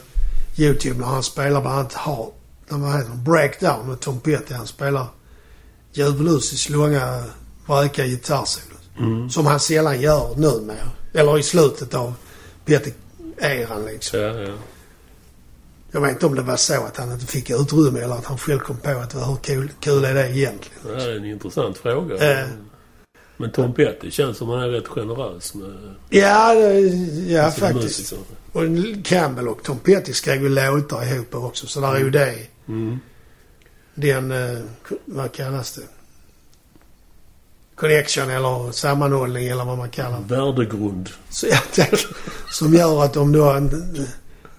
YouTube 0.58 1.00
när 1.00 1.08
han 1.08 1.24
spelar 1.24 1.62
bland 1.62 1.80
annat 1.80 1.93
Heart, 1.93 2.34
vad 2.70 2.98
heter 2.98 3.16
Breakdown 3.16 3.88
med 3.88 4.00
Tom 4.00 4.20
Petty. 4.20 4.54
Han 4.54 4.68
spelar 4.68 5.08
djävulusiskt 5.91 6.70
långa 6.70 7.24
vräka 7.66 8.06
gitarrsolon. 8.06 8.78
Mm. 9.00 9.30
Som 9.30 9.45
han 9.45 9.60
sällan 9.60 10.02
gör 10.02 10.36
numera. 10.36 10.89
Eller 11.14 11.39
i 11.39 11.43
slutet 11.43 11.93
av 11.93 12.14
Petty-eran 13.40 13.86
liksom. 13.86 14.20
Ja, 14.20 14.28
ja. 14.40 14.54
Jag 15.92 16.02
vet 16.02 16.12
inte 16.12 16.26
om 16.26 16.36
det 16.36 16.42
var 16.42 16.56
så 16.56 16.84
att 16.84 16.98
han 16.98 17.12
inte 17.12 17.26
fick 17.26 17.50
utrymme 17.50 18.00
eller 18.00 18.16
att 18.16 18.26
han 18.26 18.38
själv 18.38 18.60
kom 18.60 18.78
på 18.78 18.90
att 18.90 19.16
hur 19.16 19.36
kul, 19.42 19.72
kul 19.80 20.06
är 20.06 20.14
det 20.14 20.30
egentligen. 20.38 20.98
Det 20.98 21.04
är 21.04 21.16
en 21.16 21.26
intressant 21.26 21.78
fråga. 21.78 22.40
Eh. 22.42 22.48
Men 23.38 23.52
Tom 23.52 23.74
Petty 23.74 24.12
känns 24.12 24.38
som 24.38 24.50
han 24.50 24.60
är 24.60 24.68
rätt 24.68 24.88
generös 24.88 25.54
med 25.54 25.96
Ja, 26.10 26.54
det, 26.54 26.80
ja 27.28 27.52
faktiskt. 27.52 28.12
musiker. 28.12 28.18
Och 28.52 29.06
Campbell 29.06 29.48
och 29.48 29.64
Tom 29.64 29.80
Petty 29.80 30.14
skrev 30.14 30.42
ju 30.44 30.50
låtar 30.50 31.14
ihop 31.14 31.36
också. 31.36 31.68
Så 31.68 31.82
där 31.82 31.96
är 31.96 32.00
ju 32.00 32.10
det. 32.10 32.36
Mm. 32.68 33.00
den, 33.96 34.32
eh, 34.32 34.60
vad 35.06 35.32
kallas 35.32 35.76
det? 35.76 35.82
Connection 37.78 38.30
eller 38.30 38.72
sammanhållning 38.72 39.48
eller 39.48 39.66
vad 39.66 39.78
man 39.78 39.90
kallar 39.90 40.20
det. 40.28 40.36
Värdegrund. 40.36 41.10
Så, 41.30 41.48
ja, 41.48 41.60
det- 41.76 42.06
som 42.52 42.74
gör 42.74 43.04
att 43.04 43.14
de 43.14 43.32
då... 43.32 43.50
en- 43.52 44.08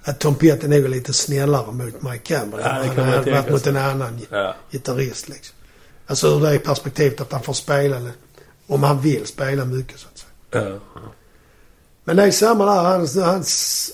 Att 0.04 0.18
Tom 0.20 0.34
Petty 0.34 0.68
nog 0.68 0.84
är 0.84 0.88
lite 0.88 1.12
snällare 1.12 1.72
mot 1.72 2.02
Mike 2.02 2.18
Campbell. 2.18 2.60
Ja, 2.64 2.68
än 2.68 2.86
han 2.88 2.96
man 2.96 3.08
hade 3.08 3.30
varit 3.30 3.50
mot 3.50 3.66
en 3.66 3.76
annan 3.76 4.20
Ja. 4.30 4.54
gitarrist 4.70 5.28
liksom. 5.28 5.54
Alltså 6.06 6.26
ur 6.28 6.40
det 6.40 6.58
perspektivet 6.58 7.20
att 7.20 7.32
han 7.32 7.42
får 7.42 7.52
spela. 7.52 8.00
Om 8.66 8.82
han 8.82 9.00
vill 9.00 9.26
spela 9.26 9.64
mycket 9.64 9.98
så 10.00 10.08
att 10.12 10.18
säga. 10.18 10.70
Ja. 10.70 10.78
Men 12.04 12.16
det 12.16 12.22
är 12.22 12.30
samma 12.30 12.64
där. 12.64 12.82
Hans, 12.82 13.16
hans 13.16 13.90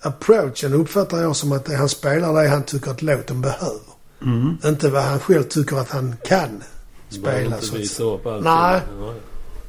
approachen 0.00 0.74
uppfattar 0.74 1.22
jag 1.22 1.36
som 1.36 1.52
att 1.52 1.72
han 1.72 1.88
spelar 1.88 2.42
det 2.42 2.48
han 2.48 2.62
tycker 2.62 2.90
att 2.90 3.02
låten 3.02 3.40
behöver. 3.40 3.80
Mm. 4.22 4.56
Inte 4.64 4.88
vad 4.88 5.02
han 5.02 5.20
själv 5.20 5.42
tycker 5.42 5.76
att 5.76 5.88
han 5.90 6.16
kan 6.24 6.62
spela 7.10 7.60
så 7.60 7.76
att 7.76 8.00
upp 8.00 8.26
allt. 8.26 8.44
Nej. 8.44 8.80
Nej. 9.00 9.14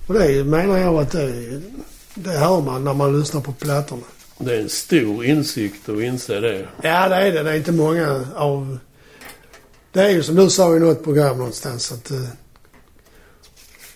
Och 0.08 0.14
det 0.14 0.44
menar 0.44 0.78
jag 0.78 0.96
att 0.96 1.12
det, 1.12 1.62
det 2.16 2.32
hör 2.32 2.62
man 2.62 2.84
när 2.84 2.94
man 2.94 3.20
lyssnar 3.20 3.42
på 3.42 3.52
plattorna. 3.52 4.02
Det 4.38 4.56
är 4.56 4.62
en 4.62 4.70
stor 4.70 5.26
insikt 5.26 5.90
att 5.90 6.02
inse 6.02 6.40
det. 6.40 6.68
Ja, 6.82 7.10
det 7.10 7.16
är 7.16 7.32
det. 7.32 7.44
Det 7.44 7.52
är 7.52 7.56
inte 7.56 7.72
många 7.72 8.26
av... 8.36 8.78
Det 9.92 10.02
är 10.02 10.10
ju 10.10 10.24
som 10.24 10.36
du 10.36 10.50
sa 10.50 10.76
i 10.76 10.80
något 10.80 11.04
program 11.04 11.38
någonstans 11.38 11.92
att... 11.92 12.12
Uh, 12.12 12.28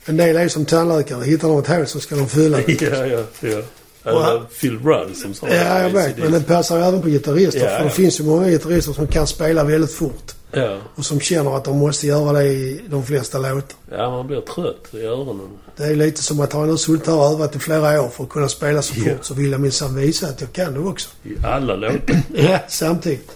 en 0.05 0.17
del 0.17 0.35
är 0.35 0.43
ju 0.43 0.49
som 0.49 0.65
tandläkare. 0.65 1.23
Hittar 1.23 1.47
de 1.47 1.59
ett 1.59 1.67
hål 1.67 1.87
så 1.87 1.99
ska 1.99 2.15
de 2.15 2.29
fylla 2.29 2.57
det. 2.57 2.81
ja, 2.81 3.05
ja, 3.05 3.23
ja. 3.39 3.61
Eller 4.05 4.45
Phil 4.61 4.79
Rudd 4.79 5.17
som 5.17 5.33
sa 5.33 5.47
Ja, 5.47 5.81
jag 5.81 5.89
vet. 5.89 6.17
Men 6.17 6.31
det 6.31 6.41
passar 6.41 6.77
ju 6.77 6.83
även 6.83 7.01
på 7.01 7.07
gitarrister. 7.07 7.59
Ja, 7.59 7.69
för 7.69 7.77
ja. 7.77 7.83
det 7.83 7.89
finns 7.89 8.19
ju 8.19 8.23
många 8.23 8.47
gitarrister 8.47 8.93
som 8.93 9.07
kan 9.07 9.27
spela 9.27 9.63
väldigt 9.63 9.91
fort. 9.91 10.35
Ja. 10.55 10.77
Och 10.95 11.05
som 11.05 11.19
känner 11.19 11.57
att 11.57 11.65
de 11.65 11.77
måste 11.77 12.07
göra 12.07 12.31
det 12.31 12.45
i 12.45 12.81
de 12.89 13.03
flesta 13.05 13.37
låtar. 13.37 13.77
ja, 13.91 14.09
man 14.09 14.27
blir 14.27 14.41
trött 14.41 14.87
i 14.93 15.01
öronen. 15.01 15.49
Det 15.77 15.83
är 15.83 15.95
lite 15.95 16.23
som 16.23 16.39
att 16.39 16.53
har 16.53 16.67
jag 16.67 16.79
suttit 16.79 17.07
här 17.07 17.15
och 17.17 17.25
övat 17.31 17.55
i 17.55 17.59
flera 17.59 18.01
år 18.01 18.09
för 18.09 18.23
att 18.23 18.29
kunna 18.29 18.47
spela 18.49 18.81
så 18.81 18.93
fort 18.93 19.03
Ja. 19.07 19.13
så 19.21 19.33
vill 19.33 19.51
jag 19.51 19.61
minsann 19.61 19.95
visa 19.95 20.27
att 20.27 20.41
jag 20.41 20.51
kan 20.53 20.73
det 20.73 20.79
också. 20.79 21.09
I 21.23 21.45
alla 21.45 21.75
låtar. 21.75 22.21
Ja, 22.33 22.59
samtidigt. 22.67 23.31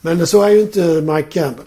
Men 0.00 0.26
så 0.26 0.42
är 0.42 0.48
ju 0.48 0.60
inte 0.60 0.80
Mike 1.00 1.30
Campbell. 1.30 1.64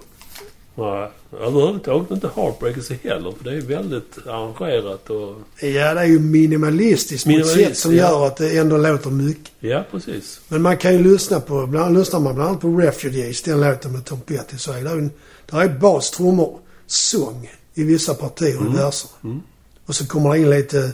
Nej, 0.75 1.09
överhuvudtaget 1.41 2.11
inte 2.11 2.29
Heartbreakers 2.35 2.89
heller. 2.89 3.33
För 3.37 3.43
det 3.43 3.57
är 3.57 3.61
väldigt 3.61 4.17
arrangerat 4.27 5.09
och... 5.09 5.35
Ja, 5.59 5.93
det 5.93 5.99
är 5.99 6.05
ju 6.05 6.19
minimalistiskt 6.19 7.25
på 7.25 7.29
ett 7.29 7.37
Minimalist, 7.37 7.67
sätt 7.69 7.77
som 7.77 7.95
ja. 7.95 7.97
gör 7.97 8.27
att 8.27 8.37
det 8.37 8.57
ändå 8.57 8.77
låter 8.77 9.09
mycket. 9.09 9.51
Ja, 9.59 9.83
precis. 9.91 10.41
Men 10.47 10.61
man 10.61 10.77
kan 10.77 10.93
ju 10.93 11.03
lyssna 11.03 11.39
på, 11.39 11.67
bland, 11.67 11.97
lyssnar 11.97 12.19
man 12.19 12.35
bland 12.35 12.49
annat 12.49 12.61
på 12.61 12.67
Refugees, 12.67 13.41
den 13.41 13.61
låten 13.61 13.91
med 13.91 14.05
Tom 14.05 14.21
Petty, 14.21 14.57
så 14.57 14.71
är 14.71 14.83
det 14.83 14.89
en, 14.89 15.11
där 15.45 15.61
är 15.61 15.69
bas, 15.69 16.11
trummor, 16.11 16.59
sång 16.87 17.49
i 17.73 17.83
vissa 17.83 18.13
partier 18.13 18.57
Mm. 18.57 18.73
i 18.73 18.75
verserna. 18.75 19.13
Mm. 19.23 19.41
Och 19.85 19.95
så 19.95 20.07
kommer 20.07 20.33
det 20.33 20.39
in 20.39 20.49
lite 20.49 20.91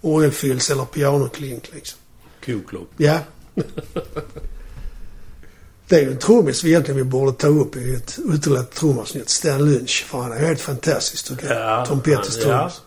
orgelfills 0.00 0.70
eller 0.70 0.84
pianoklink 0.84 1.70
liksom. 1.74 1.98
Koklopp. 2.44 2.88
Ja. 2.96 3.18
Det 5.88 5.96
är 5.96 6.00
ju 6.00 6.10
en 6.10 6.18
trummis 6.18 6.64
vi 6.64 6.68
egentligen 6.68 6.98
vi 6.98 7.04
borde 7.04 7.32
ta 7.32 7.46
upp 7.46 7.76
i 7.76 7.94
ett 7.94 8.18
ytterligare 8.34 8.64
trumavsnitt. 8.64 9.28
Stan 9.28 9.72
Lynch. 9.72 10.04
För 10.08 10.18
han 10.18 10.32
är 10.32 10.36
helt 10.36 10.60
fantastisk 10.60 11.28
tycker 11.28 11.54
jag. 11.54 11.86
Tom 11.86 12.00
Pettys 12.00 12.38
ja. 12.38 12.42
trummis. 12.42 12.82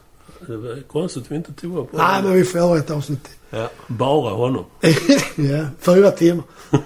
Det 0.47 0.57
var 0.57 0.81
konstigt 0.87 1.23
att 1.23 1.31
vi 1.31 1.35
inte 1.35 1.53
tog 1.53 1.77
upp 1.77 1.89
Nej, 1.91 2.23
men 2.23 2.33
vi 2.33 2.43
får 2.43 2.61
göra 2.61 2.77
ett 2.77 2.91
avsnitt 2.91 3.23
till. 3.23 3.33
Ja, 3.49 3.69
bara 3.87 4.33
honom. 4.33 4.65
ja, 5.35 5.65
fyra 5.79 6.11
timmar. 6.11 6.43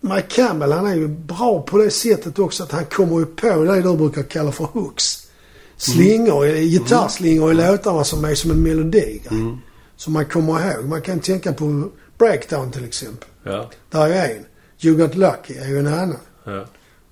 Mike 0.00 0.26
Campbell 0.28 0.72
han 0.72 0.86
är 0.86 0.94
ju 0.94 1.08
bra 1.08 1.62
på 1.62 1.78
det 1.78 1.90
sättet 1.90 2.38
också 2.38 2.62
att 2.62 2.72
han 2.72 2.84
kommer 2.84 3.18
ju 3.18 3.26
på 3.26 3.64
det 3.64 3.82
du 3.82 3.96
brukar 3.96 4.22
kalla 4.22 4.52
för 4.52 4.64
hooks. 4.64 5.28
Slingor, 5.76 6.46
mm. 6.46 6.64
gitarrslingor 6.64 7.52
i 7.52 7.54
låtarna 7.54 8.04
som 8.04 8.24
är 8.24 8.34
som 8.34 8.50
en 8.50 8.62
melodi. 8.62 9.22
Mm. 9.30 9.58
Som 9.96 10.12
man 10.12 10.26
kommer 10.26 10.72
ihåg. 10.72 10.84
Man 10.84 11.02
kan 11.02 11.20
tänka 11.20 11.52
på 11.52 11.88
Breakdown 12.18 12.72
till 12.72 12.84
exempel. 12.84 13.28
Ja, 13.42 13.70
Där 13.90 14.08
är 14.08 14.34
en. 14.34 14.44
You 14.80 14.96
Got 14.96 15.14
Lucky 15.14 15.54
är 15.54 15.68
ju 15.68 15.78
en 15.78 15.86
annan. 15.86 16.16
ja. 16.44 16.64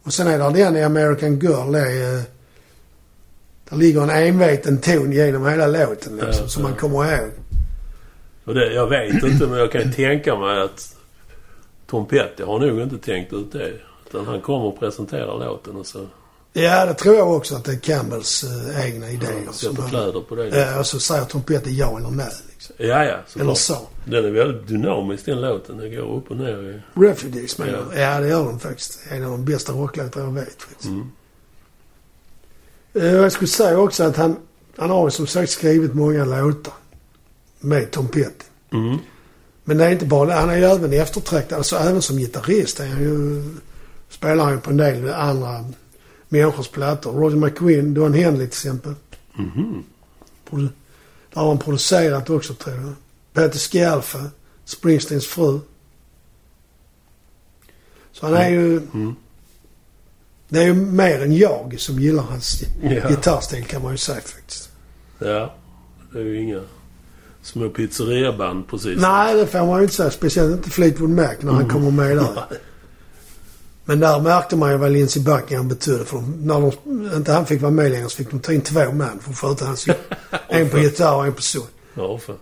Och 0.04 0.12
sen 0.12 0.26
är 0.26 0.38
det 0.38 0.62
den 0.64 0.76
i 0.76 0.82
American 0.82 1.38
Girl. 1.38 1.72
Det 1.72 1.78
är, 1.80 2.16
eh, 2.18 2.22
där 3.70 3.76
ligger 3.76 4.02
en 4.02 4.10
enveten 4.10 4.78
ton 4.80 5.12
genom 5.12 5.46
hela 5.46 5.66
låten 5.66 6.16
liksom, 6.16 6.42
Ja, 6.44 6.48
som 6.48 6.62
man 6.62 6.74
kommer 6.74 7.12
ihåg. 7.12 7.30
Och 8.44 8.54
det, 8.54 8.72
jag 8.72 8.86
vet 8.86 9.22
inte, 9.22 9.46
men 9.46 9.58
jag 9.58 9.72
kan 9.72 9.92
tänka 9.92 10.36
mig 10.36 10.62
att 10.62 10.96
Tom 11.86 12.06
Petty 12.06 12.42
har 12.42 12.58
nog 12.58 12.80
inte 12.80 12.98
tänkt 12.98 13.32
ut 13.32 13.52
det. 13.52 13.72
Utan 14.08 14.26
han 14.26 14.40
kommer 14.40 14.66
och 14.66 14.78
presenterar 14.80 15.38
låten 15.38 15.76
och 15.76 15.86
så 15.86 16.06
Ja, 16.52 16.86
det 16.86 16.94
tror 16.94 17.14
jag 17.16 17.32
också 17.32 17.54
att 17.56 17.64
det 17.64 17.72
är 17.72 17.76
Campbells 17.76 18.44
eh, 18.44 18.86
egna 18.86 19.10
idéer. 19.10 19.44
som 19.52 19.76
sätter 19.76 19.88
kläder 19.88 20.20
på 20.20 20.34
det. 20.34 20.48
Ja, 20.48 20.78
och 20.78 20.86
så 20.86 21.00
säger 21.00 21.24
Tom 21.24 21.42
Petty 21.42 21.70
ja 21.70 21.98
eller 21.98 22.10
nej. 22.10 22.26
Liksom. 22.50 22.74
Ja, 22.78 23.04
ja. 23.04 23.16
såklart. 23.26 23.44
Eller 23.44 23.54
så. 23.54 23.76
Den 24.04 24.24
är 24.24 24.30
väldigt 24.30 24.68
dynamisk 24.68 25.24
den 25.24 25.40
låten. 25.40 25.76
Den 25.76 25.90
går 25.94 26.16
upp 26.16 26.30
och 26.30 26.36
ner 26.36 26.62
i... 26.62 26.80
Refugees 27.00 27.58
menar 27.58 27.84
Ja. 27.94 28.00
Ja, 28.00 28.20
det 28.20 28.28
gör 28.28 28.44
de 28.44 28.60
faktiskt. 28.60 29.00
En 29.10 29.24
av 29.24 29.30
de 29.30 29.44
bästa 29.44 29.72
rocklåtar 29.72 30.20
jag 30.20 30.32
vet 30.32 30.62
faktiskt. 30.62 30.84
Mm. 30.88 31.10
Eh, 32.94 33.04
Jag 33.14 33.32
skulle 33.32 33.48
säga 33.48 33.78
också 33.78 34.04
att 34.04 34.16
han, 34.16 34.36
han 34.76 34.90
har 34.90 35.04
ju 35.06 35.10
som 35.10 35.26
sagt 35.26 35.50
skrivit 35.50 35.94
många 35.94 36.24
låtar 36.24 36.74
med 37.60 37.90
Tom 37.90 38.08
Petty. 38.08 38.44
Mm. 38.72 38.98
Men 39.64 39.78
det 39.78 39.84
är 39.84 39.90
inte 39.90 40.06
bara. 40.06 40.32
Han 40.34 40.50
är 40.50 40.56
ju 40.56 40.64
även 40.64 40.92
eftertraktad. 40.92 41.58
Alltså 41.58 41.76
även 41.76 42.02
som 42.02 42.16
gitarrist 42.16 42.80
är 42.80 42.86
han 42.86 43.02
ju, 43.02 43.42
spelar 44.10 44.44
han 44.44 44.52
ju 44.52 44.60
på 44.60 44.70
en 44.70 44.76
del 44.76 45.12
andra 45.12 45.64
människors 46.32 46.68
plattor. 46.68 47.12
Roger 47.12 47.36
McQueen, 47.36 47.94
Don 47.94 48.14
Henley 48.14 48.36
till 48.46 48.46
exempel. 48.46 48.94
Mhm. 49.34 49.84
Produ- 50.50 50.68
Där 51.34 51.40
har 51.40 51.48
han 51.48 51.58
producerat 51.58 52.30
också 52.30 52.54
tror 52.54 52.74
jag. 52.76 52.92
Peter 53.32 53.58
Scialfa, 53.58 54.18
Springsteens 54.64 55.26
fru. 55.26 55.60
Så 58.12 58.26
han 58.26 58.34
är 58.36 58.48
ju... 58.50 58.76
Mm. 58.94 59.14
Det 60.48 60.58
är 60.58 60.64
ju 60.64 60.74
mer 60.74 61.22
än 61.22 61.36
jag 61.36 61.74
som 61.78 61.98
gillar 61.98 62.22
hans 62.22 62.62
Ja. 62.82 63.08
gitarrstil 63.08 63.64
kan 63.64 63.82
man 63.82 63.92
ju 63.92 63.98
säga 63.98 64.20
faktiskt. 64.20 64.70
Ja. 65.18 65.54
Det 66.12 66.18
är 66.18 66.22
ju 66.24 66.40
inga 66.40 66.60
små 67.42 67.68
pizzeriaband 67.68 68.68
precis. 68.68 68.98
Nej, 69.00 69.36
det 69.36 69.46
får 69.46 69.66
man 69.66 69.76
ju 69.78 69.82
inte 69.82 69.94
säga. 69.94 70.10
Speciellt 70.10 70.52
inte 70.52 70.70
Fleetwood 70.70 71.10
Mac 71.10 71.34
när 71.40 71.52
han 71.52 71.62
Mm. 71.62 71.68
kommer 71.68 71.90
med 71.90 72.16
där. 72.16 72.44
Men 73.84 74.00
där 74.00 74.20
märkte 74.20 74.56
man 74.56 74.70
ju 74.70 74.76
vad 74.76 74.92
Lindsey 74.92 75.22
Buckingham 75.22 75.68
betydde. 75.68 76.04
För 76.04 76.16
de, 76.16 76.46
när 76.46 76.60
de, 76.60 77.16
inte 77.16 77.32
han 77.32 77.46
fick 77.46 77.62
vara 77.62 77.72
med 77.72 77.90
längre 77.90 78.08
så 78.08 78.16
fick 78.16 78.30
de 78.30 78.40
ta 78.40 78.52
in 78.52 78.60
två 78.60 78.92
man 78.92 79.18
för 79.20 79.30
att 79.30 79.38
sköta 79.38 79.64
hans 79.64 79.86
jobb. 79.86 79.96
En 80.48 80.70
på 80.70 80.78
gitarr 80.78 81.16
och 81.16 81.26
en 81.26 81.32
på 81.32 81.42
sång. 81.42 81.66
Ja, 81.94 82.18
för. 82.18 82.36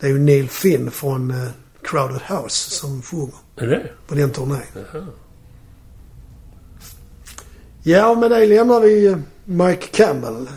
Det 0.00 0.06
är 0.06 0.10
ju 0.10 0.18
Neil 0.18 0.48
Finn 0.48 0.90
från 0.90 1.30
uh, 1.30 1.48
Crowded 1.82 2.20
House 2.20 2.70
som 2.70 3.02
sjunger 3.02 3.34
Är 3.56 3.66
det? 3.66 3.90
på 4.06 4.14
den 4.14 4.30
turnén. 4.30 4.60
Jaha. 4.92 5.06
Ja, 7.82 8.14
med 8.14 8.30
det 8.30 8.46
lämnar 8.46 8.80
vi 8.80 9.06
eh, 9.06 9.16
Mike 9.44 9.86
Campbell. 9.86 10.48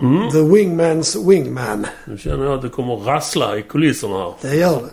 Mm. 0.00 0.30
The 0.30 0.42
Wingmans 0.42 1.16
Wingman. 1.16 1.86
Nu 2.06 2.18
känner 2.18 2.44
jag 2.44 2.54
att 2.54 2.62
det 2.62 2.68
kommer 2.68 2.96
rassla 2.96 3.58
i 3.58 3.62
kulisserna 3.62 4.18
här. 4.18 4.34
Det 4.40 4.56
gör 4.56 4.80
det. 4.80 4.90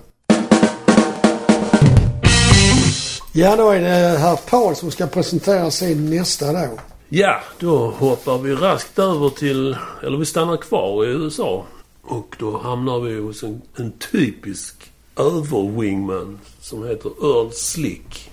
Ja, 3.34 3.56
då 3.56 3.70
är 3.70 3.80
det 3.82 4.18
herr 4.18 4.36
Paul 4.50 4.76
som 4.76 4.92
ska 4.92 5.08
presentera 5.08 5.72
sin 5.72 6.10
nästa 6.10 6.54
då. 6.54 6.80
Ja, 7.10 7.42
då 7.60 7.90
hoppar 7.90 8.38
vi 8.38 8.56
raskt 8.56 9.00
över 9.00 9.30
till... 9.30 9.78
Eller 10.04 10.18
vi 10.18 10.26
stannar 10.26 10.58
kvar 10.58 11.06
i 11.06 11.10
USA. 11.10 11.66
Och 12.02 12.36
då 12.40 12.58
hamnar 12.58 13.00
vi 13.00 13.20
hos 13.20 13.44
en, 13.44 13.62
en 13.76 13.92
typisk 14.12 14.92
överwingman 15.18 16.40
som 16.62 16.88
heter 16.88 17.10
Earl 17.10 17.52
Slick. 17.52 18.32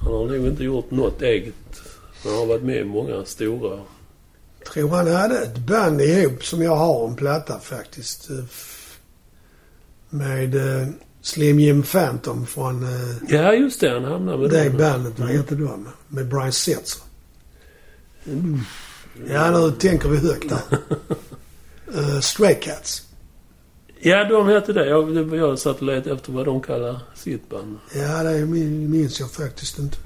Han 0.00 0.12
har 0.12 0.26
nog 0.26 0.46
inte 0.46 0.64
gjort 0.64 0.90
något 0.90 1.22
eget. 1.22 1.54
Han 2.24 2.32
har 2.34 2.46
varit 2.46 2.62
med 2.62 2.76
i 2.76 2.84
många 2.84 3.24
stora... 3.24 3.78
Tror 4.72 4.88
han 4.88 5.12
hade 5.14 5.38
ett 5.42 5.58
band 5.58 6.00
ihop 6.00 6.44
som 6.44 6.62
jag 6.62 6.76
har 6.76 7.08
en 7.08 7.16
platta 7.16 7.58
faktiskt. 7.58 8.30
eh, 8.30 8.36
Med 10.10 10.54
eh, 10.54 10.88
Slim 11.22 11.60
Jim 11.60 11.82
Phantom 11.82 12.46
från 12.46 12.82
eh, 12.82 13.16
Ja, 13.28 13.52
just 13.54 13.80
det. 13.80 13.90
Han 13.90 14.04
hamnar 14.04 14.36
med 14.38 14.50
det 14.50 14.64
dem. 14.68 14.76
bandet. 14.78 15.18
Vad 15.18 15.28
heter 15.28 15.56
de? 15.56 15.88
Med 16.08 16.28
Brian 16.28 16.52
Setzer. 16.52 17.02
Ja, 19.28 19.50
nu 19.50 19.70
tänker 19.70 20.08
vi 20.08 20.16
högt 20.18 20.48
där. 20.48 20.78
uh, 21.98 22.20
Stray 22.20 22.54
Cats. 22.54 23.02
Ja, 24.00 24.24
de 24.24 24.48
hette 24.48 24.72
det. 24.72 24.88
Jag, 24.88 25.14
det- 25.30 25.36
jag 25.36 25.58
satt 25.58 25.76
och 25.76 25.82
letade 25.82 26.14
efter 26.14 26.32
vad 26.32 26.46
de 26.46 26.60
kallar 26.60 27.00
sitt 27.14 27.48
band. 27.50 27.78
Ja, 27.94 28.22
det 28.22 28.46
min- 28.46 28.90
minns 28.90 29.20
jag 29.20 29.30
faktiskt 29.30 29.78
inte. 29.78 29.96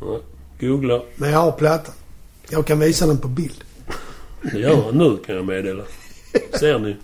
Ja, 0.00 0.20
googla. 0.60 1.02
Men 1.16 1.30
jag 1.30 1.38
har 1.38 1.52
plattan. 1.52 1.94
Jag 2.50 2.66
kan 2.66 2.78
visa 2.78 3.06
den 3.06 3.18
på 3.18 3.28
bild. 3.28 3.64
Det 4.52 4.74
han 4.84 4.98
nu 4.98 5.16
kan 5.26 5.34
jag 5.34 5.44
meddela. 5.46 5.82
Ser 6.60 6.78
ni? 6.78 6.96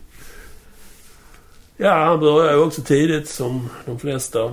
Ja, 1.82 2.04
han 2.04 2.20
började 2.20 2.58
också 2.58 2.82
tidigt 2.82 3.28
som 3.28 3.68
de 3.86 3.98
flesta. 3.98 4.44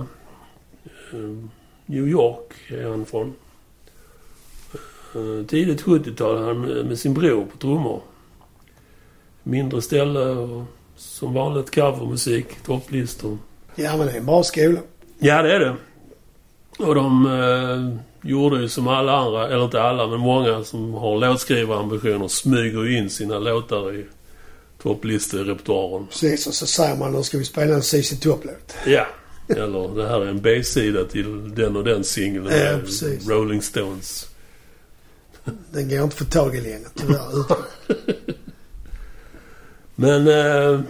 Eh, 1.12 1.48
New 1.86 2.08
York 2.08 2.52
är 2.68 2.88
han 2.88 3.04
från. 3.04 3.34
Eh, 5.14 5.46
Tidigt 5.46 5.82
70-tal 5.82 6.44
han 6.44 6.60
med 6.60 6.86
med 6.86 6.98
sin 6.98 7.14
bror 7.14 7.44
på 7.44 7.58
trummor. 7.58 8.00
Mindre 9.42 9.82
ställe 9.82 10.20
och 10.20 10.64
som 10.96 11.34
vanligt 11.34 11.74
covermusik, 11.74 12.46
topplistor. 12.66 13.38
Ja, 13.74 13.96
men 13.96 14.06
det 14.06 14.12
är 14.12 14.18
en 14.18 14.26
bra 14.26 14.42
skola. 14.42 14.80
Ja, 15.18 15.42
det 15.42 15.54
är 15.54 15.60
det. 15.60 15.76
Och 16.78 16.94
de 16.94 17.26
eh, 17.26 18.28
gjorde 18.30 18.60
ju 18.60 18.68
som 18.68 18.88
alla 18.88 19.16
andra, 19.16 19.46
eller 19.46 19.64
inte 19.64 19.82
alla, 19.82 20.06
men 20.06 20.20
många 20.20 20.64
som 20.64 20.94
har 20.94 21.18
låtskrivarambitioner 21.18 22.28
smyger 22.28 22.82
ju 22.82 22.98
in 22.98 23.10
sina 23.10 23.38
låtar 23.38 23.94
i 23.94 24.06
topplisterepertoaren. 24.88 26.06
Precis, 26.06 26.46
och 26.46 26.54
så 26.54 26.66
säger 26.66 26.96
man 26.96 27.12
nu 27.12 27.22
ska 27.22 27.38
vi 27.38 27.44
spela 27.44 27.74
en 27.74 27.82
CC 27.82 28.20
Top-låt. 28.20 28.74
Ja. 28.86 29.06
Eller 29.48 29.94
det 29.94 30.08
här 30.08 30.20
är 30.20 30.26
en 30.26 30.40
B-sida 30.40 31.04
till 31.04 31.54
den 31.54 31.76
och 31.76 31.84
den 31.84 32.04
singeln. 32.04 32.46
Ja, 32.46 32.78
precis. 32.84 33.28
Rolling 33.28 33.62
Stones. 33.62 34.26
Den 35.72 35.88
går 35.88 35.98
inte 35.98 36.04
att 36.04 36.14
få 36.14 36.24
tag 36.24 36.56
i 36.56 36.60
längre 36.60 36.88
tyvärr. 36.94 37.56
Men 39.94 40.28
eh, 40.28 40.80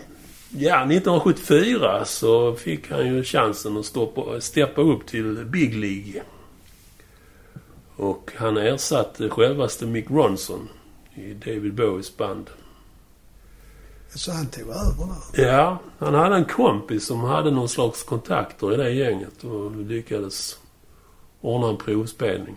ja, 0.51 0.85
1974 0.85 2.05
så 2.05 2.55
fick 2.55 2.91
han 2.91 3.07
ju 3.07 3.25
chansen 3.25 3.77
att 3.77 3.87
stoppa, 3.87 4.41
steppa 4.41 4.81
upp 4.81 5.07
till 5.07 5.45
Big 5.45 5.75
League. 5.75 6.23
Och 7.97 8.31
han 8.37 8.57
ersatte 8.57 9.29
självaste 9.29 9.87
Mick 9.87 10.11
Ronson 10.11 10.69
i 11.15 11.35
David 11.35 11.75
Bowies 11.75 12.17
band. 12.17 12.51
Så 14.15 14.33
han 14.33 14.47
tog 14.47 14.69
över 14.69 15.07
där. 15.33 15.47
Ja, 15.49 15.79
han 15.99 16.15
hade 16.15 16.37
en 16.37 16.45
kompis 16.45 17.07
som 17.07 17.21
hade 17.21 17.51
någon 17.51 17.69
slags 17.69 18.03
kontakter 18.03 18.75
i 18.75 18.77
det 18.77 18.91
gänget 18.91 19.45
och 19.45 19.77
lyckades 19.77 20.59
ordna 21.41 21.69
en 21.69 21.77
provspelning. 21.77 22.57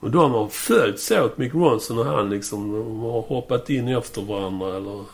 Och 0.00 0.10
de 0.10 0.32
har 0.32 0.48
följts 0.48 1.10
åt, 1.10 1.38
Mick 1.38 1.54
Ronson 1.54 1.98
och 1.98 2.04
han 2.04 2.30
liksom. 2.30 2.72
De 2.72 3.00
har 3.00 3.22
hoppat 3.22 3.70
in 3.70 3.88
efter 3.88 4.22
varandra 4.22 4.76
eller 4.76 5.04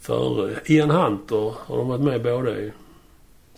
före. 0.00 0.60
Ian 0.66 0.90
Hunter 0.90 1.54
har 1.58 1.76
de 1.76 1.88
varit 1.88 2.00
med 2.00 2.22
båda 2.22 2.58
i. 2.58 2.72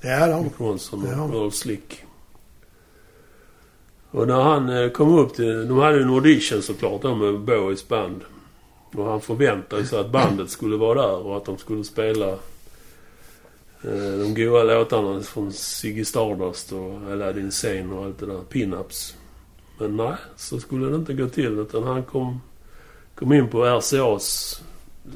Ja, 0.01 0.26
det 0.26 0.32
har 0.32 0.43
Mick 0.43 0.61
Ronson 0.61 1.03
och 1.03 1.09
Ja. 1.09 1.39
Earl 1.39 1.51
Slick. 1.51 2.03
Och 4.11 4.26
när 4.26 4.43
han 4.43 4.68
eh, 4.68 4.91
kom 4.91 5.18
upp 5.18 5.34
till... 5.34 5.68
De 5.68 5.78
hade 5.78 5.97
ju 5.97 6.03
en 6.03 6.11
audition 6.11 6.62
såklart 6.62 7.03
då 7.03 7.14
med 7.14 7.41
Bowies 7.41 7.89
band. 7.89 8.20
Och 8.97 9.05
han 9.05 9.21
förväntade 9.21 9.87
sig 9.87 9.99
att 9.99 10.11
bandet 10.11 10.51
skulle 10.51 10.77
vara 10.77 11.03
där 11.03 11.17
och 11.17 11.37
att 11.37 11.45
de 11.45 11.59
skulle 11.59 11.85
spela 11.85 12.29
eh, 13.83 14.19
de 14.19 14.35
goa 14.35 14.63
låtarna 14.63 15.23
från 15.23 15.53
Ziggy 15.53 16.05
Stardust 16.05 16.73
och 16.73 17.13
Aladdin 17.13 17.53
Sane 17.53 17.95
och 17.95 18.05
allt 18.05 18.19
det 18.19 18.27
där. 18.27 18.41
Pin-ups. 18.51 19.15
Men 19.79 19.97
nej, 19.97 20.15
så 20.37 20.61
skulle 20.61 20.89
det 20.89 20.97
inte 20.97 21.15
gå 21.15 21.29
till 21.29 21.59
utan 21.59 21.83
han 21.83 22.03
kom, 22.03 22.41
kom 23.15 23.33
in 23.33 23.49
på 23.49 23.65
RCA's 23.65 24.61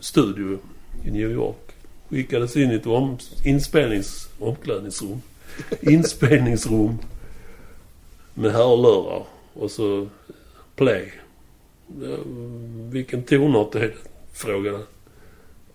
studio 0.00 0.58
i 1.04 1.10
New 1.10 1.30
York. 1.30 1.70
Skickades 2.08 2.56
in 2.56 2.70
i 2.70 2.74
ett 2.74 2.86
om, 2.86 3.18
inspelnings... 3.44 4.28
omklädningsrum. 4.38 5.22
Inspelningsrum. 5.80 6.98
Med 8.34 8.52
hörlurar. 8.52 9.24
Och 9.52 9.70
så 9.70 10.06
play. 10.76 11.19
Ja, 12.02 12.16
Vilken 12.90 13.22
tonart 13.22 13.74
är 13.74 13.80
det? 13.80 13.92
Frågade. 14.32 14.78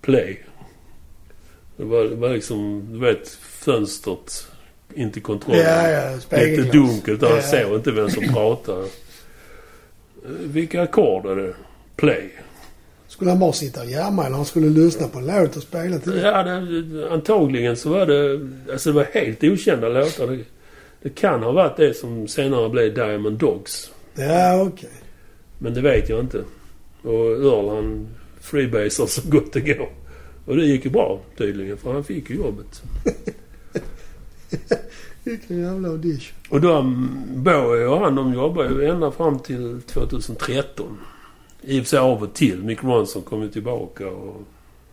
Play. 0.01 0.39
Det 1.77 1.83
var, 1.83 2.03
det 2.03 2.15
var 2.15 2.29
liksom, 2.29 2.87
du 2.93 2.99
vet, 2.99 3.29
fönstret 3.41 4.47
in 4.93 5.11
till 5.11 5.21
kontrollen. 5.21 5.61
Ja, 5.61 5.89
ja. 5.89 6.37
Lite 6.37 6.61
dunkelt 6.63 7.23
och 7.23 7.29
han 7.29 7.37
Ja. 7.37 7.43
såg 7.63 7.75
inte 7.75 7.91
vem 7.91 8.09
som 8.09 8.23
pratade. 8.33 8.87
Eh, 10.25 10.31
Vilka 10.31 10.81
ackord 10.81 11.25
är 11.25 11.35
det? 11.35 11.53
Play. 11.95 12.29
Skulle 13.07 13.31
han 13.31 13.39
bara 13.39 13.51
sitta 13.53 13.81
och 13.81 13.89
jamma 13.89 14.25
eller 14.25 14.35
han 14.35 14.45
skulle 14.45 14.69
lyssna 14.69 15.07
på 15.07 15.19
en 15.19 15.25
låt 15.27 15.55
och 15.55 15.63
spela 15.63 15.99
till? 15.99 16.17
Ja, 16.23 16.43
det, 16.43 17.09
antagligen 17.11 17.77
så 17.77 17.89
var 17.89 18.05
det... 18.05 18.49
Alltså 18.71 18.89
det 18.89 18.95
var 18.95 19.03
helt 19.13 19.43
okända 19.43 19.89
låtar. 19.89 20.27
Det, 20.27 20.39
det 21.01 21.09
kan 21.09 21.43
ha 21.43 21.51
varit 21.51 21.77
det 21.77 21.93
som 21.93 22.27
senare 22.27 22.69
blev 22.69 22.93
Diamond 22.93 23.37
Dogs. 23.37 23.91
Ja, 24.15 24.61
okej. 24.61 24.89
Men 25.57 25.73
det 25.73 25.81
vet 25.81 26.09
jag 26.09 26.19
inte. 26.19 26.43
Och 27.01 27.25
Earl 27.31 27.69
han 27.75 28.07
freebasar 28.41 29.05
så 29.05 29.21
gott 29.29 29.53
det 29.53 29.59
går. 29.59 29.89
Och 30.45 30.55
det 30.55 30.65
gick 30.65 30.85
ju 30.85 30.91
bra 30.91 31.19
tydligen 31.37 31.77
för 31.77 31.93
han 31.93 32.03
fick 32.03 32.29
ju 32.29 32.35
jobbet. 32.35 32.83
Vilken 35.23 35.61
jävla 35.61 35.89
audition. 35.89 36.37
Och 36.49 36.61
de, 36.61 37.09
Bowie 37.35 37.87
och 37.87 37.99
han, 37.99 38.15
de 38.15 38.33
jobbade 38.33 38.69
ju 38.69 38.89
ända 38.89 39.11
fram 39.11 39.39
till 39.39 39.81
2013. 39.81 40.97
I 41.61 41.79
och 41.79 41.83
för 41.83 41.89
sig 41.89 41.99
av 41.99 42.23
och 42.23 42.33
till. 42.33 42.63
Mick 42.63 42.83
Ronson 42.83 43.21
kom 43.21 43.41
ju 43.41 43.49
tillbaka 43.49 44.07
och 44.07 44.41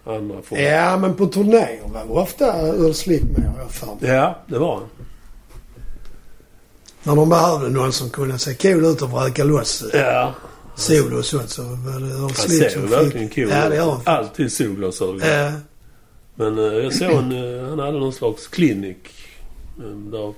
andra 0.04 0.42
folk. 0.42 0.60
Ja, 0.60 0.96
men 0.96 1.14
på 1.14 1.26
turnéer 1.26 2.06
var 2.06 2.22
ofta 2.22 2.46
Earl 2.46 2.92
Slick 2.92 3.22
med 3.22 3.50
har 3.50 3.58
jag 3.60 3.70
för 3.70 3.86
mig. 3.86 3.96
Ja, 4.00 4.38
det 4.46 4.58
var 4.58 4.74
han. 4.74 4.86
När 7.02 7.16
de 7.16 7.28
behövde 7.28 7.68
någon 7.70 7.92
som 7.92 8.10
kunde 8.10 8.38
se 8.38 8.54
cool 8.54 8.84
ut 8.84 9.02
och 9.02 9.10
vräka 9.10 9.44
loss 9.44 9.84
Ja. 9.92 10.34
Solo 10.74 11.18
och 11.18 11.24
sånt 11.24 11.50
så 11.50 11.62
det 11.62 11.68
Earl 11.68 12.30
ser 12.30 12.68
som 12.68 12.86
verkligen 12.86 13.28
cool 13.28 13.48
Ja, 13.50 13.68
det 13.68 13.80
han. 13.80 14.00
Alltid 14.04 14.52
solglasögon. 14.52 15.20
Ja. 15.24 15.52
Men 16.34 16.58
eh, 16.58 16.64
jag 16.64 16.94
såg 16.94 17.10
en, 17.10 17.32
eh, 17.32 17.68
han 17.68 17.78
hade 17.78 17.98
någon 17.98 18.12
slags 18.12 18.46
klinik. 18.48 19.08
eh, 19.78 19.84
där 19.84 20.34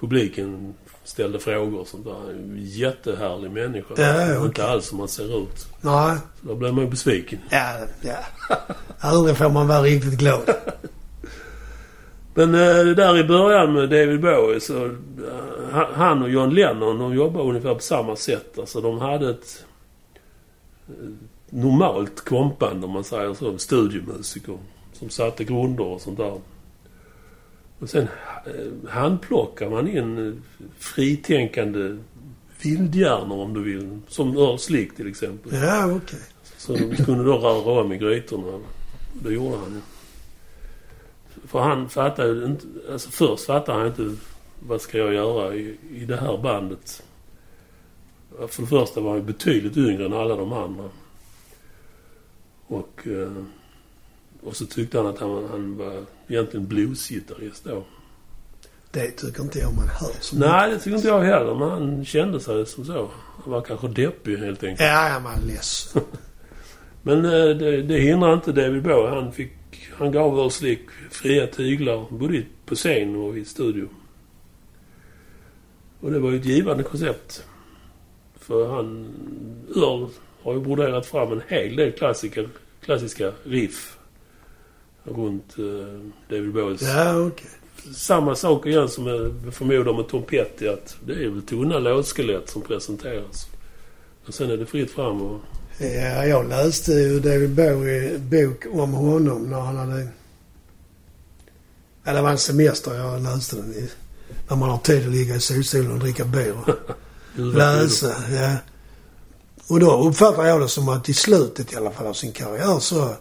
publiken 0.00 0.74
ställde 1.04 1.38
frågor 1.38 1.80
och 1.80 1.86
sånt 1.86 2.04
där. 2.04 2.30
En 2.30 2.56
jättehärlig 2.58 3.50
människa. 3.50 3.94
Ja, 3.96 4.24
okej. 4.36 4.46
Inte 4.46 4.66
alls 4.66 4.86
som 4.86 4.98
han 4.98 5.08
ser 5.08 5.42
ut. 5.42 5.66
Nej. 5.80 6.16
Så 6.40 6.46
då 6.48 6.54
blev 6.54 6.74
man 6.74 6.84
ju 6.84 6.90
besviken. 6.90 7.38
Ja, 7.50 7.74
ja. 8.00 8.48
Aldrig 8.98 9.36
får 9.36 9.48
man 9.48 9.68
vara 9.68 9.82
riktigt 9.82 10.18
glad. 10.18 10.40
Men 12.34 12.54
eh, 12.54 12.60
det 12.84 12.94
där 12.94 13.18
i 13.18 13.24
början 13.24 13.72
med 13.72 13.90
David 13.90 14.20
Bowie 14.20 14.60
så... 14.60 14.84
eh, 14.84 14.90
han- 15.94 16.22
och 16.22 16.30
John 16.30 16.50
Lennon, 16.54 16.98
de 16.98 17.14
jobbade 17.14 17.48
ungefär 17.48 17.74
på 17.74 17.80
samma 17.80 18.16
sätt. 18.16 18.58
Alltså 18.58 18.80
de 18.80 18.98
hade 18.98 19.30
ett... 19.30 19.64
eh, 20.88 20.94
Normalt 21.54 22.20
kompband 22.24 22.84
om 22.84 22.90
man 22.90 23.04
säger 23.04 23.34
så. 23.34 23.58
Studiomusiker. 23.58 24.58
Som 24.92 25.08
satte 25.10 25.44
grunder 25.44 25.84
och 25.84 26.00
sånt 26.00 26.18
där. 26.18 26.40
Och 27.78 27.90
sen 27.90 28.08
handplockar 28.88 29.70
man 29.70 29.88
in 29.88 30.42
fritänkande 30.78 31.96
vildhjärnor 32.62 33.42
om 33.42 33.54
du 33.54 33.62
vill. 33.62 33.98
Som 34.08 34.36
Earl 34.36 34.58
Slick 34.58 34.96
till 34.96 35.08
exempel. 35.08 35.52
Ja, 35.54 35.92
okej. 35.96 36.18
Så 36.58 36.72
de 36.72 36.96
kunde 36.96 37.24
då 37.24 37.38
röra 37.38 37.80
om 37.82 37.92
i 37.92 37.98
grytorna. 37.98 38.58
Det 39.22 39.32
gjorde 39.32 39.56
han 39.56 39.72
ju. 39.74 39.80
För 41.46 41.60
han 41.60 41.88
fattade 41.88 42.28
ju 42.28 42.44
inte... 42.44 42.66
Alltså 42.92 43.10
först 43.10 43.46
fattade 43.46 43.78
han 43.78 43.86
inte 43.86 44.16
vad 44.60 44.80
ska 44.80 44.98
jag 44.98 45.14
göra 45.14 45.54
i, 45.54 45.76
i 45.90 46.04
det 46.04 46.16
här 46.16 46.38
bandet. 46.38 47.02
För 48.48 48.62
det 48.62 48.68
första 48.68 49.00
var 49.00 49.12
han 49.12 49.26
betydligt 49.26 49.76
yngre 49.76 50.04
än 50.06 50.12
alla 50.12 50.36
de 50.36 50.52
andra. 50.52 50.84
Och, 52.66 53.06
eh, 53.06 53.32
och 54.42 54.56
så 54.56 54.66
tyckte 54.66 54.98
han 54.98 55.06
att 55.06 55.18
han, 55.18 55.48
han 55.50 55.76
var 55.76 56.04
egentligen 56.28 56.66
bluesgitarrist 56.66 57.64
då. 57.64 57.84
Det 58.90 59.10
tycker 59.10 59.42
inte 59.42 59.58
jag 59.58 59.74
man 59.74 59.88
hör 59.88 60.12
så 60.20 60.36
Nej, 60.36 60.70
det 60.70 60.78
tycker 60.78 60.96
inte 60.96 61.08
jag 61.08 61.20
heller. 61.20 61.54
Men 61.54 61.70
han 61.70 62.04
kände 62.04 62.40
sig 62.40 62.66
som 62.66 62.84
så. 62.84 63.10
Han 63.44 63.52
var 63.52 63.60
kanske 63.60 63.88
deppig 63.88 64.36
helt 64.36 64.62
enkelt. 64.64 64.88
Ja, 64.88 65.20
man 65.22 65.42
är 65.42 65.46
ledsen. 65.46 66.02
Men 67.02 67.24
eh, 67.24 67.56
det, 67.56 67.82
det 67.82 67.98
hindrar 67.98 68.34
inte 68.34 68.52
David 68.52 68.82
Bowie. 68.82 69.08
Han, 69.08 69.32
fick, 69.32 69.52
han 70.02 70.12
gav 70.12 70.38
Earl 70.38 70.50
Slick 70.50 70.80
fria 71.10 71.46
tyglar 71.46 72.06
både 72.10 72.42
på 72.66 72.74
scen 72.74 73.16
och 73.16 73.38
i 73.38 73.44
studio. 73.44 73.88
Och 76.00 76.10
det 76.10 76.18
var 76.18 76.30
ju 76.30 76.36
ett 76.36 76.44
givande 76.44 76.82
koncept. 76.82 77.44
För 78.38 78.68
han... 78.68 79.08
Earl 79.76 80.08
har 80.42 80.54
ju 80.54 80.60
broderat 80.60 81.06
fram 81.06 81.32
en 81.32 81.42
hel 81.48 81.76
del 81.76 81.92
klassiker, 81.92 82.48
klassiska 82.84 83.32
riff 83.44 83.98
runt 85.04 85.58
eh, 85.58 86.10
David 86.28 86.52
Bowies. 86.52 86.82
Ja, 86.82 87.26
okej. 87.26 87.50
Samma 87.94 88.34
sak 88.34 88.66
igen 88.66 88.88
som 88.88 89.06
jag 89.06 89.54
förmodar 89.54 89.94
med 89.94 90.08
Tom 90.08 90.22
Petty 90.22 90.68
att 90.68 90.96
det 91.06 91.12
är 91.12 91.28
väl 91.28 91.42
tunna 91.42 91.78
låtskelett 91.78 92.48
som 92.48 92.62
presenteras. 92.62 93.46
Och 94.26 94.34
sen 94.34 94.50
är 94.50 94.56
det 94.56 94.66
fritt 94.66 94.90
fram 94.90 95.22
och... 95.22 95.40
Ja, 95.78 96.26
jag 96.26 96.48
läste 96.48 96.92
ju 96.92 97.20
David 97.20 97.50
Bowie 97.50 98.18
bok 98.18 98.66
om 98.72 98.92
honom 98.92 99.50
när 99.50 99.60
han 99.60 99.76
hade... 99.76 100.08
Ja, 102.04 102.12
det 102.12 102.22
var 102.22 102.30
en 102.30 102.38
semester 102.38 102.94
jag 102.94 103.22
läste 103.22 103.56
den 103.56 103.74
i. 103.74 103.90
När 104.48 104.56
man 104.56 104.70
har 104.70 104.78
tid 104.78 105.06
att 105.06 105.12
ligga 105.12 105.34
i 105.34 105.40
solstolen 105.40 105.92
och 105.92 105.98
dricka 105.98 106.24
bier. 106.24 106.76
Läsa, 107.34 108.14
ja. 108.32 108.56
Och 109.68 109.80
då 109.80 110.08
uppfattar 110.08 110.44
jag 110.44 110.60
det 110.60 110.68
som 110.68 110.88
att 110.88 111.08
i 111.08 111.14
slutet 111.14 111.72
i 111.72 111.76
alla 111.76 111.90
fall 111.90 112.06
av 112.06 112.12
sin 112.12 112.32
karriär 112.32 112.78
så, 112.78 113.14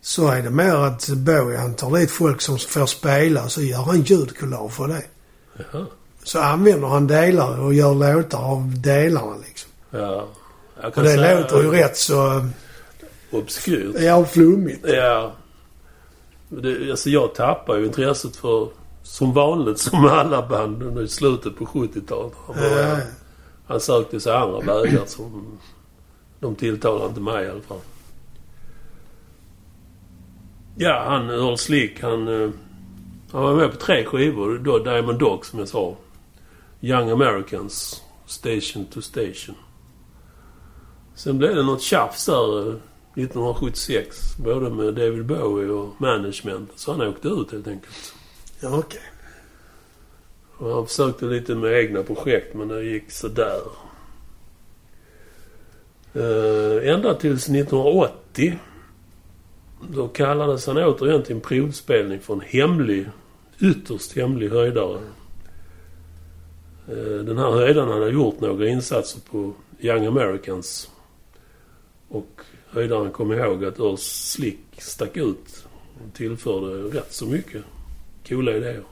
så 0.00 0.28
är 0.28 0.42
det 0.42 0.50
mer 0.50 0.74
att 0.74 1.08
Bowie 1.08 1.58
han 1.58 1.74
tar 1.74 1.98
dit 1.98 2.10
folk 2.10 2.40
som 2.40 2.58
får 2.58 2.86
spela 2.86 3.48
så 3.48 3.62
gör 3.62 3.82
han 3.82 4.02
ljudkollage 4.02 4.72
för 4.72 4.88
det. 4.88 5.02
Jaha. 5.56 5.86
så 6.24 6.40
använder 6.40 6.88
han 6.88 7.06
delar 7.06 7.60
och 7.60 7.74
gör 7.74 7.94
låtar 7.94 8.38
av 8.38 8.80
delarna 8.80 9.36
liksom. 9.46 9.70
Ja. 9.90 10.28
Och 10.84 11.02
det 11.02 11.08
säga 11.08 11.40
låter 11.40 11.62
ju 11.62 11.70
rätt 11.70 11.96
så... 11.96 12.46
obskyrt. 13.30 13.96
Ja, 14.00 14.24
flummigt. 14.24 14.86
Ja. 14.88 15.32
Det, 16.48 16.90
alltså 16.90 17.10
jag 17.10 17.34
tappar 17.34 17.76
ju 17.76 17.86
intresset 17.86 18.36
för, 18.36 18.68
som 19.02 19.32
vanligt, 19.32 19.78
som 19.88 20.04
alla 20.04 20.46
band 20.48 20.82
under 20.82 21.06
slutet 21.06 21.56
på 21.56 21.64
70-talet. 21.64 22.32
Han, 22.46 22.56
ja. 22.62 22.96
han 23.66 23.80
sökte 23.80 24.20
sig 24.20 24.32
andra 24.32 24.60
vägar 24.60 25.02
som... 25.06 25.58
De 26.40 26.54
tilltalar 26.54 27.06
inte 27.06 27.20
mig 27.20 27.44
i 27.46 27.50
alla 27.50 27.60
fall. 27.60 27.78
Ja, 30.76 31.04
han 31.08 31.30
Earl 31.30 31.56
Slick, 31.56 32.00
han... 32.02 32.28
eh, 32.42 32.50
Han 33.32 33.42
var 33.42 33.54
med 33.54 33.70
på 33.70 33.76
tre 33.76 34.04
skivor. 34.04 34.58
Då 34.58 34.78
Diamond 34.78 35.18
Dog, 35.18 35.46
som 35.46 35.58
jag 35.58 35.68
sa. 35.68 35.96
Young 36.80 37.10
Americans, 37.10 38.02
Station 38.26 38.84
to 38.84 39.00
Station. 39.02 39.54
Sen 41.20 41.38
blev 41.38 41.54
det 41.54 41.62
något 41.62 41.82
tjafs 41.82 42.26
där 42.26 42.58
eh, 42.58 42.74
1976. 43.14 44.36
Både 44.36 44.70
med 44.70 44.94
David 44.94 45.26
Bowie 45.26 45.70
och 45.70 46.00
management. 46.00 46.70
Så 46.74 46.92
han 46.92 47.08
åkte 47.08 47.28
ut 47.28 47.52
helt 47.52 47.66
enkelt. 47.68 48.14
Ja, 48.60 48.78
okej. 48.78 49.00
Och 50.56 50.74
han 50.74 50.86
försökte 50.86 51.24
lite 51.24 51.54
med 51.54 51.72
egna 51.72 52.02
projekt 52.02 52.54
men 52.54 52.68
det 52.68 52.82
gick 52.82 53.10
sådär. 53.10 53.60
Uh, 56.16 56.88
ända 56.88 57.14
tills 57.14 57.48
1980. 57.48 58.58
Då 59.88 60.08
kallades 60.08 60.66
han 60.66 60.76
återigen 60.76 61.22
till 61.22 61.34
en 61.34 61.40
provspelning 61.40 62.20
för 62.20 62.34
en 62.34 62.40
hemlig, 62.40 63.06
ytterst 63.60 64.16
hemlig 64.16 64.50
höjdare. 64.50 65.00
Eh, 66.88 67.24
den 67.24 67.38
här 67.38 67.50
höjdaren 67.50 67.88
hade 67.88 68.10
gjort 68.10 68.40
några 68.40 68.68
insatser 68.68 69.20
på 69.30 69.52
Young 69.80 70.06
Americans. 70.06 70.90
Och 72.10 72.40
höjdaren 72.70 73.12
kom 73.12 73.32
ihåg 73.32 73.64
att 73.64 73.78
Earl 73.78 73.96
Slick 73.98 74.60
stack 74.78 75.16
ut 75.16 75.66
och 75.94 76.14
tillförde 76.14 76.98
rätt 76.98 77.12
så 77.12 77.26
mycket 77.26 77.62
coola 78.28 78.56
idéer. 78.56 78.82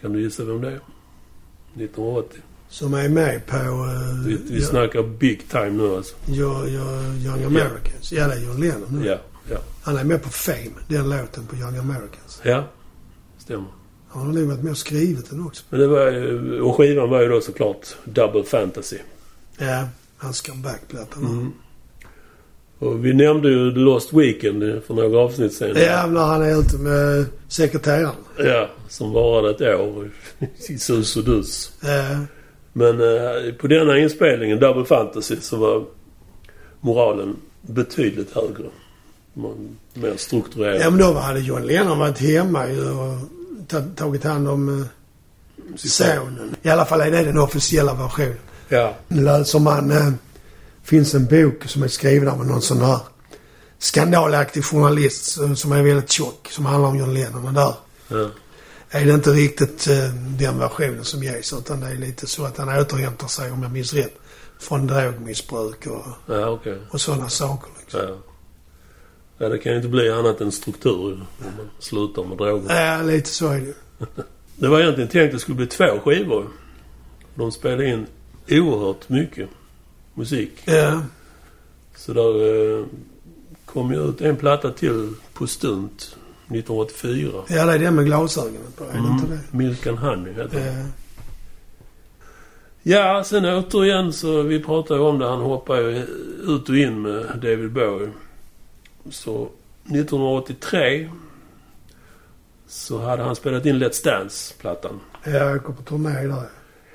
Kan 0.00 0.12
du 0.12 0.22
gissa 0.22 0.44
vem 0.44 0.60
det 0.60 0.68
är? 0.68 0.80
1980. 1.74 2.40
Som 2.68 2.94
är 2.94 3.08
med 3.08 3.46
på... 3.46 3.56
Uh, 3.56 4.26
Vi, 4.26 4.38
vi 4.50 4.62
snackar 4.62 5.02
big 5.02 5.48
time 5.48 5.70
nu 5.70 5.96
alltså. 5.96 6.16
Your, 6.28 6.68
your 6.68 7.16
Young 7.24 7.44
Americans. 7.44 8.12
Ja, 8.12 8.28
det 8.28 8.34
är 8.34 8.40
John 8.46 8.60
Lennon 8.60 8.88
nu. 9.00 9.06
Ja, 9.06 9.18
ja. 9.50 9.58
Han 9.82 9.96
är 9.96 10.04
med 10.04 10.22
på 10.22 10.28
Fame, 10.28 10.70
den 10.88 11.10
låten 11.10 11.46
på 11.46 11.56
Young 11.56 11.76
Americans. 11.76 12.40
Ja, 12.44 12.64
stämmer. 13.38 13.66
Han 14.08 14.26
har 14.26 14.32
nog 14.32 14.48
varit 14.48 14.62
med 14.62 14.70
och 14.70 14.78
skrivit 14.78 15.30
den 15.30 15.46
också. 15.46 15.64
Men 15.70 15.80
det 15.80 15.86
var 15.86 16.10
ju, 16.10 16.60
och 16.60 16.76
skivan 16.76 17.10
var 17.10 17.20
ju 17.22 17.28
då 17.28 17.40
såklart 17.40 17.86
Double 18.04 18.44
Fantasy. 18.44 18.98
Ja, 19.58 19.88
hans 20.20 20.40
comeback-platta. 20.40 21.16
Mm. 21.18 21.52
Och 22.78 23.04
vi 23.04 23.12
nämnde 23.14 23.48
ju 23.50 23.72
The 23.72 23.78
Lost 23.78 24.12
Weekend 24.12 24.82
för 24.86 24.94
några 24.94 25.18
avsnitt 25.18 25.54
sen. 25.54 25.76
Ja, 25.76 26.06
när 26.06 26.20
han 26.26 26.42
är 26.42 26.60
ute 26.60 26.76
med 26.76 27.26
sekreteraren. 27.48 28.14
Ja, 28.38 28.68
som 28.88 29.12
varade 29.12 29.50
ett 29.50 29.80
år 29.80 30.10
i 30.68 30.78
sus 30.78 31.16
och 31.16 31.24
dus. 31.24 31.72
Ja, 31.80 32.18
Men 32.72 33.00
eh, 33.00 33.52
på 33.54 33.66
denna 33.66 33.98
inspelningen, 33.98 34.60
Double 34.60 34.84
Fantasy, 34.84 35.36
så 35.40 35.56
var 35.56 35.84
moralen 36.80 37.36
betydligt 37.62 38.30
högre. 38.34 38.66
Man, 39.34 39.76
mer 39.94 40.16
strukturerad. 40.16 40.80
ja 40.80 40.90
men 40.90 40.98
då 40.98 41.12
hade 41.12 41.40
John 41.40 41.62
Lennon 41.62 41.98
varit 41.98 42.18
hemma 42.18 42.68
ju 42.68 42.90
och 42.90 43.18
ta- 43.68 43.82
tagit 43.96 44.24
hand 44.24 44.48
om 44.48 44.80
eh, 44.80 44.86
sonen. 45.76 46.54
I 46.62 46.68
alla 46.68 46.84
fall 46.84 47.00
är 47.00 47.10
det 47.10 47.22
den 47.24 47.38
officiella 47.38 47.94
versionen. 47.94 48.34
Ja. 48.70 48.94
Läser 49.08 49.58
man... 49.58 49.90
Eh, 49.90 50.10
finns 50.82 51.14
en 51.14 51.26
bok 51.26 51.64
som 51.66 51.82
är 51.82 51.88
skriven 51.88 52.28
av 52.28 52.46
någon 52.46 52.62
sån 52.62 52.80
här 52.82 52.98
skandalaktig 53.78 54.64
journalist 54.64 55.24
som- 55.24 55.56
som 55.56 55.72
är 55.72 55.82
väldigt 55.82 56.10
tjock. 56.10 56.48
Som 56.50 56.66
handlar 56.66 56.88
om 56.88 56.98
John 56.98 57.14
Lennon. 57.14 57.46
Och 57.46 57.52
där 57.52 57.74
ja. 58.08 58.30
är 58.90 59.04
det 59.06 59.12
inte 59.14 59.30
riktigt 59.30 59.86
eh, 59.88 60.14
den 60.38 60.58
versionen 60.58 61.04
som 61.04 61.22
ges. 61.22 61.52
Utan 61.52 61.80
det 61.80 61.86
är 61.86 61.94
lite 61.96 62.26
så 62.26 62.44
att 62.44 62.56
han 62.58 62.68
återhämtar 62.80 63.26
sig, 63.26 63.50
om 63.50 63.62
jag 63.62 63.72
minns 63.72 63.94
rätt, 63.94 64.14
från 64.58 64.86
drogmissbruk 64.86 65.86
och, 65.86 66.06
Ja, 66.34 66.48
okej. 66.48 66.78
och 66.90 67.00
sådana 67.00 67.28
saker. 67.28 67.70
Liksom. 67.80 68.00
Ja. 68.00 68.16
ja, 69.38 69.48
det 69.48 69.58
kan 69.58 69.72
ju 69.72 69.76
inte 69.76 69.88
bli 69.88 70.10
annat 70.10 70.40
än 70.40 70.52
struktur 70.52 71.12
om 71.12 71.26
man 71.56 71.70
slutar 71.78 72.24
med 72.24 72.38
droger. 72.38 72.74
Ja, 72.86 73.02
lite 73.02 73.28
så 73.30 73.48
är 73.48 73.60
det 73.60 73.74
Det 74.56 74.68
var 74.68 74.80
egentligen 74.80 75.10
tänkt 75.10 75.26
att 75.26 75.32
det 75.32 75.38
skulle 75.40 75.56
bli 75.56 75.66
två 75.66 75.98
skivor. 76.04 76.46
De 77.34 77.52
spelade 77.52 77.86
in 77.88 78.06
oerhört 78.50 79.08
mycket 79.08 79.48
musik. 80.14 80.52
Ja, 80.64 81.02
Så 81.96 82.12
där 82.12 82.78
eh, 82.78 82.84
kom 83.64 83.92
ju 83.92 84.08
ut 84.08 84.20
en 84.20 84.36
platta 84.36 84.70
till 84.70 85.14
på 85.34 85.46
stunt 85.46 86.16
1984. 86.48 87.30
ja 87.48 87.66
det 87.66 87.72
är 87.74 87.78
det 87.78 87.90
med 87.90 88.04
glasögonen 88.04 88.72
på. 88.76 88.84
Det 88.84 88.98
inte 88.98 89.26
det? 89.26 89.32
Mm. 89.32 89.44
Milk 89.50 89.86
and 89.86 89.98
Honey 89.98 90.32
heter 90.32 90.60
den. 90.60 90.78
Ja. 90.78 90.84
Ja, 92.82 93.24
sen 93.24 93.44
återigen 93.44 94.12
så 94.12 94.42
vi 94.42 94.60
pratade 94.62 95.00
ju 95.00 95.06
om 95.06 95.18
det. 95.18 95.26
Han 95.28 95.40
hoppade 95.40 96.06
ut 96.46 96.68
och 96.68 96.76
in 96.76 97.02
med 97.02 97.24
David 97.42 97.72
Bowie. 97.72 98.10
Så 99.10 99.48
1983 99.84 101.10
så 102.68 102.98
hade 102.98 103.22
han 103.22 103.36
spelat 103.36 103.66
in 103.66 103.76
Let's 103.76 104.04
Dance-plattan. 104.04 105.00
Ja, 105.24 105.30
jag 105.30 105.62
går 105.62 105.72
på 105.72 105.82
turné 105.82 106.26
där. 106.26 106.44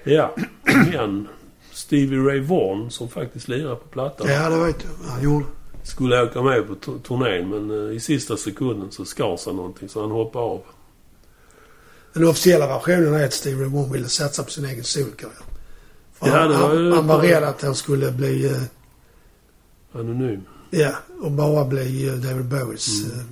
Ja, 0.03 0.35
men 0.91 1.27
Stevie 1.75 2.19
Ray 2.19 2.39
Vaughan 2.39 2.91
som 2.91 3.09
faktiskt 3.09 3.47
lirar 3.47 3.75
på 3.75 3.87
plattan 3.87 4.27
Ja, 4.29 4.49
det 4.49 4.63
vet 4.65 4.75
jag. 4.83 5.09
Han 5.11 5.23
gjorde. 5.23 5.45
skulle 5.83 6.21
åka 6.23 6.41
med 6.41 6.67
på 6.67 6.73
tu- 6.75 6.99
turnén 7.01 7.49
men 7.49 7.87
eh, 7.89 7.95
i 7.95 7.99
sista 7.99 8.37
sekunden 8.37 8.91
så 8.91 9.05
skar 9.05 9.37
sig 9.37 9.53
någonting 9.53 9.89
så 9.89 10.01
han 10.01 10.11
hoppade 10.11 10.45
av. 10.45 10.61
Den 12.13 12.27
officiella 12.27 12.67
versionen 12.67 13.13
är 13.13 13.25
att 13.25 13.33
Steve 13.33 13.61
Ray 13.63 13.69
Vaughan 13.69 13.91
ville 13.91 14.07
satsa 14.09 14.43
på 14.43 14.49
sin 14.51 14.65
egen 14.65 14.83
solkarriär. 14.83 15.35
Ja, 16.21 16.27
han, 16.37 16.49
det 16.51 16.57
var 16.57 16.75
han, 16.75 16.91
han 16.91 17.07
var 17.07 17.19
rädd 17.21 17.43
att 17.43 17.61
han 17.61 17.75
skulle 17.75 18.11
bli... 18.11 18.45
eh, 18.45 18.61
Anonym. 19.99 20.41
Ja, 20.69 20.91
och 21.21 21.31
bara 21.31 21.65
bli 21.65 22.07
eh, 22.07 22.13
David 22.13 22.45
Bowies 22.45 23.03
Mm. 23.05 23.19
eh, 23.19 23.25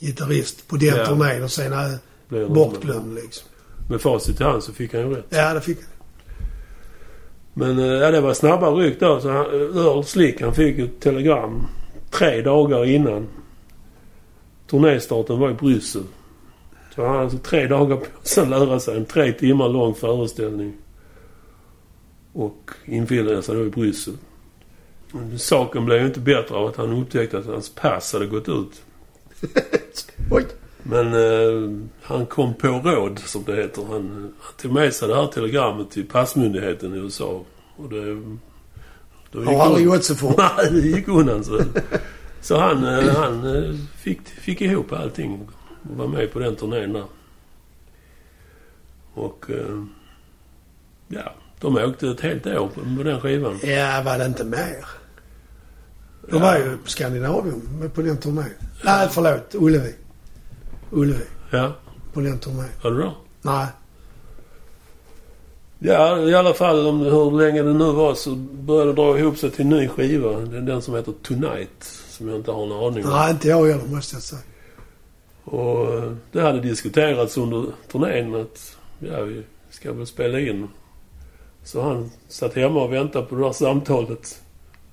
gitarrist 0.00 0.68
på 0.68 0.76
den 0.76 0.96
Ja. 0.96 1.06
turnén 1.06 1.42
och 1.42 1.50
sen 1.50 1.72
eh, 1.72 2.48
bortglömd 2.48 3.14
liksom. 3.14 3.48
Med 3.88 4.00
facit 4.00 4.40
i 4.40 4.44
hand 4.44 4.62
så 4.62 4.72
fick 4.72 4.92
han 4.94 5.02
ju 5.02 5.14
rätt. 5.14 5.26
Ja, 5.28 5.54
det 5.54 5.60
fick 5.60 5.78
han. 5.78 5.86
Men 7.54 7.78
eh, 7.78 7.84
ja, 7.84 8.10
det 8.10 8.20
var 8.20 8.34
snabba 8.34 8.70
ryck 8.70 9.00
då. 9.00 9.20
Så 9.20 9.30
han, 9.30 9.46
eh, 9.46 9.86
Earl 9.86 10.04
Slick 10.04 10.40
han 10.40 10.54
fick 10.54 10.78
ett 10.78 11.00
telegram 11.00 11.66
tre 12.10 12.42
dagar 12.42 12.84
innan 12.84 13.26
turnéstarten 14.66 15.38
var 15.38 15.50
i 15.50 15.54
Bryssel. 15.54 16.02
Så 16.94 17.02
han 17.02 17.10
hade 17.10 17.22
alltså 17.22 17.38
tre 17.38 17.66
dagar 17.66 17.96
på 17.96 18.06
sig 18.22 18.42
att 18.42 18.48
lära 18.48 18.80
sig 18.80 18.96
en 18.96 19.04
tre 19.04 19.32
timmar 19.32 19.68
lång 19.68 19.94
föreställning. 19.94 20.74
Och 22.32 22.70
infinna 22.84 23.42
sig 23.42 23.54
då 23.54 23.66
i 23.66 23.70
Bryssel. 23.70 24.14
Saken 25.36 25.84
blev 25.84 26.00
ju 26.00 26.06
inte 26.06 26.20
bättre 26.20 26.54
av 26.54 26.66
att 26.66 26.76
han 26.76 26.92
upptäckte 26.92 27.38
att 27.38 27.46
hans 27.46 27.68
pass 27.68 28.12
hade 28.12 28.26
gått 28.26 28.48
ut. 28.48 28.82
Oj! 30.30 30.44
Men 30.86 31.14
eh, 31.14 31.86
han 32.02 32.26
kom 32.26 32.54
på 32.54 32.68
råd, 32.68 33.18
som 33.18 33.44
det 33.44 33.56
heter. 33.56 33.82
Han, 33.84 34.32
han 34.40 34.54
tog 34.56 34.72
med 34.72 34.94
sig 34.94 35.08
det 35.08 35.14
här 35.14 35.26
telegrammet 35.26 35.90
till 35.90 36.08
passmyndigheten 36.08 36.94
i 36.94 36.98
USA. 36.98 37.44
Och 37.76 37.88
det... 37.88 38.22
Då 39.30 39.40
gick 39.40 39.48
Har 39.48 39.64
aldrig 39.64 39.86
gått 39.86 40.04
så 40.04 40.14
fort. 40.14 40.36
Nej, 40.56 40.70
det 40.70 40.88
gick 40.88 41.08
undan 41.08 41.44
så. 41.44 41.60
Så 42.40 42.58
han, 42.60 42.84
eh, 42.84 43.14
han 43.16 43.56
eh, 43.56 43.74
fick, 43.96 44.28
fick 44.28 44.60
ihop 44.60 44.92
allting 44.92 45.40
och 45.82 45.96
var 45.96 46.06
med 46.06 46.32
på 46.32 46.38
den 46.38 46.56
turnén 46.56 46.92
där. 46.92 47.04
Och... 49.14 49.50
eh, 49.50 49.84
Ja, 51.08 51.32
de 51.60 51.76
åkte 51.76 52.08
ett 52.08 52.20
helt 52.20 52.46
år 52.46 52.68
på 52.96 53.02
den 53.02 53.20
skivan. 53.20 53.58
Ja, 53.62 54.02
var 54.04 54.18
det 54.18 54.26
inte 54.26 54.44
mer? 54.44 54.86
De 56.30 56.40
var 56.42 56.56
ju 56.56 56.76
på 56.76 56.90
Skandinavium 56.90 57.68
med 57.80 57.94
på 57.94 58.02
den 58.02 58.16
turnén. 58.16 58.50
Nej, 58.84 59.08
förlåt. 59.10 59.54
Ullevi. 59.54 59.94
Ullevi. 60.94 61.24
Ja, 61.50 61.72
På 62.12 62.20
den 62.20 62.38
turnén. 62.38 62.68
var 62.82 62.90
det 62.90 62.96
bra? 62.96 63.14
Nej. 63.42 63.66
Ja, 65.78 66.18
i 66.18 66.34
alla 66.34 66.54
fall 66.54 66.86
om 66.86 67.00
hur 67.00 67.38
länge 67.38 67.62
det 67.62 67.72
nu 67.72 67.92
var 67.92 68.14
så 68.14 68.34
började 68.36 68.90
det 68.90 68.94
dra 69.02 69.18
ihop 69.18 69.38
sig 69.38 69.50
till 69.50 69.60
en 69.64 69.70
ny 69.70 69.88
skiva. 69.88 70.30
Det 70.40 70.56
är 70.56 70.60
den 70.60 70.82
som 70.82 70.94
heter 70.94 71.12
Tonight. 71.22 71.84
Som 72.08 72.28
jag 72.28 72.36
inte 72.36 72.50
har 72.50 72.62
en 72.66 72.72
aning 72.72 73.04
om. 73.04 73.10
Nej, 73.10 73.30
inte 73.30 73.48
jag 73.48 73.66
heller 73.66 73.86
måste 73.94 74.16
jag 74.16 74.22
säga. 74.22 74.40
Och 75.44 75.94
eh, 75.94 76.12
det 76.32 76.40
hade 76.40 76.60
diskuterats 76.60 77.36
under 77.38 77.64
turnén 77.92 78.34
att 78.34 78.76
ja, 78.98 79.20
vi 79.20 79.42
ska 79.70 79.92
väl 79.92 80.06
spela 80.06 80.40
in. 80.40 80.68
Så 81.64 81.82
han 81.82 82.10
satt 82.28 82.54
hemma 82.54 82.82
och 82.82 82.92
väntade 82.92 83.26
på 83.26 83.34
det 83.34 83.42
där 83.42 83.52
samtalet. 83.52 84.40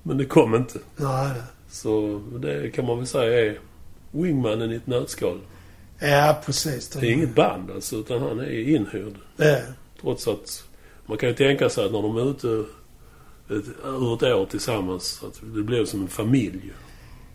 Men 0.02 0.18
det 0.18 0.24
kom 0.24 0.54
inte. 0.54 0.78
Nej. 0.96 1.30
Så 1.70 2.20
det 2.38 2.70
kan 2.74 2.86
man 2.86 2.98
väl 2.98 3.06
säga 3.06 3.46
är 3.50 3.58
Wingmanen 4.10 4.72
i 4.72 4.74
ett 4.74 4.86
nötskal. 4.86 5.38
Ja, 6.02 6.42
precis. 6.46 6.88
Det 6.88 7.06
är 7.06 7.10
inget 7.12 7.34
band 7.34 7.70
alltså, 7.70 7.96
utan 7.96 8.22
han 8.22 8.40
är 8.40 8.50
inhyrd. 8.68 9.14
Ja. 9.36 9.56
Trots 10.00 10.28
att 10.28 10.64
man 11.06 11.18
kan 11.18 11.28
ju 11.28 11.34
tänka 11.34 11.68
sig 11.70 11.84
att 11.84 11.92
när 11.92 12.02
de 12.02 12.16
är 12.16 12.30
ute 12.30 12.48
ett, 13.50 13.64
ur 13.84 14.14
ett 14.14 14.22
år 14.22 14.46
tillsammans 14.50 15.20
att 15.26 15.40
det 15.54 15.62
blir 15.62 15.84
som 15.84 16.02
en 16.02 16.08
familj. 16.08 16.72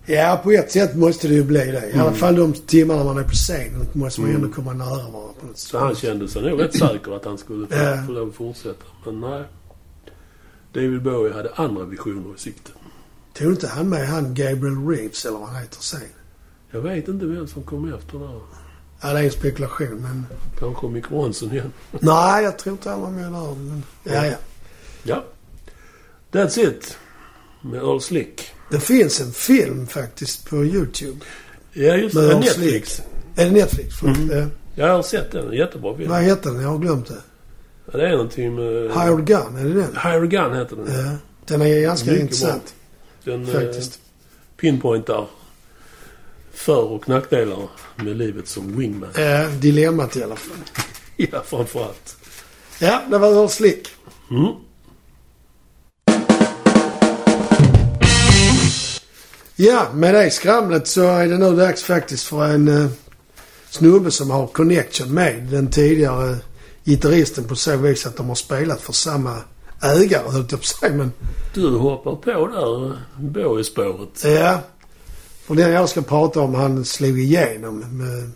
Ja, 0.05 0.39
på 0.43 0.51
ett 0.51 0.72
sätt 0.72 0.95
måste 0.95 1.28
det 1.28 1.34
ju 1.34 1.43
bli 1.43 1.59
det. 1.72 1.89
I 1.89 1.93
alla 1.93 2.01
Mm. 2.03 2.13
fall 2.13 2.36
de 2.36 2.53
timmarna 2.53 3.03
man 3.03 3.18
är 3.18 3.24
på 3.24 3.30
scenen 3.30 3.88
måste 3.93 4.22
man 4.22 4.30
ju 4.30 4.36
Mm. 4.36 4.45
ändå 4.45 4.55
komma 4.55 4.74
nära 4.74 4.89
varandra 4.89 5.34
på 5.39 5.45
något 5.47 5.57
sätt. 5.57 5.70
Så 5.72 5.78
han 5.80 5.95
kände 5.95 6.28
sig 6.28 6.41
nog 6.41 6.61
rätt 6.61 6.76
säker 6.78 7.11
att 7.15 7.26
han 7.26 7.38
skulle 7.38 7.68
få, 7.68 8.05
få 8.05 8.11
lov 8.11 8.30
att 8.30 8.36
fortsätta. 8.36 8.86
Men 9.05 9.20
nej. 9.20 9.43
David 10.74 11.01
Bowie 11.03 11.34
hade 11.34 11.53
andra 11.55 11.84
visioner 11.86 12.36
i 12.36 12.39
sikte. 12.39 12.72
Tog 13.34 13.51
inte 13.51 13.68
han 13.68 13.89
med 13.89 14.07
han 14.07 14.34
Gabriel 14.36 14.88
Reeves 14.88 15.26
eller 15.26 15.38
vad 15.38 15.47
han 15.49 15.61
heter 15.61 15.82
sen? 15.82 15.99
Jag 16.72 16.82
vet 16.82 17.07
inte 17.07 17.26
vem 17.26 17.47
som 17.47 17.63
kom 17.63 17.93
efter 17.93 18.20
där. 18.20 18.39
Ja, 19.01 19.13
det 19.13 19.20
är 19.20 19.24
en 19.24 19.32
spekulation 19.32 20.01
men... 20.01 20.26
Kanske 20.59 20.88
Mick 20.88 21.11
Ronson 21.11 21.51
igen. 21.51 21.74
Nej, 21.91 22.43
jag 22.43 22.57
tror 22.59 22.74
inte 22.74 22.89
han 22.89 23.01
var 23.01 23.09
med 23.09 23.32
där. 23.32 23.55
Men... 23.55 23.84
Ja, 24.03 24.26
ja. 24.26 24.36
Ja. 25.03 25.24
That's 26.32 26.59
it. 26.59 26.97
Med 27.61 27.80
Earl 27.80 27.99
Slick. 27.99 28.51
Det 28.72 28.80
finns 28.80 29.22
en 29.22 29.32
film 29.32 29.88
faktiskt 29.88 30.49
på 30.49 30.55
YouTube. 30.65 31.26
Ja, 31.74 31.95
just 31.95 32.15
det. 32.15 32.39
Netflix. 32.39 33.01
Är 33.36 33.45
det 33.45 33.51
Netflix? 33.51 34.01
Mm. 34.03 34.30
Ja. 34.30 34.45
Jag 34.76 34.93
har 34.95 35.03
sett 35.03 35.32
den. 35.32 35.53
Jättebra 35.53 35.97
film. 35.97 36.09
Vad 36.09 36.22
heter 36.22 36.51
den? 36.51 36.61
Jag 36.61 36.70
har 36.70 36.78
glömt 36.78 37.07
det. 37.07 37.22
Ja, 37.91 37.97
det 37.97 38.07
är 38.07 38.11
någonting 38.11 38.55
med... 38.55 38.65
Hired 38.91 39.26
Gun, 39.26 39.55
är 39.57 39.63
det 39.63 39.74
den? 39.74 39.95
Higher 40.03 40.26
Gun 40.26 40.55
heter 40.55 40.76
den. 40.76 41.05
Ja. 41.05 41.11
Den 41.45 41.61
är 41.61 41.82
ganska 41.82 42.05
Mycket 42.11 42.22
intressant 42.22 42.76
Den 43.24 43.45
eh, 43.45 43.53
faktiskt. 43.53 43.99
pinpointar 44.57 45.28
för 46.58 46.84
och 46.84 47.10
nackdelar 47.10 47.68
med 47.95 48.18
livet 48.18 48.47
som 48.47 48.78
wingman. 48.78 49.10
Ja, 49.16 49.47
dilemmat 49.47 50.16
i 50.16 50.24
alla 50.24 50.36
fall. 50.36 50.58
Ja, 51.32 51.43
framförallt. 51.45 52.16
Ja, 52.80 53.01
det 53.10 53.18
var 53.18 53.28
Earl 53.28 53.47
Slick. 53.49 53.88
Mm. 54.32 54.53
Ja, 59.55 59.88
med 59.93 60.14
det 60.14 60.32
skramlet 60.32 60.88
så 60.88 61.01
är 61.01 61.28
det 61.28 61.38
nu 61.38 61.55
dags 61.55 61.84
faktiskt 61.84 62.24
för 62.24 62.45
en 62.45 62.68
uh, 62.68 62.88
snubbe 63.70 64.12
som 64.12 64.32
har 64.32 64.47
connection 64.47 65.14
med 65.14 65.43
den 65.43 65.68
tidigare 65.72 66.36
gitarristen 66.84 67.43
på 67.43 67.55
så 67.55 67.78
vis 67.78 68.05
att 68.05 68.18
de 68.18 68.28
har 68.28 68.36
spelat 68.36 68.82
för 68.82 68.93
samma 68.93 69.36
ägare 69.84 70.30
höll 70.32 70.45
jag 70.49 70.60
på 70.60 70.66
säga. 70.66 70.93
Men 70.93 71.12
Du 71.53 71.70
hoppar 71.70 72.16
på 72.16 72.47
där 72.47 72.86
eh, 72.86 72.93
Bowie-spåret. 73.20 74.24
ja, 74.24 74.60
för 75.48 75.56
den 75.56 75.72
jag 75.72 75.89
ska 75.89 76.02
prata 76.02 76.41
om 76.41 76.56
han 76.56 76.86
slog 76.86 77.20
igenom 77.20 77.80
med 77.80 78.32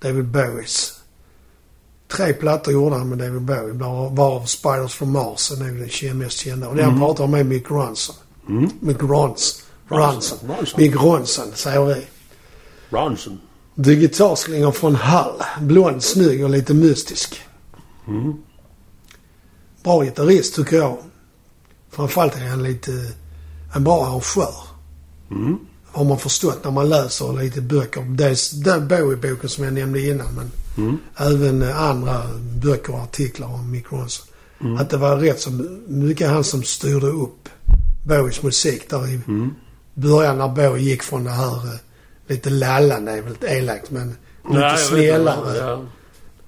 David 0.00 0.24
Bowies. 0.28 0.94
Tre 2.08 2.32
plattor 2.32 2.74
gjorde 2.74 2.96
han 2.96 3.08
med 3.08 3.18
David 3.18 3.42
Bowie, 3.42 3.72
varav 4.10 4.44
Spiders 4.44 4.94
from 4.94 5.12
Mars 5.12 5.50
är 5.52 5.56
nog 5.56 5.88
den 6.02 6.18
mest 6.18 6.38
kända. 6.38 6.68
Och 6.68 6.76
det 6.76 6.82
han 6.82 6.92
Mm. 6.92 7.00
pratar 7.00 7.24
om 7.24 7.34
är 7.34 7.44
Mick 7.44 7.70
Ronson. 7.70 8.16
Mm. 8.48 8.70
Mick 8.80 9.02
Rons. 9.02 9.62
Ronson. 9.88 10.38
Ronson. 10.48 10.80
Mick 10.80 10.94
Ronson, 10.96 11.46
säger 11.54 11.84
vi. 11.84 12.06
Ronson. 12.90 13.40
The 13.84 13.94
gitarrslingare 13.94 14.72
från 14.72 14.94
Hall. 14.94 15.42
Blond, 15.60 16.02
snygg 16.02 16.44
och 16.44 16.50
lite 16.50 16.74
mystisk. 16.74 17.40
Mm. 18.08 18.34
Bra 19.82 20.04
gitarrist 20.04 20.54
tycker 20.54 20.76
jag. 20.76 20.96
Framförallt 21.90 22.36
är 22.36 22.48
han 22.48 22.62
lite... 22.62 22.90
En 23.74 23.84
bra 23.84 24.06
arrangör. 24.06 24.54
Mm. 25.30 25.58
Har 25.92 26.04
man 26.04 26.18
förstått 26.18 26.64
när 26.64 26.70
man 26.70 26.88
läser 26.88 27.42
lite 27.42 27.60
böcker. 27.60 28.02
Dels 28.08 28.50
den 28.50 28.88
Bowie-boken 28.88 29.48
som 29.48 29.64
jag 29.64 29.72
nämnde 29.72 30.00
innan 30.00 30.34
men 30.34 30.50
Mm. 30.76 30.98
även 31.16 31.62
eh, 31.62 31.82
andra 31.82 32.22
böcker 32.62 32.92
och 32.94 33.00
artiklar 33.00 33.46
om 33.54 33.70
Mick 33.70 33.92
Ronson. 33.92 34.26
Mm. 34.60 34.76
Att 34.76 34.90
det 34.90 34.96
var 34.96 35.16
rätt 35.16 35.40
så 35.40 35.50
mycket 35.86 36.28
han 36.30 36.44
som 36.44 36.62
styrde 36.62 37.06
upp 37.06 37.48
Bowies 38.06 38.42
musik 38.42 38.90
där 38.90 39.08
i 39.08 39.20
Mm. 39.28 39.50
början 39.94 40.38
när 40.38 40.48
Bowie 40.48 40.82
gick 40.82 41.02
från 41.02 41.24
det 41.24 41.30
här 41.30 41.52
eh, 41.56 41.78
lite 42.26 42.50
lallande 42.50 43.12
är 43.12 43.22
väl 43.22 43.36
elakt 43.42 43.90
men 43.90 44.16
lite 44.48 44.60
vet 44.70 44.78
snällare. 44.80 45.56
Ja. 45.58 45.84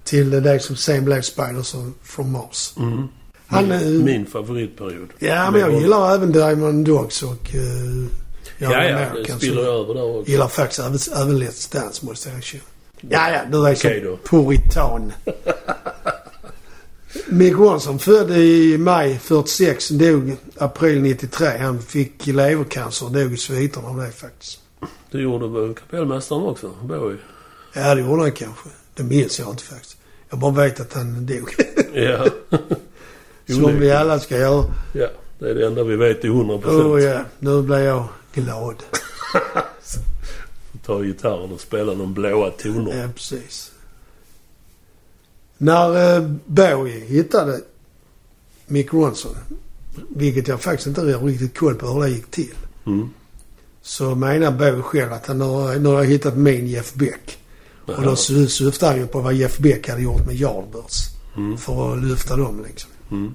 till 0.04 0.30
det 0.30 0.60
som 0.60 0.76
sen 0.76 1.04
blev 1.04 1.22
Spiders 1.22 1.74
from 2.02 2.32
Mars. 2.32 2.72
Mm. 2.78 3.08
Han, 3.46 3.68
min, 3.68 3.72
eh, 3.72 4.04
min 4.04 4.26
favoritperiod. 4.26 5.08
Ja, 5.18 5.50
men 5.50 5.60
jag 5.60 5.80
gillar 5.80 6.14
även 6.14 6.32
Diamond 6.32 6.86
Dogs 6.86 7.22
och 7.22 7.54
uh, 7.54 8.06
Ja, 8.60 8.84
ja. 8.84 9.06
Det 9.26 9.32
spiller 9.32 9.62
över 9.62 9.94
där 9.94 10.02
också. 10.02 10.30
Gillar 10.30 10.48
faktiskt 10.48 10.80
även, 10.80 11.22
även 11.22 11.42
Let's 11.42 11.72
Dance 11.72 12.06
måste 12.06 12.28
jag 12.28 12.38
erkänna. 12.38 12.62
Ja, 13.00 13.30
ja, 13.30 13.40
du 13.50 13.68
är 13.68 13.74
så 13.74 13.88
då. 13.88 14.18
puritan. 14.24 15.12
Mick 17.26 17.54
Ronson 17.54 17.98
född 17.98 18.30
i 18.30 18.78
maj 18.78 19.18
46, 19.18 19.88
dog 19.88 20.36
april 20.58 21.02
93. 21.02 21.48
Han 21.58 21.82
fick 21.82 22.26
levercancer 22.26 23.06
och 23.06 23.12
dog 23.12 23.32
i 23.32 23.36
sviterna 23.36 23.88
av 23.88 23.96
det 23.96 24.12
faktiskt. 24.12 24.60
Det 25.10 25.18
gjorde 25.18 25.48
väl 25.48 25.74
kapellmästaren 25.74 26.42
också, 26.42 26.70
Bowie? 26.82 27.18
Ja, 27.74 27.94
det 27.94 28.00
gjorde 28.00 28.22
han 28.22 28.32
kanske. 28.32 28.68
Det 28.94 29.02
minns 29.02 29.38
jag 29.38 29.50
inte 29.50 29.62
faktiskt. 29.62 29.96
Jag 30.30 30.38
bara 30.38 30.52
vet 30.52 30.80
att 30.80 30.94
han 30.94 31.26
dog. 31.26 31.54
Ja. 31.94 32.26
Som 33.54 33.78
vi 33.80 33.92
alla 33.92 34.18
ska 34.18 34.38
göra. 34.38 34.64
Ja, 34.92 35.06
det 35.38 35.50
är 35.50 35.54
det 35.54 35.66
enda 35.66 35.84
vi 35.84 35.96
vet 35.96 36.20
till 36.20 36.30
100 36.30 36.58
procent. 36.58 36.82
Åh 36.84 37.02
ja, 37.02 37.20
nu 37.38 37.62
blir 37.62 37.78
jag 37.78 38.04
glad. 38.34 38.82
Ta 40.86 41.02
gitarren 41.02 41.52
och 41.52 41.60
spela 41.60 41.94
de 41.94 42.14
blåa 42.14 42.50
tonerna. 42.50 42.94
Ja, 43.02 43.08
precis. 43.14 43.70
När 45.58 46.16
eh, 46.16 46.30
Bowie 46.46 47.00
hittade 47.04 47.60
Mick 48.66 48.92
Ronson, 48.92 49.36
vilket 50.08 50.48
jag 50.48 50.60
faktiskt 50.60 50.86
inte 50.86 51.00
har 51.00 51.24
riktigt 51.26 51.58
koll 51.58 51.74
på 51.74 51.86
hur 51.86 52.02
det 52.02 52.08
gick 52.08 52.30
till, 52.30 52.54
Mm. 52.86 53.08
så 53.82 54.14
menar 54.14 54.50
Bowie 54.50 54.82
själv 54.82 55.12
att 55.12 55.26
han 55.26 55.40
har, 55.40 55.74
nu 55.76 55.88
har 55.88 55.94
jag 56.02 56.10
hittat 56.10 56.36
min 56.36 56.66
Jeff 56.66 56.94
Beck. 56.94 57.38
Och 57.86 58.02
då 58.02 58.16
sy- 58.16 58.46
syftar 58.48 58.86
han 58.88 58.96
ju 58.98 59.06
på 59.06 59.20
vad 59.20 59.34
Jeff 59.34 59.58
Beck 59.58 59.88
hade 59.88 60.02
gjort 60.02 60.26
med 60.26 60.34
Yardbirds. 60.36 61.06
Mm. 61.36 61.58
För 61.58 61.92
att 61.92 62.04
lyfta 62.04 62.36
dem 62.36 62.64
liksom. 62.68 62.90
Mm. 63.10 63.34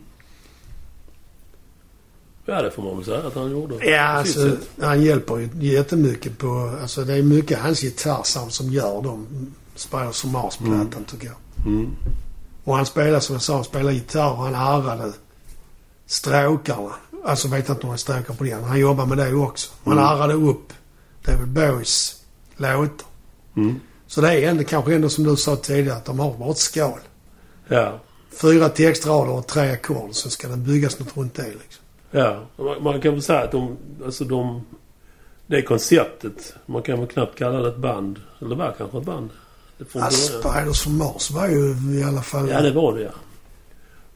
Ja, 2.46 2.62
det 2.62 2.72
får 2.72 2.84
man 2.84 2.96
väl 2.96 3.06
säga 3.06 3.18
att 3.28 3.36
han 3.36 3.52
gjorde. 3.52 3.86
Ja, 3.89 4.02
alltså, 4.02 4.39
sätt. 4.50 4.70
han 4.82 5.02
hjälper 5.04 5.38
ju 5.38 5.50
jättemycket 5.54 6.38
på... 6.38 6.78
Alltså 6.82 7.04
det 7.04 7.14
är 7.14 7.22
mycket 7.24 7.60
hans 7.60 7.82
gitarrsound 7.82 8.54
som 8.54 8.70
gör 8.70 9.02
de 9.02 9.28
Spiders 9.76 10.22
from 10.22 10.32
Mars-plattan 10.32 10.82
Mm. 10.93 11.04
tycker 11.12 11.26
jag. 11.28 11.66
Mm. 11.66 11.89
Och 12.64 12.76
han 12.76 12.86
spelar 12.86 13.20
som 13.20 13.34
jag 13.36 13.41
sa, 13.41 13.56
han 13.56 13.64
spelar 13.64 13.91
gitarr 13.91 14.32
och 14.32 14.38
han 14.43 14.56
arrade 14.56 15.14
stråkarna. 16.06 16.91
Alltså 17.26 17.48
vet 17.48 17.70
inte 17.70 17.82
om 17.84 17.89
han 17.89 17.98
stråkar 17.98 18.34
på 18.34 18.43
det. 18.43 18.56
men 18.56 18.64
Han 18.64 18.80
jobbar 18.80 19.06
med 19.06 19.18
det 19.18 19.34
också. 19.34 19.72
Han 19.84 19.93
Mm. 19.93 20.06
arrade 20.06 20.34
upp 20.34 20.74
David 21.26 21.48
Bowies 21.48 22.16
låtar. 22.58 23.08
Mm. 23.58 23.80
Så 24.08 24.22
det 24.22 24.34
är 24.34 24.50
ändå, 24.50 24.64
kanske 24.64 24.96
ändå 24.96 25.10
som 25.10 25.24
du 25.24 25.36
sa 25.36 25.56
tidigare 25.56 25.98
att 25.98 26.06
de 26.06 26.20
har 26.20 26.34
bara 26.38 26.52
ett 26.52 26.58
skal. 26.58 27.00
Ja. 27.68 28.00
Fyra 28.41 28.70
textrader 28.70 29.32
och 29.32 29.48
tre 29.48 29.72
ackord. 29.72 30.10
Så 30.12 30.30
ska 30.30 30.48
det 30.48 30.58
byggas 30.58 31.00
något 31.00 31.18
runt 31.18 31.34
det 31.36 31.43
liksom. 31.48 31.85
Ja. 32.16 32.39
Man, 32.57 32.84
man 32.84 33.01
kan 33.01 33.13
väl 33.13 33.22
säga 33.22 33.39
att 33.43 33.51
de... 33.51 33.78
Alltså 34.05 34.24
de... 34.24 34.61
Det 35.47 35.61
konceptet. 35.61 36.55
Man 36.66 36.82
kan 36.82 36.99
väl 36.99 37.07
knappt 37.07 37.38
kalla 37.38 37.59
det 37.59 37.70
ett 37.70 37.78
band. 37.78 38.20
Eller 38.39 38.49
det 38.49 38.55
var 38.55 38.76
kanske 38.78 38.97
ett 38.97 39.03
band. 39.03 39.30
Ja, 39.93 40.09
Spiders 40.09 40.82
from 40.82 40.97
Mars 40.97 41.32
var 41.32 41.47
ju 41.47 41.76
i 41.99 42.03
alla 42.03 42.22
fall... 42.22 42.49
Ja, 42.49 42.61
det 42.61 42.72
var 42.72 42.93
det 42.95 43.01
ja. 43.01 43.09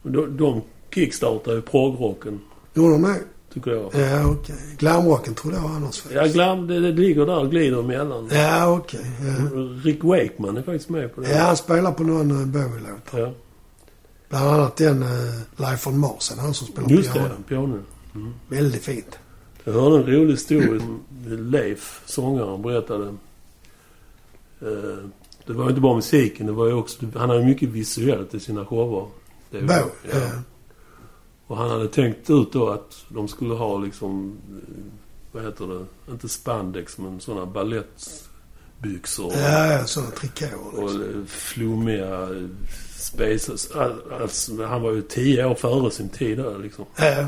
De, 0.03 0.37
de 0.37 0.61
kickstartade 0.93 1.55
ju 1.55 1.61
progrocken, 1.61 2.39
Gjorde 2.73 2.93
de 2.93 3.01
det? 3.03 3.19
tycker 3.53 3.71
jag. 3.71 3.89
Ja, 3.93 4.25
okej. 4.31 4.55
Glamrocken 4.77 5.35
trodde 5.35 5.55
jag 5.57 5.65
annars 5.65 6.03
Ja, 6.13 6.25
glam, 6.25 6.67
det, 6.67 6.79
det 6.79 6.91
ligger 6.91 7.25
där 7.25 7.39
och 7.39 7.49
glider 7.51 7.79
emellan. 7.79 8.29
Ja, 8.33 8.71
okej. 8.71 8.99
Ja. 9.25 9.59
Rick 9.83 10.03
Wakeman 10.03 10.57
är 10.57 10.61
faktiskt 10.61 10.89
med 10.89 11.15
på 11.15 11.21
det. 11.21 11.29
ja, 11.31 11.43
han 11.43 11.57
spelar 11.57 11.91
på 11.91 12.03
någon 12.03 12.51
Bowie-låt. 12.51 13.21
Ja. 13.21 13.31
Bland 14.29 14.49
annat 14.49 14.75
den 14.75 15.03
uh, 15.03 15.39
Life 15.57 15.89
on 15.89 15.97
Mars. 15.99 16.31
Han 16.37 16.53
som 16.53 16.67
spelar 16.67 16.89
Just 16.89 17.13
piano. 17.13 17.27
det, 17.37 17.43
piano. 17.49 17.79
Mm. 18.15 18.33
Väldigt 18.47 18.83
fint. 18.83 19.19
Jag 19.63 19.73
hörde 19.73 19.95
en 19.95 20.05
rolig 20.05 20.31
historia. 20.31 20.81
Leif, 21.27 22.01
sångaren, 22.05 22.61
berättade. 22.61 23.07
Eh, 24.61 25.05
det 25.45 25.53
var 25.53 25.69
inte 25.69 25.81
bara 25.81 25.95
musiken. 25.95 26.45
Det 26.45 26.51
var 26.51 26.65
ju 26.67 26.73
också, 26.73 27.05
han 27.15 27.29
hade 27.29 27.45
mycket 27.45 27.69
visuellt 27.69 28.33
i 28.33 28.39
sina 28.39 28.65
shower. 28.65 29.07
Det 29.51 29.57
ju- 29.57 29.65
Bowie, 29.65 29.83
ja. 30.11 30.29
Och 31.47 31.57
han 31.57 31.69
hade 31.69 31.87
tänkt 31.87 32.29
ut 32.29 32.51
då 32.53 32.69
att 32.69 33.05
de 33.09 33.27
skulle 33.27 33.53
ha 33.53 33.77
liksom, 33.77 34.37
eh, 34.49 34.83
vad 35.31 35.43
heter 35.43 35.67
det, 35.67 36.11
inte 36.11 36.29
spandex 36.29 36.97
men 36.97 37.19
sådana 37.19 37.45
balettbyxor. 37.45 39.33
Ja, 39.35 39.65
ja, 39.65 39.85
sådana 39.85 40.11
trikåer. 40.11 40.75
Och 40.83 40.83
Liksom. 40.83 41.21
eh, 41.21 41.25
flummiga 41.25 42.27
spaces. 42.99 43.71
All- 43.75 44.01
Alltså, 44.21 44.63
han 44.65 44.81
var 44.81 44.91
ju 44.91 45.01
tio 45.01 45.45
år 45.45 45.55
före 45.55 45.91
sin 45.91 46.09
tid 46.09 46.37
där 46.37 46.57
liksom. 46.59 46.85
Ja, 46.97 47.25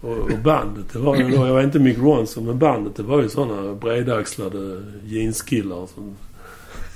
Och, 0.00 0.18
och 0.18 0.38
bandet, 0.44 0.92
det 0.92 0.98
var 0.98 1.16
ju 1.16 1.28
då, 1.30 1.46
jag 1.46 1.54
var 1.54 1.62
inte 1.62 1.78
Mick 1.78 1.98
Ronson, 1.98 2.44
men 2.46 2.58
bandet 2.58 2.96
det 2.96 3.02
var 3.02 3.22
ju 3.22 3.28
sådana 3.28 3.74
bredaxlade 3.74 4.82
jeanskillar 5.04 5.86
som... 5.94 6.16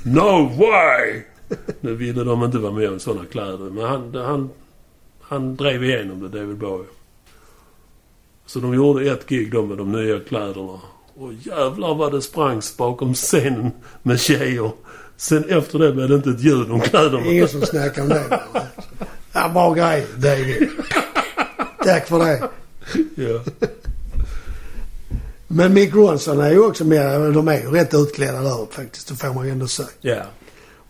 No 0.04 0.48
way! 0.58 1.22
Nu 1.80 1.94
ville 1.94 2.24
de 2.24 2.44
inte 2.44 2.58
vara 2.58 2.72
med 2.72 2.90
om 2.92 2.98
sådana 3.00 3.24
kläder. 3.26 3.58
Men 3.70 3.84
han, 3.84 4.14
han, 4.14 4.50
han 5.20 5.56
drev 5.56 5.84
igenom 5.84 6.20
det, 6.20 6.28
David 6.40 6.56
Bowie. 6.56 6.86
Så 8.46 8.60
de 8.60 8.74
gjorde 8.74 9.10
ett 9.12 9.26
gig 9.28 9.52
då 9.52 9.62
med 9.66 9.78
de 9.78 9.92
nya 9.92 10.20
kläderna. 10.20 10.80
Och 11.14 11.32
jävlar 11.32 11.94
vad 11.94 12.12
det 12.12 12.22
sprangs 12.22 12.76
bakom 12.76 13.14
scenen 13.14 13.70
med 14.02 14.20
tjejer. 14.20 14.70
Sen 15.20 15.44
efter 15.48 15.78
det 15.78 15.92
blev 15.92 16.08
det 16.08 16.14
inte 16.14 16.30
ett 16.30 16.40
ljud 16.40 16.70
om 16.70 16.80
kläderna. 16.80 17.26
Ingen 17.26 17.48
som 17.48 17.62
snackar 17.62 18.02
om 18.02 18.08
det. 18.08 18.40
Ja, 19.32 19.48
bra 19.48 19.74
grej 19.74 20.06
David. 20.16 20.68
Tack 21.84 22.08
för 22.08 22.18
det. 22.18 22.48
Ja. 23.14 23.40
Men 25.48 25.74
Mick 25.74 25.94
Ronson 25.94 26.40
är 26.40 26.50
ju 26.50 26.58
också 26.58 26.84
med. 26.84 27.32
De 27.32 27.48
är 27.48 27.60
ju 27.60 27.70
rätt 27.70 27.94
utklädda 27.94 28.40
där 28.42 28.60
uppe 28.62 28.74
faktiskt. 28.74 29.08
Det 29.08 29.14
får 29.16 29.34
man 29.34 29.46
ju 29.46 29.52
ändå 29.52 29.68
säga. 29.68 29.88
ja. 30.00 30.22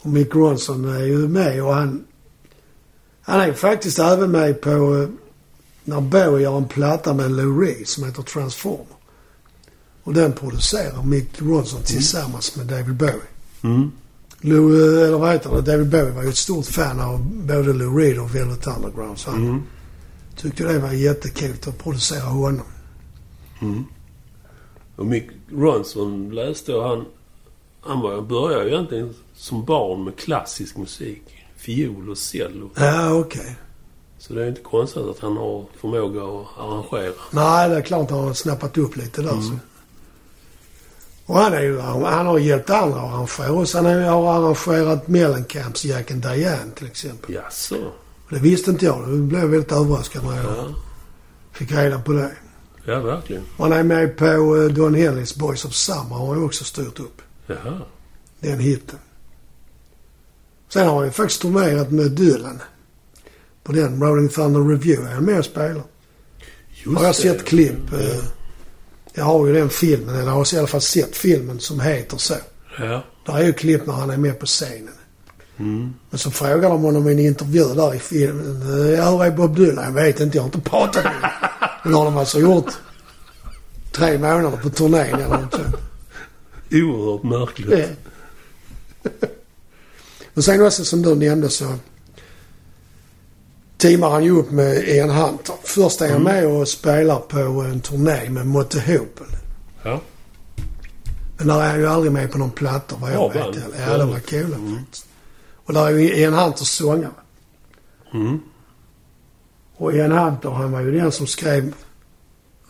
Och 0.02 0.10
Mick 0.10 0.34
Ronson 0.34 0.84
är 0.96 1.04
ju 1.04 1.28
med 1.28 1.62
och 1.62 1.74
han... 1.74 2.04
Han 3.22 3.40
är 3.40 3.46
ju 3.46 3.54
faktiskt 3.54 3.98
även 3.98 4.30
med 4.30 4.60
på... 4.60 4.70
eh, 4.70 5.08
När 5.84 6.00
Bowie 6.00 6.42
gör 6.42 6.56
en 6.56 6.68
platta 6.68 7.14
med 7.14 7.30
Lou 7.30 7.60
Reed 7.64 7.88
som 7.88 8.04
heter 8.04 8.22
Transformer. 8.22 8.86
Och 10.04 10.14
den 10.14 10.32
producerar 10.32 11.02
Mick 11.02 11.28
Ronson 11.42 11.82
tillsammans 11.82 12.56
med 12.56 12.66
David 12.66 12.94
Bowie. 12.94 13.14
Mm. 13.62 13.90
Lou, 14.40 14.98
eh, 15.00 15.06
eller 15.08 15.18
vad 15.18 15.32
heter 15.32 15.50
det? 15.50 15.62
David 15.62 15.88
Bowie 15.90 16.10
var 16.10 16.22
ju 16.22 16.28
ett 16.28 16.36
stort 16.36 16.66
fan 16.66 17.00
av 17.00 17.20
både 17.46 17.72
Lou 17.72 17.98
Reed 17.98 18.18
och 18.18 18.34
Velvet 18.34 18.66
Underground. 18.66 19.18
Så 19.18 19.30
han 19.30 19.44
Mm. 19.48 19.62
tyckte 20.36 20.64
det 20.64 20.78
var 20.78 20.92
jättekul 20.92 21.54
att 21.66 21.78
producera 21.78 22.20
honom. 22.24 22.66
Mm. 23.60 23.84
Och 24.96 25.06
Mick 25.06 25.26
Ronson 25.52 26.30
läste 26.34 26.74
och 26.74 26.88
han... 26.88 27.04
Han 27.80 28.00
var, 28.00 28.20
började 28.22 28.64
ju 28.64 28.70
egentligen 28.74 29.14
som 29.34 29.64
barn 29.64 30.04
med 30.04 30.16
klassisk 30.16 30.76
musik. 30.76 31.22
Fiol 31.56 32.10
och 32.10 32.18
cello. 32.18 32.70
Ja, 32.76 33.12
okej. 33.14 33.56
Så 34.18 34.34
det 34.34 34.44
är 34.44 34.48
inte 34.48 34.60
konstigt 34.60 35.02
att 35.02 35.18
han 35.18 35.36
har 35.36 35.66
förmåga 35.80 36.22
att 36.22 36.46
arrangera. 36.58 37.12
Nej, 37.30 37.68
det 37.68 37.76
är 37.76 37.80
klart 37.80 38.10
han 38.10 38.24
har 38.24 38.32
snappat 38.34 38.78
upp 38.78 38.96
lite 38.96 39.22
där. 39.22 39.28
Så. 39.40 39.58
Och 41.28 41.38
han, 41.38 41.52
är 41.52 41.60
ju, 41.62 41.78
han, 41.80 42.02
han 42.04 42.26
har 42.26 42.38
hjälpt 42.38 42.70
andra 42.70 43.00
att 43.00 43.12
arrangera. 43.14 43.52
Och 43.52 43.68
sen 43.68 43.84
har 43.84 44.32
han 44.32 44.44
arrangerat 44.44 45.08
Mellencamps 45.08 45.84
Jack 45.84 46.10
and 46.10 46.22
Diane 46.22 46.70
till 46.76 46.86
exempel. 46.86 47.34
Jaså? 47.34 47.76
Det 48.30 48.38
visste 48.38 48.70
inte 48.70 48.84
jag. 48.84 49.08
Det 49.08 49.16
blev 49.18 49.40
jag 49.40 49.48
väldigt 49.48 49.72
överraskad 49.72 50.24
när 50.24 50.36
jag 50.36 50.44
Ja. 50.44 50.74
fick 51.52 51.72
reda 51.72 51.98
på 52.00 52.12
det. 52.12 52.30
Ja, 52.84 53.00
verkligen. 53.00 53.42
Han 53.58 53.72
är 53.72 53.82
med 53.82 54.16
på 54.16 54.24
eh, 54.56 54.64
Don 54.68 54.94
Henleys 54.94 55.34
Boys 55.36 55.64
of 55.64 55.72
Summer. 55.74 56.14
har 56.16 56.34
han 56.34 56.44
också 56.44 56.64
styrt 56.64 57.00
upp. 57.00 57.22
Jaha. 57.46 57.80
Den 58.40 58.58
hitten. 58.58 58.98
Sen 60.68 60.86
har 60.88 60.94
han 60.96 61.04
ju 61.04 61.10
faktiskt 61.10 61.42
turnerat 61.42 61.90
med 61.90 62.10
Dylan. 62.10 62.60
På 63.62 63.72
den 63.72 64.02
Rolling 64.02 64.28
Thunder 64.28 64.60
Review 64.60 65.10
är 65.10 65.14
han 65.14 65.24
med 65.24 65.38
och 65.38 65.44
spelar. 65.44 65.82
Just 66.84 66.96
Har 66.98 67.04
jag 67.04 67.10
det. 67.14 67.18
sett 67.18 67.44
klipp. 67.44 67.92
eh, 67.92 68.24
Jag 69.14 69.24
har 69.24 69.46
ju 69.46 69.52
den 69.52 69.70
filmen, 69.70 70.14
eller 70.14 70.30
har 70.30 70.54
i 70.54 70.58
alla 70.58 70.66
fall 70.66 70.80
sett 70.80 71.16
filmen 71.16 71.60
som 71.60 71.80
heter 71.80 72.16
så. 72.16 72.34
Ja. 72.78 73.04
Där 73.26 73.38
är 73.38 73.44
ju 73.44 73.52
klipp 73.52 73.86
när 73.86 73.94
han 73.94 74.10
är 74.10 74.16
med 74.16 74.38
på 74.38 74.46
scenen. 74.46 74.94
Mm. 75.58 75.94
Men 76.10 76.18
så 76.18 76.30
frågar 76.30 76.70
de 76.70 76.82
honom 76.82 77.08
i 77.08 77.12
en 77.12 77.18
intervju 77.18 77.74
där 77.74 77.94
i 77.94 77.98
filmen. 77.98 78.62
Ja, 78.96 79.10
hur 79.10 79.24
är 79.24 79.30
Bob 79.30 79.56
Dylan? 79.56 79.84
Jag 79.84 79.92
vet 79.92 80.20
inte, 80.20 80.36
jag 80.36 80.42
har 80.42 80.48
inte 80.48 80.70
pratat 80.70 81.04
med 81.04 81.12
honom. 81.12 81.30
Men 81.84 81.94
har 81.94 82.04
de 82.04 82.16
alltså 82.16 82.40
gjort 82.40 82.72
tre 83.92 84.18
månader 84.18 84.56
på 84.56 84.70
turnén 84.70 85.14
eller 85.14 85.38
något 85.38 85.54
sånt. 85.54 85.76
Oerhört 86.70 87.22
märkligt. 87.22 87.88
Ja. 89.02 89.28
Men 90.34 90.42
sen 90.42 90.66
också 90.66 90.84
som 90.84 91.02
du 91.02 91.14
nämnde 91.14 91.48
så 91.48 91.74
teamar 93.78 94.10
han 94.10 94.24
ju 94.24 94.30
upp 94.30 94.50
med 94.50 94.88
Ian 94.88 95.10
Hunter. 95.10 95.54
Först 95.62 96.00
är 96.00 96.12
han 96.12 96.22
med 96.22 96.46
och 96.46 96.68
spelar 96.68 97.18
på 97.18 97.38
en 97.38 97.80
turné 97.80 98.30
med 98.30 98.46
Motte 98.46 98.80
Hoople. 98.80 99.38
Ja. 99.82 100.00
Men 101.36 101.46
där 101.46 101.62
är 101.62 101.68
han 101.70 101.80
ju 101.80 101.86
aldrig 101.86 102.12
med 102.12 102.32
på 102.32 102.38
någon 102.38 102.50
platta 102.50 102.96
vad 103.00 103.12
jag 103.12 103.32
Bra 103.32 103.50
vet. 103.50 103.62
band. 103.62 103.74
Ja, 103.78 103.98
de 103.98 104.10
var 104.10 104.20
coola 104.20 104.56
faktiskt. 104.78 105.06
Och 105.54 105.74
där 105.74 105.86
är 105.86 105.90
ju 105.90 106.14
Ian 106.16 106.34
Hunter 106.34 106.64
sångare. 106.64 107.10
Mm. 108.14 108.40
Och 109.76 109.92
Ian 109.92 110.12
Hunter 110.12 110.50
han 110.50 110.72
var 110.72 110.80
ju 110.80 110.92
den 110.92 111.12
som 111.12 111.26
skrev 111.26 111.74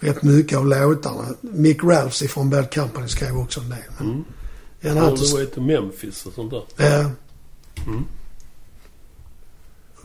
rätt 0.01 0.23
mycket 0.23 0.59
av 0.59 0.67
låtarna. 0.67 1.29
Mick 1.41 1.85
Ralphs 1.85 2.23
från 2.23 2.51
Bad 2.51 2.75
Company 2.75 3.09
skrev 3.09 3.39
också 3.39 3.61
en 3.61 3.69
del. 3.69 3.79
Mm. 4.01 4.25
Ian 4.81 4.99
All 4.99 5.05
Hunter 5.05 5.25
the 5.27 5.35
way 5.35 5.47
to 5.47 5.61
Memphis 5.61 6.27
och 6.27 6.33
sånt 6.33 6.51
där. 6.51 6.65
Ja. 6.77 7.11
Mm. 7.87 8.05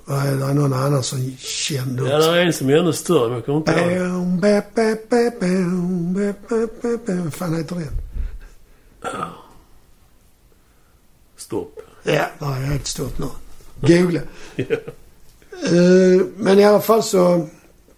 Är 0.08 0.36
det 0.36 0.54
någon 0.54 0.74
annan 0.74 1.04
som 1.04 1.32
känd 1.38 2.00
Ja, 2.00 2.18
också? 2.18 2.32
det 2.32 2.38
är 2.42 2.46
en 2.46 2.54
som 2.54 2.70
är 2.70 2.78
ännu 2.78 2.94
större, 2.94 3.28
men 3.28 3.34
jag 3.34 3.46
kommer 3.46 3.58
inte 3.58 3.72
ihåg. 3.72 3.84
Vad 7.24 7.34
fan 7.34 7.56
heter 7.56 7.76
den? 7.76 7.90
Stopp. 11.38 11.80
Ja, 12.04 12.12
det 12.12 12.26
jag 12.40 12.46
helt 12.46 12.88
stått 12.88 13.20
nu. 13.20 13.26
Googla. 13.82 14.22
Ja. 14.56 14.66
Eh, 15.70 16.22
men 16.38 16.60
i 16.60 16.64
alla 16.64 16.82
fall 16.82 17.04
så 17.04 17.48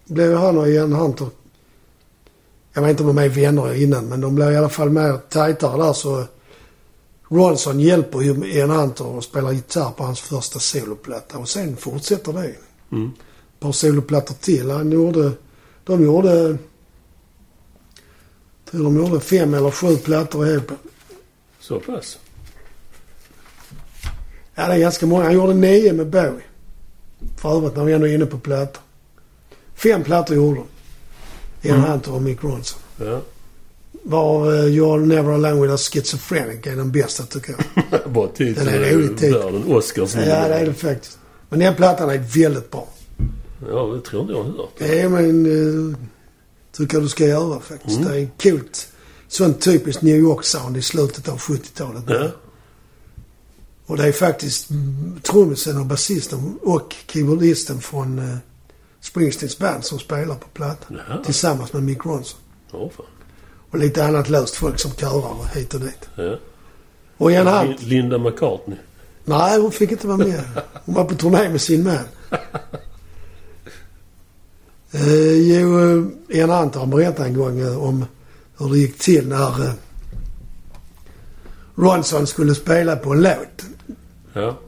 blev 0.04 0.36
han 0.36 0.58
och 0.58 0.68
Ian 0.68 0.92
Hunter... 0.92 1.28
Jag 2.72 2.82
vet 2.82 2.90
inte 2.90 3.02
om 3.02 3.16
de 3.16 3.22
är 3.22 3.28
vänner 3.28 3.82
innan, 3.82 4.06
men 4.08 4.20
de 4.20 4.34
blev 4.34 4.52
i 4.52 4.56
alla 4.56 4.68
fall 4.68 4.90
mer 4.90 5.18
tajtare 5.28 5.82
där 5.82 5.92
så... 5.92 6.24
Ronson 7.28 7.80
hjälper 7.80 8.20
ju 8.20 8.46
Ian 8.46 8.70
Hunter 8.70 9.06
och 9.06 9.24
spelar 9.24 9.52
gitarr 9.52 9.90
på 9.90 10.04
hans 10.04 10.20
första 10.20 10.58
soloplatta 10.58 11.38
och 11.38 11.48
sen 11.48 11.76
fortsätter 11.76 12.32
det. 12.32 12.54
Mm. 12.92 13.10
Ett 13.54 13.60
par 13.60 13.72
soloplattor 13.72 14.34
till. 14.34 14.70
Han 14.70 14.92
gjorde... 14.92 15.32
De 15.84 16.04
gjorde... 16.04 16.58
Jag 18.64 18.70
tror 18.70 18.84
de 18.84 18.96
gjorde 18.96 19.20
fem 19.20 19.54
eller 19.54 19.70
sju 19.70 19.96
plattor 19.96 20.48
ihop. 20.48 20.70
Så 21.60 21.80
pass. 21.80 22.18
Ja, 24.54 24.68
det 24.68 24.74
är 24.74 24.78
ganska 24.78 25.06
många. 25.06 25.24
Han 25.24 25.34
gjorde 25.34 25.54
nio 25.54 25.92
med 25.92 26.06
Bowie. 26.06 26.44
För 27.36 27.56
övrigt 27.56 27.76
när 27.76 27.84
vi 27.84 27.92
ändå 27.92 28.06
är 28.06 28.14
inne 28.14 28.26
på 28.26 28.38
plattor. 28.38 28.82
Fem 29.74 30.04
plattor 30.04 30.36
gjorde 30.36 30.60
de. 30.60 30.66
Ian 31.68 31.78
Mm. 31.78 31.90
Hunter 31.90 32.12
och 32.14 32.22
Mick 32.22 32.44
Ronson. 32.44 32.80
Ja. 32.96 33.20
Var 34.08 34.52
You're 34.68 35.06
Never 35.06 35.32
Alone 35.32 35.62
With 35.62 35.74
A 35.74 35.76
Schizophrenic 35.76 36.66
är 36.66 36.76
den 36.76 36.92
bästa 36.92 37.22
tycker 37.22 37.56
jag. 37.58 38.12
Bara 38.12 38.28
titeln 38.28 38.66
Den 38.66 38.74
är 38.74 38.90
rolig 38.90 39.18
titel. 39.18 39.32
värd 39.32 39.54
en 39.54 39.72
Oscar 39.72 40.06
som 40.06 40.20
ja, 40.20 40.48
det 40.48 40.54
är 40.54 40.66
det 40.66 40.74
faktiskt. 40.74 41.18
Men 41.48 41.58
den 41.58 41.74
plattan 41.74 42.10
är 42.10 42.18
väldigt 42.18 42.70
bra. 42.70 42.88
Ja, 43.70 43.86
det 43.86 44.00
tror 44.00 44.22
inte 44.22 44.32
jag 44.32 44.42
har 44.42 44.50
hört. 44.50 44.80
Är 44.80 45.08
men... 45.08 45.46
Uh, 45.46 45.96
tycker 46.72 46.96
jag 46.96 47.04
du 47.04 47.08
ska 47.08 47.26
göra 47.26 47.60
faktiskt. 47.60 47.98
Mm. 47.98 48.12
Det 48.12 48.20
är 48.20 48.28
coolt. 48.42 48.88
Sånt 49.28 49.60
typiskt 49.60 50.02
New 50.02 50.16
York-sound 50.16 50.76
i 50.76 50.82
slutet 50.82 51.28
av 51.28 51.38
70-talet. 51.38 52.04
Ja. 52.06 52.28
Och 53.86 53.96
det 53.96 54.04
är 54.08 54.12
faktiskt 54.12 54.70
mm, 54.70 55.20
trummisen 55.22 55.78
och 55.78 55.86
basisten 55.86 56.58
och 56.62 56.94
keyboardisten 57.06 57.80
från 57.80 58.18
uh, 58.18 58.36
Springsteens 59.00 59.58
band 59.58 59.84
som 59.84 59.98
spelar 59.98 60.34
på 60.34 60.48
plattan. 60.48 61.00
Jaha. 61.08 61.24
Tillsammans 61.24 61.72
med 61.72 61.82
Mick 61.82 62.06
Ronson. 62.06 62.40
Ja, 62.72 62.90
fan. 62.96 63.06
Och 63.70 63.78
lite 63.78 64.04
annat 64.06 64.28
löst 64.28 64.54
folk 64.54 64.78
som 64.78 64.90
körar 64.90 65.54
hit 65.54 65.74
och 65.74 65.80
dit. 65.80 66.08
Ja. 66.16 66.36
Och 67.16 67.32
Hunt. 67.32 67.80
Lin- 67.80 67.88
Linda 67.88 68.18
McCartney. 68.18 68.78
Nej, 69.24 69.60
hon 69.60 69.72
fick 69.72 69.92
inte 69.92 70.06
vara 70.06 70.16
med. 70.16 70.42
Hon 70.84 70.94
var 70.94 71.04
på 71.04 71.14
turné 71.14 71.48
med 71.48 71.60
sin 71.60 71.84
man. 71.84 71.98
Eh, 74.92 75.32
jo, 75.60 75.78
eh, 75.80 76.36
Ian 76.38 76.50
Hunt 76.50 76.74
har 76.74 76.86
berättat 76.86 77.26
en 77.26 77.34
gång 77.34 77.58
eh, 77.60 77.82
om 77.84 78.04
hur 78.58 78.68
det 78.70 78.78
gick 78.78 78.98
till 78.98 79.28
när 79.28 79.64
eh, 79.64 79.72
Ronson 81.74 82.26
skulle 82.26 82.54
spela 82.54 82.96
på 82.96 83.12
en 83.12 83.22
låt. 83.22 83.64
Ja. 84.32 84.58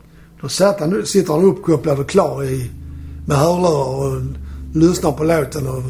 Då 0.41 0.49
satt 0.49 0.81
han, 0.81 1.07
sitter 1.07 1.33
han 1.33 1.45
uppkopplad 1.45 1.99
och 2.01 2.09
klar 2.09 2.45
i, 2.45 2.71
med 3.27 3.37
hörlurar 3.37 3.99
och 3.99 4.23
lyssnar 4.75 5.13
på 5.13 5.25
låten 5.25 5.67
och 5.67 5.83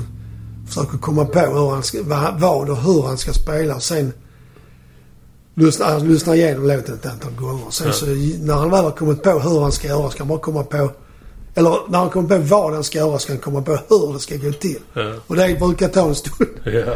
försöker 0.68 0.98
komma 0.98 1.24
på 1.24 1.40
hur 1.40 1.70
han 1.70 1.82
ska, 1.82 1.98
vad, 2.38 2.70
och 2.70 2.76
hur 2.76 3.02
han 3.02 3.18
ska 3.18 3.32
spela. 3.32 3.74
Och 3.74 3.82
sen 3.82 4.12
lyssnar 5.54 5.86
han 5.86 6.08
lyssnar 6.12 6.34
igenom 6.34 6.66
låten 6.68 6.94
ett 6.94 7.06
antal 7.06 7.32
gånger. 7.32 7.70
Sen 7.70 7.86
Ja. 7.86 7.92
så 7.92 8.06
när 8.44 8.54
han 8.54 8.70
väl 8.70 8.84
har 8.84 8.90
kommit 8.90 9.22
på 9.22 9.30
hur 9.38 9.60
han 9.60 9.72
ska 9.72 9.88
göra 9.88 10.10
ska 10.10 10.18
han 10.20 10.28
bara 10.28 10.38
komma 10.38 10.64
på... 10.64 10.90
Eller 11.54 11.76
när 11.88 11.98
han 11.98 12.10
kommer 12.10 12.28
på 12.28 12.38
vad 12.44 12.74
han 12.74 12.84
ska 12.84 12.98
göra 12.98 13.18
ska 13.18 13.32
han 13.32 13.40
komma 13.40 13.62
på 13.62 13.78
hur 13.88 14.12
det 14.12 14.20
ska 14.20 14.36
gå 14.36 14.52
till. 14.52 14.78
Ja. 14.94 15.14
Och 15.26 15.36
det 15.36 15.58
brukar 15.58 15.88
ta 15.88 16.08
en 16.08 16.14
stund. 16.14 16.50
Ja. 16.64 16.94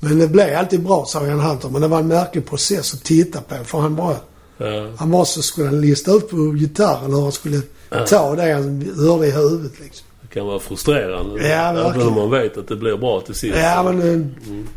Men 0.00 0.18
det 0.18 0.28
blev 0.28 0.58
alltid 0.58 0.82
bra, 0.82 1.04
sa 1.08 1.26
Ian 1.26 1.40
Hunter. 1.40 1.68
Men 1.68 1.82
det 1.82 1.88
var 1.88 1.98
en 1.98 2.08
märklig 2.08 2.46
process 2.46 2.94
att 2.94 3.04
titta 3.04 3.40
på. 3.40 3.54
För 3.64 3.78
han 3.78 3.96
bara... 3.96 4.16
Ja. 4.58 4.90
Han 4.96 5.10
var 5.10 5.24
så 5.24 5.42
skulle 5.42 5.66
han 5.66 5.80
lista 5.80 6.12
ut 6.12 6.30
på 6.30 6.36
gitarren 6.36 7.14
hur 7.14 7.22
han 7.22 7.32
skulle 7.32 7.60
ta 8.08 8.34
det 8.36 8.52
han 8.52 8.92
hörde 8.96 9.26
i 9.26 9.30
huvudet 9.30 9.72
liksom. 9.80 10.06
Det 10.28 10.34
kan 10.34 10.46
vara 10.46 10.58
frustrerande. 10.58 11.48
Ja, 11.48 11.54
Även 11.54 11.74
verkligen. 11.84 12.08
om 12.08 12.14
man 12.14 12.30
vet 12.30 12.56
att 12.56 12.68
det 12.68 12.76
blir 12.76 12.96
bra 12.96 13.20
till 13.20 13.34
sist. 13.34 13.56
Ja, 13.56 13.82
men 13.82 13.98
eh, 14.00 14.06
Mm. 14.48 14.68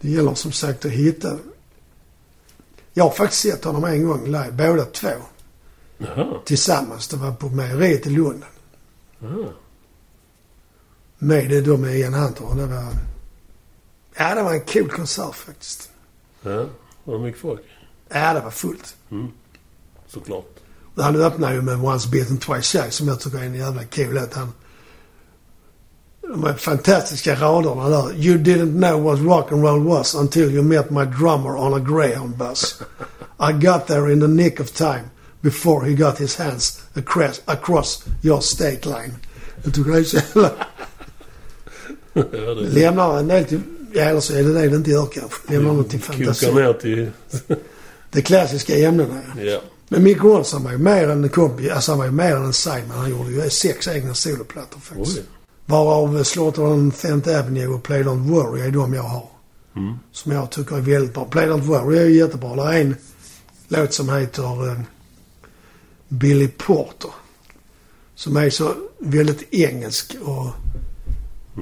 det 0.00 0.10
gäller 0.10 0.34
som 0.34 0.52
sagt 0.52 0.84
att 0.84 0.90
hitta... 0.90 1.38
Jag 2.92 3.04
har 3.04 3.10
faktiskt 3.10 3.42
sett 3.42 3.64
honom 3.64 3.84
en 3.84 4.06
gång 4.06 4.24
live, 4.24 4.50
båda 4.52 4.84
två. 4.84 5.08
Jaha. 5.98 6.26
tillsammans. 6.44 7.08
Det 7.08 7.16
var 7.16 7.32
på 7.32 7.48
mejeriet 7.48 8.06
i 8.06 8.10
Lund. 8.10 8.42
Jaha. 9.18 9.48
Med 11.18 11.50
det 11.50 11.60
då 11.60 11.76
med 11.76 11.96
Ian 11.98 12.14
Hunter. 12.14 12.44
Och 12.50 12.56
Det 12.56 12.66
var... 12.66 12.84
Ja, 14.16 14.34
det 14.34 14.42
var 14.42 14.54
en 14.54 14.60
cool 14.60 14.90
konsert 14.90 15.34
faktiskt. 15.34 15.90
Ja. 16.42 16.66
Var 17.04 17.14
det 17.14 17.20
mycket 17.20 17.40
folk? 17.40 17.60
Ja, 18.08 18.34
det 18.34 18.40
var 18.40 18.50
fullt. 18.50 18.96
Mm. 19.10 19.28
Såklart. 20.08 20.53
Han 20.96 21.16
öppnar 21.16 21.52
ju 21.52 21.62
med 21.62 21.84
Once 21.84 22.08
Bitten 22.08 22.38
Twice 22.38 22.78
Shy 22.78 22.90
som 22.90 23.08
jag 23.08 23.20
tycker 23.20 23.38
är 23.38 23.42
en 23.42 23.54
jävla 23.54 23.84
cool 23.84 24.14
låt. 24.14 24.34
Han... 24.34 24.52
De 26.22 26.44
här 26.44 26.54
fantastiska 26.54 27.34
raderna 27.34 27.88
där. 27.88 28.14
You 28.16 28.38
didn't 28.38 28.78
know 28.78 29.02
what 29.02 29.20
rock 29.20 29.52
and 29.52 29.64
roll 29.64 29.84
was 29.84 30.14
until 30.14 30.50
you 30.54 30.62
met 30.62 30.90
my 30.90 31.04
drummer 31.04 31.56
on 31.56 31.74
a 31.74 31.78
greyhound 31.78 32.36
bus. 32.36 32.82
I 33.40 33.52
got 33.52 33.86
there 33.86 34.12
in 34.12 34.20
the 34.20 34.28
nick 34.28 34.60
of 34.60 34.72
time 34.72 35.10
before 35.40 35.84
he 35.86 35.94
got 35.94 36.18
his 36.18 36.36
hands 36.36 36.82
across, 36.94 37.40
across 37.46 38.04
your 38.22 38.40
state 38.40 38.86
line. 38.86 39.14
Jag 39.64 39.74
tycker 39.74 39.90
det 39.90 39.98
är 39.98 40.04
så 40.04 40.16
jävla... 40.16 40.50
det 42.14 42.68
Lämnar 42.68 43.18
en 43.18 43.28
del 43.28 43.44
till... 43.44 43.60
Ja, 43.92 44.02
eller 44.02 44.20
så 44.20 44.34
är 44.34 44.42
det 44.42 44.52
det 44.52 44.68
det 44.68 44.76
inte 44.76 44.90
gör 44.90 45.06
kanske. 45.06 45.52
Lämnar 45.52 45.72
något 45.72 45.90
till 45.90 46.00
kokar 46.00 46.24
fantasi. 46.24 46.52
ner 46.52 46.72
till... 46.72 47.10
De 48.10 48.22
klassiska 48.22 48.76
ämnena. 48.76 49.20
ja. 49.36 49.42
ja. 49.42 49.60
Men 49.88 50.02
Mick 50.02 50.24
Ronson 50.24 50.64
var 50.64 50.72
ju 50.72 50.78
mer 50.78 51.08
än 51.08 51.24
en 51.24 51.28
kompis. 51.28 51.70
Alltså 51.70 51.92
han 51.92 51.98
var 51.98 52.04
ju 52.04 52.10
mer 52.10 52.36
än 52.36 52.44
en 52.44 52.52
sideman. 52.52 52.98
Han 52.98 53.10
gjorde 53.10 53.30
ju 53.30 53.50
sex 53.50 53.88
egna 53.88 54.14
soloplattor 54.14 54.80
faktiskt. 54.80 55.18
Oj. 55.18 55.24
Varav 55.66 56.24
Slaughter 56.24 56.62
on 56.62 56.92
Fifth 56.92 57.38
Avenue 57.38 57.66
och 57.66 57.82
Play 57.82 58.02
Don't 58.02 58.28
Worry 58.28 58.60
är 58.60 58.70
de 58.70 58.94
jag 58.94 59.02
har. 59.02 59.28
Mm. 59.76 59.94
Som 60.12 60.32
jag 60.32 60.50
tycker 60.50 60.76
är 60.76 60.80
väldigt 60.80 61.14
bra. 61.14 61.24
Play 61.24 61.46
Don't 61.46 61.60
Worry 61.60 61.98
är 61.98 62.04
ju 62.04 62.16
jättebra. 62.16 62.56
Det 62.56 62.76
är 62.76 62.80
en 62.80 62.96
låt 63.68 63.92
som 63.92 64.08
heter 64.08 64.68
eh, 64.68 64.80
Billy 66.08 66.48
Porter. 66.48 67.10
Som 68.14 68.36
är 68.36 68.50
så 68.50 68.74
väldigt 68.98 69.54
engelsk 69.54 70.16
och 70.24 70.46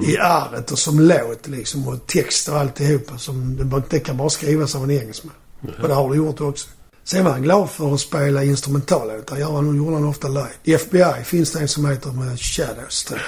i 0.03 0.19
arret 0.19 0.71
och 0.71 0.79
som 0.79 1.01
låt 1.01 1.47
liksom 1.47 1.89
och 1.89 2.07
text 2.07 2.49
och 2.49 2.57
alltihopa. 2.57 3.19
Som 3.19 3.57
det, 3.57 3.83
det 3.91 4.01
kan 4.01 4.17
bara 4.17 4.31
skrivas 4.31 4.75
av 4.75 4.85
en 4.85 4.91
engelsman. 4.91 5.35
Och 5.83 5.89
det 5.89 5.95
har 5.95 6.11
du 6.11 6.17
gjort 6.17 6.41
också. 6.41 6.69
Sen 7.13 7.25
var 7.25 7.33
han 7.33 7.43
glad 7.43 7.71
för 7.71 7.95
att 7.95 8.01
spela 8.01 8.45
instrumentallåtar. 8.45 9.37
Gör 9.37 9.53
han, 9.53 9.77
gjorde 9.77 9.95
han 9.95 10.05
ofta 10.05 10.29
live. 10.29 10.49
I 10.65 10.75
FBI 10.75 11.25
finns 11.25 11.53
det 11.53 11.61
en 11.61 11.69
som 11.69 11.87
heter 11.87 12.11
med 12.11 12.41
Shadows 12.41 13.05
tror 13.05 13.21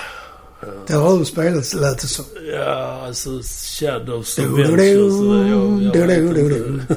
jag. 0.61 0.73
Den 0.87 1.01
har 1.01 1.19
du 1.19 1.25
spelat 1.25 1.75
lät 1.75 1.99
det 1.99 2.07
som. 2.07 2.25
Ja, 2.53 3.03
alltså 3.07 3.31
Shadows 3.81 4.37
du, 4.37 4.43
Ventures. 4.43 4.81
du, 4.81 5.49
Jag, 5.49 5.49
jag, 5.49 6.07
vet 6.07 6.37
inte. 6.37 6.97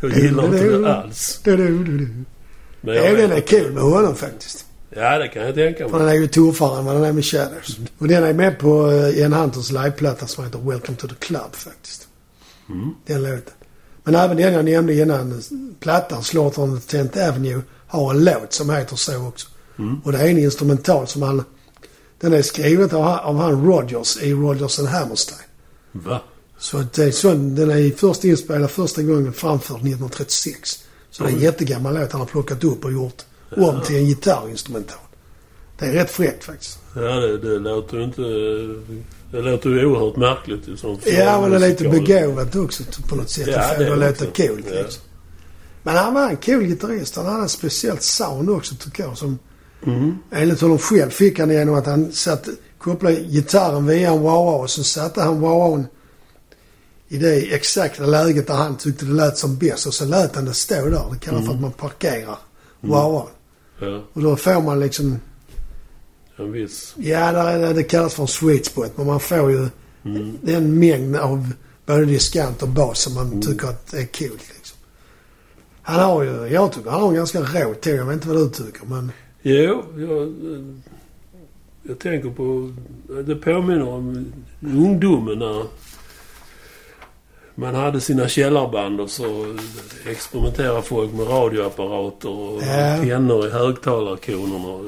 jag 0.00 0.18
gillar 0.18 0.44
inte 0.44 0.78
det 0.78 0.94
alls. 0.94 1.40
Men 1.44 2.34
Ja, 2.80 2.94
jag 2.94 3.16
den 3.16 3.32
är 3.32 3.40
kul 3.40 3.72
med 3.72 3.82
honom 3.82 4.14
faktiskt. 4.14 4.66
Ja, 4.90 5.18
det 5.18 5.28
kan 5.28 5.42
jag 5.42 5.54
tänka 5.54 5.88
För 5.88 5.98
mig. 5.98 6.06
den 6.06 6.16
är 6.16 6.20
ju 6.20 6.28
tuffare 6.28 6.78
än 6.78 6.84
vad 6.84 6.94
den 6.94 7.04
är 7.04 7.12
med 7.12 7.24
Shadows. 7.24 7.78
Och 7.98 8.08
den 8.08 8.24
är 8.24 8.32
med 8.32 8.58
på 8.58 8.86
uh, 8.86 9.18
Ian 9.18 9.32
Hunters 9.32 9.70
liveplatta 9.70 10.26
som 10.26 10.44
heter 10.44 10.58
Welcome 10.58 10.98
to 10.98 11.08
the 11.08 11.14
Club 11.14 11.52
faktiskt. 11.52 12.08
Mm. 12.68 12.94
Den 13.06 13.22
låten. 13.22 13.54
Men 14.08 14.14
även 14.14 14.36
den 14.36 14.52
jag 14.52 14.64
nämnde 14.64 14.94
innan, 14.94 15.42
plattan 15.80 16.22
Slaughter 16.22 16.62
on 16.62 16.80
the 16.80 16.98
10th 16.98 17.28
Avenue, 17.28 17.62
har 17.86 18.10
en 18.10 18.24
låt 18.24 18.52
som 18.52 18.70
heter 18.70 18.96
så 18.96 19.26
också. 19.26 19.48
Mm. 19.78 20.00
Och 20.04 20.12
det 20.12 20.18
är 20.18 20.28
en 20.28 20.38
instrumental 20.38 21.06
som 21.06 21.22
han... 21.22 21.44
Den 22.20 22.32
är 22.32 22.42
skriven 22.42 22.90
av, 22.90 23.02
han- 23.02 23.18
av 23.18 23.36
han 23.36 23.66
Rogers 23.66 24.22
i 24.22 24.32
Rogers 24.32 24.78
and 24.78 24.88
Hammerstein. 24.88 25.38
Va? 25.92 26.20
Så 26.58 26.84
det 26.94 27.04
är 27.04 27.10
sån, 27.10 27.54
den 27.54 27.70
är 27.70 27.90
först 27.96 28.24
inspelad 28.24 28.70
första 28.70 29.02
gången 29.02 29.32
framförd 29.32 29.76
1936. 29.76 30.84
Så 31.10 31.22
det 31.24 31.30
är 31.30 31.34
en 31.34 31.40
jättegammal 31.40 31.94
låt 31.94 32.12
han 32.12 32.20
har 32.20 32.28
plockat 32.28 32.64
upp 32.64 32.84
och 32.84 32.92
gjort 32.92 33.22
om 33.56 33.80
till 33.86 33.96
en 33.96 34.06
gitarrinstrumental. 34.06 34.98
Det 35.78 35.86
är 35.86 35.92
rätt 35.92 36.10
fräckt 36.10 36.44
faktiskt. 36.44 36.78
Ja, 36.94 37.00
det, 37.00 37.38
det 37.38 37.58
låter 37.58 37.96
ju 37.96 38.04
inte... 38.04 38.22
Det 39.30 39.40
låter 39.42 39.70
ju 39.70 39.86
oerhört 39.86 40.16
märkligt. 40.16 40.78
sånt 40.78 41.06
Ja, 41.06 41.40
men 41.40 41.50
det 41.50 41.56
är 41.56 41.68
lite 41.68 41.88
begåvat 41.88 42.56
också 42.56 42.82
på 43.08 43.16
något 43.16 43.30
sätt. 43.30 43.46
Ja, 43.46 43.78
det 43.78 43.84
det 43.84 44.10
också. 44.10 44.24
coolt 44.24 44.66
Ja. 44.70 44.74
liksom. 44.82 45.02
Men 45.82 45.96
han 45.96 46.14
var 46.14 46.30
en 46.30 46.36
cool 46.36 46.64
gitarrist. 46.64 47.16
Han 47.16 47.26
hade 47.26 47.44
ett 47.44 47.50
speciellt 47.50 48.02
sound 48.02 48.50
också 48.50 48.74
tycker 48.74 49.02
jag. 49.02 49.18
Som 49.18 49.38
Mm. 49.86 50.18
enligt 50.30 50.60
honom 50.60 50.78
själv 50.78 51.10
fick 51.10 51.38
han 51.38 51.50
genom 51.50 51.74
att 51.74 51.86
han 51.86 52.12
satt, 52.12 52.48
kopplade 52.78 53.16
gitarren 53.16 53.86
via 53.86 54.10
en 54.10 54.22
wah 54.22 54.60
och 54.60 54.70
så 54.70 54.84
satte 54.84 55.20
han 55.22 55.40
wawan 55.40 55.86
i 57.08 57.16
det 57.16 57.54
exakta 57.54 58.06
läget 58.06 58.46
där 58.46 58.54
han 58.54 58.76
tyckte 58.76 59.04
det 59.04 59.12
lät 59.12 59.38
som 59.38 59.56
bäst. 59.56 59.86
Och 59.86 59.94
så 59.94 60.04
lät 60.04 60.34
han 60.34 60.44
det 60.44 60.54
stå 60.54 60.74
där. 60.74 61.04
Det 61.12 61.18
kallas 61.20 61.46
för 61.46 61.52
att 61.54 61.60
man 61.60 61.72
parkerar 61.72 62.38
wawan. 62.80 63.26
Ja, 63.80 64.02
Och 64.12 64.22
då 64.22 64.36
får 64.36 64.62
man 64.62 64.80
liksom, 64.80 65.20
en 66.44 66.52
viss... 66.52 66.94
ja 66.98 67.32
det, 67.32 67.38
är- 67.38 67.74
det 67.74 67.82
kallas 67.82 68.14
för 68.14 68.22
en 68.22 68.28
sweet 68.28 68.66
spot. 68.66 68.92
Men 68.96 69.06
man 69.06 69.20
får 69.20 69.50
ju 69.50 69.68
Mm. 70.04 70.38
den 70.42 70.78
mängd 70.78 71.16
av 71.16 71.52
både 71.86 72.04
diskant 72.04 72.62
och 72.62 72.68
bas 72.68 72.98
som 73.00 73.14
man 73.14 73.42
tycker 73.42 73.68
att 73.68 73.94
är 73.94 74.04
kul 74.04 74.30
liksom. 74.56 74.78
Han 75.82 76.00
har 76.00 76.22
ju, 76.22 76.30
jag 76.46 76.72
tycker 76.72 76.90
han 76.90 77.00
har 77.00 77.08
en 77.08 77.14
ganska 77.14 77.40
rå 77.40 77.74
ton. 77.74 77.94
Jag 77.94 78.04
vet 78.04 78.14
inte 78.14 78.28
vad 78.28 78.36
du 78.36 78.48
tycker 78.50 78.86
men... 78.86 79.12
Jo, 79.42 79.82
jag, 79.96 80.34
jag 81.82 81.98
tänker 81.98 82.30
på... 82.30 82.72
Det 83.22 83.34
påminner 83.36 83.88
om 83.88 84.32
ungdomen 84.62 85.38
när 85.38 85.64
man 87.58 87.74
hade 87.74 88.00
sina 88.00 88.28
källarband 88.28 89.00
och 89.00 89.10
så 89.10 89.56
experimenterade 90.06 90.82
folk 90.82 91.12
med 91.12 91.28
radioapparater 91.28 92.28
och 92.28 92.62
Ja. 92.62 92.96
pennor 93.02 93.46
i 93.46 93.50
högtalarkonerna. 93.50 94.78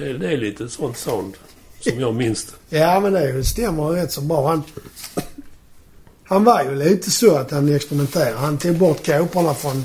Det, 0.00 0.12
det 0.18 0.32
är 0.32 0.36
lite 0.36 0.68
sånt 0.68 0.96
sound 0.96 1.34
som 1.80 2.00
jag 2.00 2.14
minns 2.14 2.44
det. 2.68 2.78
Ja 2.78 3.00
men 3.00 3.12
det 3.12 3.44
stämmer 3.44 3.82
rätt 3.84 4.12
så 4.12 4.20
bra. 4.20 4.48
Han, 4.48 4.62
han 6.24 6.44
var 6.44 6.62
ju 6.64 6.74
lite 6.74 7.10
så 7.10 7.36
att 7.36 7.50
han 7.50 7.74
experimenterade. 7.74 8.36
Han 8.36 8.58
tog 8.58 8.76
bort 8.76 9.06
kåporna 9.06 9.54
från 9.54 9.84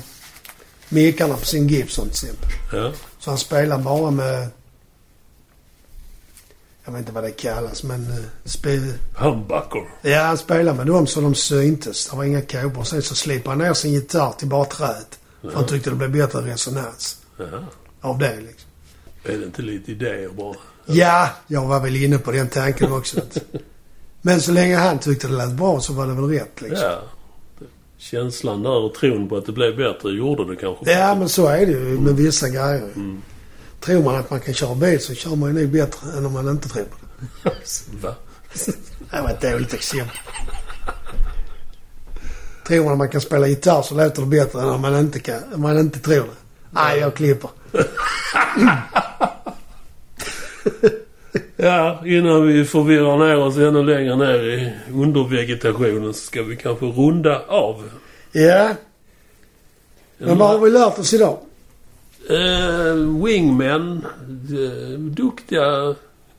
mickarna 0.88 1.34
på 1.36 1.44
sin 1.44 1.68
Gibson 1.68 2.04
till 2.04 2.12
exempel. 2.12 2.48
Ja. 2.72 2.92
Så 3.18 3.30
han 3.30 3.38
spelar 3.38 3.78
bara 3.78 4.10
med... 4.10 4.48
Jag 6.86 6.92
vet 6.92 6.98
inte 7.00 7.12
vad 7.12 7.24
det 7.24 7.30
kallas 7.30 7.82
men... 7.82 8.02
eh, 8.10 8.16
Spe, 8.44 8.80
Humbucker. 9.14 9.88
ja, 10.02 10.22
han 10.22 10.38
spelar 10.38 10.74
med 10.74 10.86
dem 10.86 11.06
så 11.06 11.20
de 11.20 11.34
syntes. 11.34 12.06
Det 12.08 12.16
var 12.16 12.24
inga 12.24 12.42
kåpor. 12.42 12.84
Sen 12.84 13.02
så 13.02 13.14
slipade 13.14 13.50
han 13.50 13.58
ner 13.58 13.74
sin 13.74 13.92
gitarr 13.92 14.32
till 14.32 14.48
bara 14.48 14.64
träet. 14.64 15.18
För 15.42 15.50
han 15.52 15.66
tyckte 15.66 15.90
det 15.90 15.96
blev 15.96 16.12
bättre 16.12 16.40
resonans 16.40 17.16
Jaha. 17.38 17.64
av 18.00 18.18
det 18.18 18.36
liksom. 18.36 18.70
Är 19.24 19.38
det 19.38 19.44
inte 19.44 19.62
lite 19.62 19.92
idéer 19.92 20.28
bara? 20.28 20.54
Ja, 20.86 21.28
jag 21.46 21.66
var 21.66 21.80
väl 21.80 21.96
inne 22.04 22.18
på 22.18 22.32
den 22.32 22.48
tanken 22.48 22.92
också. 22.92 23.20
Men 24.22 24.40
så 24.40 24.52
länge 24.52 24.76
han 24.76 24.98
tyckte 24.98 25.26
det 25.28 25.34
lät 25.34 25.52
bra 25.52 25.80
så 25.80 25.92
var 25.92 26.06
det 26.06 26.14
väl 26.14 26.28
rätt 26.28 26.60
liksom. 26.60 26.80
Ja. 26.90 27.00
Känslan 27.98 28.62
där 28.62 28.70
och 28.84 28.94
tron 28.94 29.28
på 29.28 29.36
att 29.36 29.46
det 29.46 29.52
blev 29.52 29.76
bättre 29.76 30.10
gjorde 30.12 30.50
det 30.50 30.56
kanske. 30.56 30.92
Ja, 30.92 31.14
men 31.14 31.28
så 31.28 31.46
är 31.46 31.66
det 31.66 31.72
ju 31.72 32.00
med 32.00 32.14
vissa 32.16 32.48
grejer. 32.48 32.88
Mm. 32.96 33.22
Tror 33.80 34.02
man 34.02 34.14
att 34.16 34.30
man 34.30 34.40
kan 34.40 34.54
köra 34.54 34.74
bil 34.74 35.00
så 35.00 35.14
kör 35.14 35.36
man 35.36 35.54
ju 35.54 35.62
nog 35.62 35.72
bättre 35.72 36.18
än 36.18 36.26
om 36.26 36.32
man 36.32 36.48
inte 36.48 36.68
tror 36.68 36.84
på 36.84 36.96
det. 37.42 37.50
Va? 38.02 38.14
Det 39.10 39.20
var 39.20 39.30
ett 39.30 39.40
dåligt 39.40 39.74
exempel. 39.74 40.16
Tror 42.66 42.84
man 42.84 42.92
att 42.92 42.98
man 42.98 43.08
kan 43.08 43.20
spela 43.20 43.46
gitarr 43.46 43.82
så 43.82 43.94
låter 43.94 44.22
det 44.22 44.28
bättre 44.28 44.60
än 44.60 44.68
om 44.68 44.80
man 44.80 44.98
inte 44.98 45.20
kan. 45.20 45.54
Om 45.54 45.62
man 45.62 45.78
inte 45.78 45.98
tror 45.98 46.22
det. 46.22 46.36
Nej, 46.70 46.98
jag 46.98 47.14
klipper. 47.14 47.50
Ja, 51.56 52.02
innan 52.06 52.46
vi 52.46 52.64
förvirrar 52.64 53.18
ner 53.18 53.36
oss 53.36 53.56
ännu 53.56 53.82
längre 53.82 54.16
ner 54.16 54.44
i 54.44 54.72
undervegetationen 54.92 56.14
så 56.14 56.20
ska 56.20 56.42
vi 56.42 56.56
kanske 56.56 56.86
runda 56.86 57.42
av. 57.48 57.90
Ja, 58.32 58.68
men 60.18 60.38
vad 60.38 60.48
har 60.48 60.58
vi 60.58 60.70
lärt 60.70 60.98
oss 60.98 61.14
idag? 61.14 61.38
Eh, 62.30 62.94
wingmen, 63.24 64.06
eh, 64.50 64.98
duktiga 64.98 65.94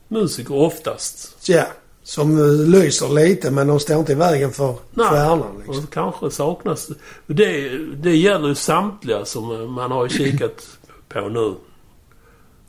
musiker 0.08 0.54
oftast. 0.54 1.36
Ja, 1.48 1.66
som 2.02 2.38
eh, 2.38 2.68
lyser 2.68 3.08
lite 3.08 3.50
men 3.50 3.66
de 3.66 3.80
står 3.80 3.98
inte 3.98 4.12
i 4.12 4.14
vägen 4.14 4.52
för 4.52 4.74
Nej. 4.90 5.06
stjärnan 5.06 5.56
liksom. 5.56 5.84
Och 5.84 5.92
kanske 5.92 6.30
saknas... 6.30 6.88
Det, 7.26 7.78
det 7.78 8.16
gäller 8.16 8.48
ju 8.48 8.54
samtliga 8.54 9.24
som 9.24 9.72
man 9.72 9.90
har 9.90 10.08
kikat 10.08 10.66
på 11.08 11.28
nu. 11.28 11.54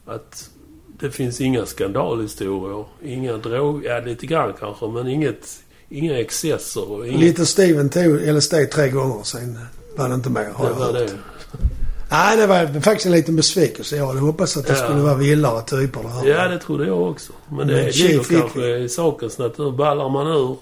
Att 0.06 0.50
det 1.00 1.12
finns 1.12 1.42
inga 1.42 1.66
skandalhistorier. 1.66 2.86
Inga 3.04 3.38
drog... 3.38 3.86
Ja, 3.86 4.00
lite 4.00 4.26
grann 4.26 4.54
kanske, 4.60 4.88
men 4.88 5.08
inget... 5.08 5.48
Inga 5.92 6.20
excesser 6.20 6.92
och 6.92 7.08
inget... 7.08 7.20
Lite 7.20 7.46
Steven 7.46 7.90
tog 7.90 8.22
LSD 8.22 8.54
tre 8.74 8.90
gånger 8.90 9.24
sen 9.24 9.60
var 9.98 10.10
det 10.10 10.16
inte 10.16 10.30
mer 10.30 10.50
har 10.56 10.66
Det 10.66 10.72
jag 10.72 10.80
var 10.80 10.86
hört. 10.86 11.08
det. 11.08 11.14
Nej, 12.12 12.38
det 12.38 12.48
var 12.48 12.82
faktiskt 12.82 13.06
en 13.06 13.12
liten 13.12 13.36
besvikelse. 13.36 13.96
Jag 13.98 14.08
hade 14.08 14.20
hoppats 14.20 14.58
att 14.58 14.68
det 14.68 14.74
Ja. 14.74 14.84
skulle 14.84 15.00
vara 15.02 15.16
vildare 15.16 15.62
typer 15.62 16.04
det 16.04 16.10
här. 16.10 16.26
Ja, 16.26 16.48
det 16.48 16.60
trodde 16.60 16.86
jag 16.88 17.02
också. 17.02 17.34
Men 17.52 17.68
det 17.68 17.74
Men 17.74 17.86
ligger 17.86 18.24
kanske 18.40 18.78
i 18.78 18.90
sakens 18.90 19.38
natur. 19.38 19.72
Ballar 19.72 20.10
man 20.10 20.28
ur 20.28 20.58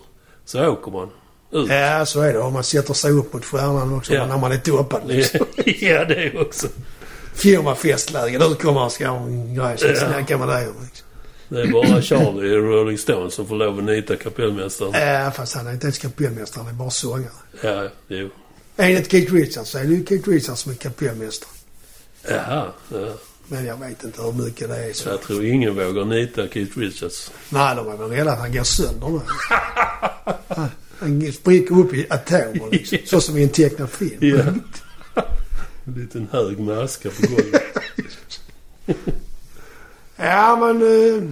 så 0.46 0.68
åker 0.68 0.92
man 0.92 1.10
ut. 1.52 1.70
Ja, 1.70 2.06
så 2.06 2.22
är 2.22 2.34
det. 2.34 2.40
Om 2.40 2.54
man 2.54 2.64
sätter 2.64 2.94
sig 2.94 3.12
upp 3.12 3.34
mot 3.34 3.46
stjärnan 3.46 3.96
också 3.98 4.14
Ja. 4.14 4.26
när 4.26 4.38
man 4.38 4.52
är 4.52 4.58
toppad 4.58 5.02
liksom. 5.06 5.40
ja, 5.66 6.06
det 6.06 6.16
är 6.26 6.42
också. 6.42 6.68
firmafestläge. 7.36 8.40
Nu 8.40 8.56
kommer 8.56 8.80
han 8.80 8.90
ska 8.92 9.08
ha 9.08 9.18
en 9.18 9.56
grej. 9.56 9.78
Så 9.78 9.88
Ja. 9.88 9.96
snackar 9.96 10.38
med 10.38 10.48
dig 10.48 10.68
om. 10.68 10.74
Liksom. 10.86 11.08
Det 11.50 11.62
är 11.62 11.68
bara 11.68 12.02
Charlie 12.02 12.48
i 12.48 12.56
Rolling 12.56 12.98
Stones 12.98 13.34
som 13.34 13.48
får 13.48 13.56
lov 13.56 13.78
att 13.78 13.84
nita 13.84 14.16
kapellmästaren. 14.16 15.26
Äh, 15.26 15.32
fast 15.34 15.56
han 15.56 15.68
är 15.68 15.72
inte 15.72 15.86
ens 15.86 15.98
kapellmästare. 15.98 16.64
Han 16.64 16.74
är 16.74 16.78
bara 16.78 16.90
sångare. 16.90 17.32
Ja, 17.64 17.84
jo. 18.08 18.30
Enligt 18.78 19.12
Keith 19.12 19.34
Richards 19.34 19.70
så 19.70 19.78
är 19.78 19.84
det 19.84 19.90
ju 19.94 20.06
Keith 20.06 20.30
Richards 20.30 20.60
som 20.62 20.72
är 20.72 20.76
kapellmästare. 20.76 21.50
Jaha. 22.30 22.72
Ja. 22.90 23.14
Men 23.48 23.66
jag 23.66 23.78
vet 23.80 24.04
inte 24.04 24.22
hur 24.22 24.32
mycket 24.32 24.70
det 24.70 24.76
är. 24.90 24.94
Så. 24.94 25.10
Jag 25.10 25.22
tror 25.22 25.46
ingen 25.46 25.76
vågar 25.76 26.06
nita 26.06 26.48
Keith 26.48 26.80
Richards. 26.80 27.32
Nej, 27.50 27.76
de 27.76 27.88
är 27.88 27.98
väl 27.98 28.10
rädda 28.10 28.32
att 28.32 28.40
han 28.40 28.52
går 28.54 28.64
sönder 28.64 29.08
nu. 29.10 29.22
Han- 31.00 31.32
spricker 31.34 31.80
upp 31.80 31.94
i 31.94 32.06
atomer 32.10 32.72
liksom. 32.72 32.98
Så 33.06 33.22
som 33.22 33.38
i 33.38 33.44
en 33.44 33.50
tecknad 33.50 33.90
film. 33.90 34.18
Ja. 34.20 34.44
En 35.86 35.94
liten 35.94 36.28
hög 36.32 36.60
med 36.60 36.78
aska 36.78 37.10
på 37.10 37.28
golvet. 37.28 37.64
Ja, 40.16 40.56
men... 40.56 40.82
Eh, 40.82 41.30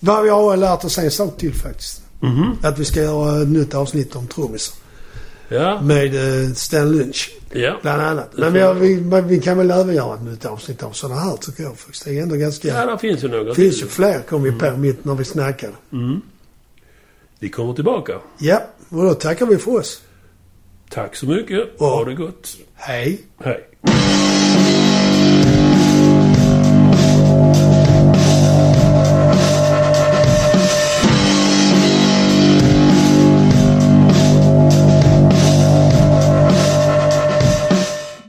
vad 0.00 0.22
vi 0.24 0.28
har 0.28 0.56
lärt 0.56 0.84
oss 0.84 0.98
en 0.98 1.10
sak 1.10 1.38
till 1.38 1.54
faktiskt. 1.54 2.02
Mhm. 2.20 2.56
Att 2.62 2.78
vi 2.78 2.84
ska 2.84 3.02
göra 3.02 3.42
ett 3.42 3.48
nytt 3.48 3.74
avsnitt 3.74 4.16
om 4.16 4.28
trummisar. 4.28 4.76
Ja. 5.48 5.80
Med 5.80 6.14
eh, 6.44 6.52
Stan 6.52 6.96
Lynch, 6.96 7.30
Ja. 7.52 7.78
bland 7.82 8.02
annat. 8.02 8.32
Det 8.32 8.40
Men 8.40 8.52
vi, 8.52 8.60
har, 8.60 8.74
vi. 8.74 9.20
vi, 9.28 9.40
kan 9.40 9.58
väl 9.58 9.70
även 9.70 9.94
göra 9.94 10.14
ett 10.14 10.22
nytt 10.22 10.44
avsnitt 10.44 10.82
av 10.82 10.90
sådana 10.90 11.20
här 11.20 11.36
tycker 11.36 11.62
jag 11.62 11.78
faktiskt. 11.78 12.04
Det 12.04 12.18
är 12.18 12.22
ändå 12.22 12.36
ganska... 12.36 12.68
Ja, 12.68 12.86
där 12.86 12.96
finns 12.96 13.24
ju 13.24 13.28
några 13.28 13.44
Det 13.44 13.54
finns 13.54 13.82
ju 13.82 13.86
fler 13.86 14.20
kom 14.20 14.42
vi 14.42 14.52
på 14.52 14.70
mitt 14.76 15.04
när 15.04 15.14
vi 15.14 15.24
snackade. 15.24 15.72
Mm. 15.92 16.20
Vi 17.38 17.48
kommer 17.48 17.74
tillbaka. 17.74 18.12
Ja, 18.38 18.62
och 18.88 19.02
då 19.04 19.14
tackar 19.14 19.46
vi 19.46 19.58
för 19.58 19.76
oss. 19.78 20.02
Tack 20.90 21.16
så 21.16 21.26
mycket. 21.26 21.68
Ja. 21.78 21.86
Ha 21.96 22.04
det 22.04 22.14
gott. 22.14 22.56
Hej! 22.74 23.20
Hej. 23.44 23.64